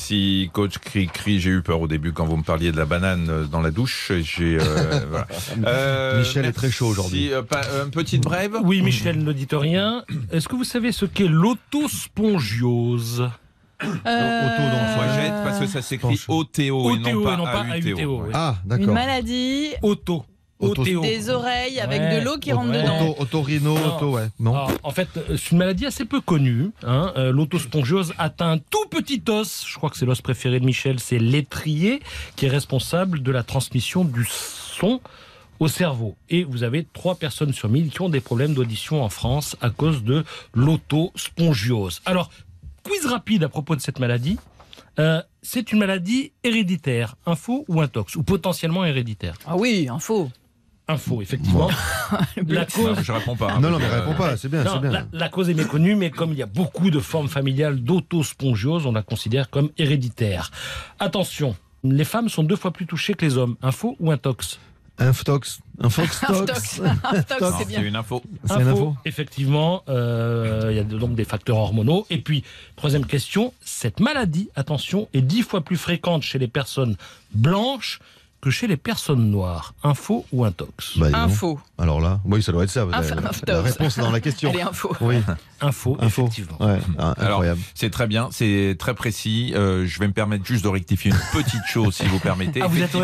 coach 0.52 0.78
cri, 0.90 1.06
cri. 1.06 1.40
J'ai 1.40 1.50
eu 1.50 1.62
peur 1.62 1.80
au 1.80 1.88
début 1.88 2.12
quand 2.12 2.26
vous 2.26 2.36
me 2.36 2.42
parliez 2.42 2.72
de 2.72 2.76
la 2.76 2.84
banane 2.84 3.28
euh, 3.30 3.44
dans 3.44 3.60
la 3.60 3.70
douche. 3.70 4.12
J'ai 4.22 4.58
euh, 4.60 5.00
voilà. 5.10 5.26
Euh, 5.66 6.18
Michel 6.20 6.44
est 6.44 6.52
très 6.52 6.70
chaud 6.70 6.86
aujourd'hui. 6.88 7.32
Euh, 7.32 7.42
une 7.84 7.90
petite 7.90 8.22
brève. 8.24 8.56
Oui, 8.64 8.82
Michel 8.82 9.22
ne 9.22 9.32
dites 9.32 9.54
rien. 9.54 10.04
Est-ce 10.32 10.48
que 10.48 10.56
vous 10.56 10.64
savez 10.64 10.92
ce 10.92 11.06
qu'est 11.06 11.28
l'autospongiose 11.28 13.30
Euh, 13.82 13.86
Auto 13.86 14.62
dans 14.62 14.82
le 14.82 14.94
foie. 14.94 15.04
j'aide 15.16 15.32
parce 15.44 15.58
que 15.60 15.66
ça 15.66 15.80
s'écrit. 15.82 16.20
OTO 16.28 16.50
et 16.58 16.70
non 16.98 17.22
pas 17.24 17.36
non 17.36 17.44
pas 17.44 17.64
AUTO. 17.76 18.24
Ah, 18.34 18.56
Une 18.64 18.68
d'accord. 18.68 18.94
maladie 18.94 19.68
Auto. 19.82 20.24
Auto- 20.60 21.00
des 21.00 21.30
oreilles 21.30 21.80
avec 21.80 22.00
Ouais. 22.00 22.18
de 22.20 22.24
l'eau 22.24 22.36
qui 22.38 22.52
rentre 22.52 22.70
Ouais. 22.70 22.82
dedans. 22.82 23.08
Auto, 23.10 23.22
autorino, 23.22 23.74
Non. 23.78 23.96
auto, 23.96 24.10
ouais. 24.16 24.28
Non. 24.38 24.54
Alors, 24.54 24.72
en 24.82 24.90
fait, 24.90 25.08
c'est 25.36 25.50
une 25.52 25.58
maladie 25.58 25.86
assez 25.86 26.04
peu 26.04 26.20
connue. 26.20 26.70
Hein. 26.82 27.12
Euh, 27.16 27.32
L'autospongiose 27.32 28.12
atteint 28.18 28.52
un 28.52 28.58
tout 28.58 28.86
petit 28.90 29.22
os. 29.28 29.64
Je 29.66 29.74
crois 29.76 29.90
que 29.90 29.96
c'est 29.96 30.06
l'os 30.06 30.20
préféré 30.20 30.60
de 30.60 30.64
Michel, 30.64 31.00
c'est 31.00 31.18
l'étrier, 31.18 32.00
qui 32.36 32.46
est 32.46 32.50
responsable 32.50 33.22
de 33.22 33.30
la 33.32 33.42
transmission 33.42 34.04
du 34.04 34.26
son 34.28 35.00
au 35.58 35.68
cerveau. 35.68 36.16
Et 36.30 36.44
vous 36.44 36.62
avez 36.62 36.86
trois 36.92 37.14
personnes 37.14 37.52
sur 37.52 37.68
mille 37.68 37.90
qui 37.90 38.00
ont 38.02 38.08
des 38.08 38.20
problèmes 38.20 38.54
d'audition 38.54 39.02
en 39.02 39.08
France 39.08 39.56
à 39.60 39.70
cause 39.70 40.04
de 40.04 40.24
l'autospongiose. 40.54 42.00
Alors, 42.04 42.30
quiz 42.82 43.06
rapide 43.06 43.44
à 43.44 43.48
propos 43.48 43.76
de 43.76 43.80
cette 43.80 43.98
maladie. 43.98 44.38
Euh, 44.98 45.22
c'est 45.42 45.72
une 45.72 45.78
maladie 45.78 46.32
héréditaire, 46.44 47.14
info 47.26 47.64
ou 47.68 47.80
intox, 47.80 48.16
ou 48.16 48.22
potentiellement 48.22 48.84
héréditaire? 48.84 49.34
Ah 49.46 49.56
oui, 49.56 49.88
info. 49.90 50.30
Info, 50.90 51.22
effectivement. 51.22 51.68
la 52.48 52.64
cause, 52.66 52.96
Non, 52.96 53.02
je 53.02 53.12
réponds 53.12 53.36
pas. 53.36 53.52
hein, 53.52 53.60
Non, 53.60 53.70
non, 53.70 53.78
mais 53.78 53.86
que, 53.88 53.94
réponds 53.94 54.14
pas, 54.14 54.36
c'est 54.36 54.48
bien, 54.48 54.62
bien. 54.78 54.90
La, 54.90 55.06
la 55.12 55.28
cause 55.28 55.48
est 55.50 55.54
méconnue, 55.54 55.94
mais 55.94 56.10
comme 56.10 56.32
il 56.32 56.38
y 56.38 56.42
a 56.42 56.46
beaucoup 56.46 56.90
de 56.90 56.98
formes 57.00 57.28
familiales 57.28 57.80
d'autospongiose, 57.82 58.86
on 58.86 58.92
la 58.92 59.02
considère 59.02 59.50
comme 59.50 59.70
héréditaire. 59.78 60.50
Attention, 60.98 61.54
les 61.84 62.04
femmes 62.04 62.28
sont 62.28 62.42
deux 62.42 62.56
fois 62.56 62.72
plus 62.72 62.86
touchées 62.86 63.14
que 63.14 63.24
les 63.24 63.36
hommes. 63.36 63.56
Info 63.62 63.96
ou 64.00 64.10
intox? 64.10 64.58
Un 65.02 65.14
Fox. 65.14 65.60
Un 65.82 65.88
Fox 65.88 66.22
Intox. 66.24 66.44
Tox. 66.46 66.80
Intox, 67.04 67.40
Non, 67.40 67.52
c'est 67.58 67.66
bien. 67.68 67.80
une 67.82 67.96
info. 67.96 68.22
C'est 68.44 68.60
une 68.60 68.68
info. 68.68 68.94
effectivement, 69.06 69.82
euh, 69.88 70.66
il 70.70 70.76
y 70.76 70.78
a 70.78 70.84
donc 70.84 71.14
des 71.14 71.24
facteurs 71.24 71.56
hormonaux. 71.56 72.06
Et 72.10 72.18
puis, 72.18 72.44
troisième 72.76 73.06
question, 73.06 73.54
cette 73.62 73.98
maladie, 73.98 74.50
attention, 74.56 75.08
est 75.14 75.22
dix 75.22 75.40
fois 75.42 75.62
plus 75.62 75.78
fréquente 75.78 76.22
chez 76.22 76.38
les 76.38 76.48
personnes 76.48 76.96
blanches 77.34 77.98
que 78.40 78.50
chez 78.50 78.66
les 78.66 78.76
personnes 78.76 79.30
noires. 79.30 79.74
Info 79.82 80.24
ou 80.32 80.44
intox? 80.44 80.96
Bah. 80.98 81.08
Info. 81.12 81.60
Alors 81.78 82.00
là, 82.00 82.20
oui, 82.24 82.42
ça 82.42 82.52
doit 82.52 82.64
être 82.64 82.70
ça. 82.70 82.82
avez- 82.82 82.94
info. 82.94 83.14
la 83.46 83.62
réponse 83.62 83.98
est 83.98 84.00
dans 84.00 84.10
la 84.10 84.20
question. 84.20 84.50
Allez, 84.54 84.62
info. 84.62 84.94
Oui, 85.00 85.16
Info, 85.62 85.96
info. 86.00 86.22
effectivement. 86.24 86.56
Ouais, 86.58 86.78
ah, 86.98 87.12
Alors, 87.18 87.32
incroyable. 87.40 87.60
c'est 87.74 87.90
très 87.90 88.06
bien, 88.06 88.28
c'est 88.32 88.76
très 88.78 88.94
précis. 88.94 89.52
Euh, 89.54 89.84
je 89.86 89.98
vais 90.00 90.06
me 90.08 90.12
permettre 90.14 90.44
juste 90.46 90.64
de 90.64 90.68
rectifier 90.68 91.10
une 91.10 91.18
petite 91.38 91.64
chose, 91.68 91.94
si 91.96 92.06
vous 92.06 92.18
permettez. 92.18 92.62
Ah, 92.62 92.66
vous 92.66 92.80
êtes 92.80 92.94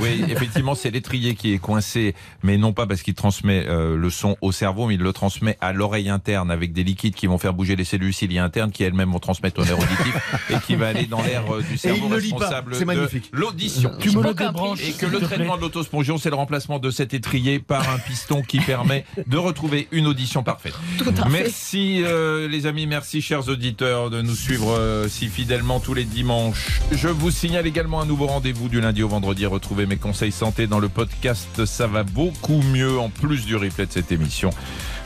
Oui, 0.00 0.24
effectivement, 0.28 0.74
c'est 0.76 0.90
l'étrier 0.90 1.34
qui 1.34 1.52
est 1.54 1.58
coincé, 1.58 2.14
mais 2.44 2.56
non 2.56 2.72
pas 2.72 2.86
parce 2.86 3.02
qu'il 3.02 3.14
transmet 3.14 3.66
euh, 3.66 3.96
le 3.96 4.10
son 4.10 4.36
au 4.42 4.52
cerveau, 4.52 4.86
mais 4.86 4.94
il 4.94 5.00
le 5.00 5.12
transmet 5.12 5.56
à 5.60 5.72
l'oreille 5.72 6.08
interne 6.08 6.50
avec 6.52 6.72
des 6.72 6.84
liquides 6.84 7.14
qui 7.16 7.26
vont 7.26 7.38
faire 7.38 7.52
bouger 7.54 7.74
les 7.74 7.84
cellules 7.84 8.14
ciliées 8.14 8.38
internes, 8.38 8.70
qui 8.70 8.84
elles-mêmes 8.84 9.10
vont 9.10 9.18
transmettre 9.18 9.60
au 9.60 9.64
nerf 9.64 9.76
auditif 9.78 10.40
et 10.50 10.58
qui 10.66 10.76
va 10.76 10.88
aller 10.88 11.06
dans 11.06 11.22
l'air 11.22 11.42
euh, 11.52 11.62
du 11.62 11.76
cerveau 11.78 12.06
il 12.06 12.10
ne 12.12 12.16
lit 12.18 12.30
pas. 12.30 12.36
responsable 12.38 12.74
C'est 12.74 12.80
de 12.80 12.84
magnifique. 12.84 13.28
l'audition. 13.32 13.90
Tu 13.98 14.10
me 14.16 14.22
le 14.22 14.34
Et 14.76 14.92
que 14.92 15.06
le 15.06 15.20
traitement 15.20 15.56
de 15.56 15.62
l'autospongion, 15.62 16.18
c'est 16.18 16.30
le 16.30 16.36
remplacement 16.36 16.78
de 16.78 16.90
cet 16.90 17.14
étrier 17.14 17.58
par 17.58 17.88
un 17.90 17.98
piston 17.98 18.42
qui 18.42 18.60
permet 18.60 19.04
de 19.26 19.36
retrouver 19.36 19.88
une 19.92 20.06
audition 20.06 20.42
parfaite. 20.42 20.74
Tout 20.98 21.08
à 21.10 21.12
fait. 21.12 21.28
Merci 21.28 22.02
euh, 22.04 22.48
les 22.48 22.66
amis, 22.66 22.86
merci 22.86 23.20
chers 23.22 23.48
auditeurs 23.48 24.10
de 24.10 24.22
nous 24.22 24.34
suivre 24.34 24.76
euh, 24.76 25.08
si 25.08 25.28
fidèlement 25.28 25.80
tous 25.80 25.94
les 25.94 26.04
dimanches. 26.04 26.80
Je 26.92 27.08
vous 27.08 27.30
signale 27.30 27.66
également 27.66 28.00
un 28.00 28.06
nouveau 28.06 28.26
rendez-vous 28.26 28.68
du 28.68 28.80
lundi 28.80 29.02
au 29.02 29.08
vendredi. 29.08 29.46
Retrouvez 29.46 29.86
mes 29.86 29.96
conseils 29.96 30.32
santé 30.32 30.66
dans 30.66 30.78
le 30.78 30.88
podcast 30.88 31.64
Ça 31.64 31.86
va 31.86 32.02
beaucoup 32.02 32.62
mieux 32.72 32.98
en 32.98 33.08
plus 33.08 33.44
du 33.44 33.56
replay 33.56 33.86
de 33.86 33.92
cette 33.92 34.12
émission. 34.12 34.50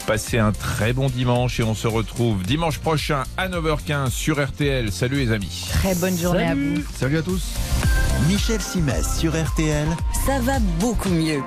Passez 0.06 0.38
un 0.38 0.52
très 0.52 0.92
bon 0.92 1.08
dimanche 1.08 1.60
et 1.60 1.62
on 1.62 1.74
se 1.74 1.86
retrouve 1.86 2.42
dimanche 2.42 2.78
prochain 2.78 3.22
à 3.36 3.48
9h15 3.48 4.10
sur 4.10 4.44
RTL. 4.44 4.90
Salut 4.90 5.18
les 5.18 5.32
amis. 5.32 5.68
Très 5.70 5.94
bonne 5.94 6.18
journée 6.18 6.44
à 6.44 6.54
vous. 6.54 6.82
Salut 6.94 7.18
à 7.18 7.22
tous. 7.22 7.54
Michel 8.28 8.60
Simès 8.60 9.18
sur 9.18 9.32
RTL. 9.32 9.88
Ça 10.26 10.40
va 10.40 10.58
beaucoup 10.80 11.08
mieux. 11.08 11.42